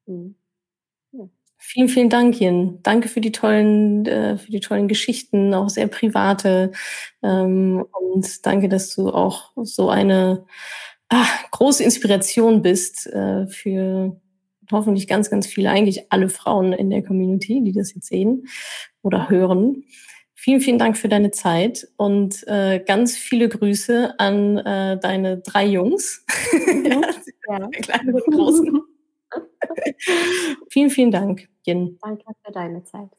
Mhm. 0.06 0.34
Ja. 1.12 1.28
Vielen, 1.58 1.88
vielen 1.88 2.10
Dank, 2.10 2.40
Jen. 2.40 2.80
Danke 2.82 3.08
für 3.08 3.20
die 3.20 3.32
tollen, 3.32 4.04
äh, 4.06 4.36
für 4.36 4.50
die 4.50 4.60
tollen 4.60 4.88
Geschichten, 4.88 5.54
auch 5.54 5.68
sehr 5.68 5.86
private. 5.86 6.72
Ähm, 7.22 7.84
und 7.92 8.46
danke, 8.46 8.68
dass 8.68 8.94
du 8.94 9.10
auch 9.10 9.52
so 9.56 9.90
eine 9.90 10.44
ach, 11.08 11.50
große 11.50 11.84
Inspiration 11.84 12.62
bist 12.62 13.06
äh, 13.06 13.46
für 13.46 14.20
hoffentlich 14.72 15.06
ganz, 15.06 15.30
ganz 15.30 15.46
viele, 15.46 15.70
eigentlich 15.70 16.10
alle 16.10 16.28
Frauen 16.28 16.72
in 16.72 16.90
der 16.90 17.02
Community, 17.02 17.62
die 17.62 17.72
das 17.72 17.94
jetzt 17.94 18.08
sehen 18.08 18.48
oder 19.02 19.28
hören. 19.28 19.84
Vielen, 20.44 20.60
vielen 20.60 20.78
Dank 20.80 20.96
für 20.96 21.08
deine 21.08 21.30
Zeit 21.30 21.86
und 21.96 22.44
äh, 22.48 22.80
ganz 22.84 23.16
viele 23.16 23.48
Grüße 23.48 24.18
an 24.18 24.58
äh, 24.58 24.98
deine 24.98 25.38
drei 25.38 25.64
Jungs. 25.66 26.26
ja, 26.84 27.00
ja. 27.48 27.68
Kleine 27.68 28.12
und 28.12 28.24
großen. 28.24 28.80
vielen, 30.68 30.90
vielen 30.90 31.12
Dank, 31.12 31.48
Jen. 31.62 31.96
Danke 32.02 32.24
für 32.44 32.50
deine 32.50 32.82
Zeit. 32.82 33.10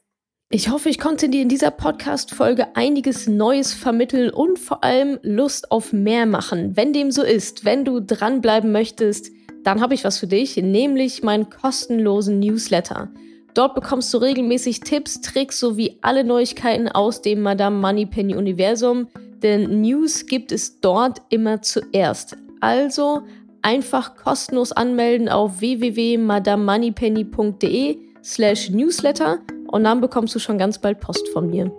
Ich 0.50 0.68
hoffe, 0.68 0.90
ich 0.90 0.98
konnte 0.98 1.30
dir 1.30 1.40
in 1.40 1.48
dieser 1.48 1.70
Podcast-Folge 1.70 2.76
einiges 2.76 3.26
Neues 3.26 3.72
vermitteln 3.72 4.28
und 4.28 4.58
vor 4.58 4.84
allem 4.84 5.18
Lust 5.22 5.72
auf 5.72 5.94
mehr 5.94 6.26
machen. 6.26 6.76
Wenn 6.76 6.92
dem 6.92 7.10
so 7.10 7.22
ist, 7.22 7.64
wenn 7.64 7.86
du 7.86 8.00
dranbleiben 8.00 8.70
möchtest, 8.70 9.30
dann 9.62 9.80
habe 9.80 9.94
ich 9.94 10.04
was 10.04 10.18
für 10.18 10.26
dich, 10.26 10.58
nämlich 10.58 11.22
meinen 11.22 11.48
kostenlosen 11.48 12.38
Newsletter. 12.38 13.08
Dort 13.54 13.74
bekommst 13.76 14.12
du 14.12 14.18
regelmäßig 14.18 14.80
Tipps, 14.80 15.20
Tricks 15.20 15.60
sowie 15.60 15.96
alle 16.02 16.24
Neuigkeiten 16.24 16.88
aus 16.88 17.22
dem 17.22 17.40
Madame 17.40 17.78
Moneypenny 17.78 18.34
Universum, 18.34 19.06
denn 19.42 19.80
News 19.80 20.26
gibt 20.26 20.50
es 20.50 20.80
dort 20.80 21.22
immer 21.30 21.62
zuerst. 21.62 22.36
Also 22.60 23.22
einfach 23.62 24.16
kostenlos 24.16 24.72
anmelden 24.72 25.28
auf 25.28 25.60
www.madamemoneypenny.de 25.60 27.98
slash 28.24 28.70
newsletter 28.70 29.38
und 29.68 29.84
dann 29.84 30.00
bekommst 30.00 30.34
du 30.34 30.40
schon 30.40 30.58
ganz 30.58 30.80
bald 30.80 30.98
Post 30.98 31.28
von 31.28 31.48
mir. 31.48 31.70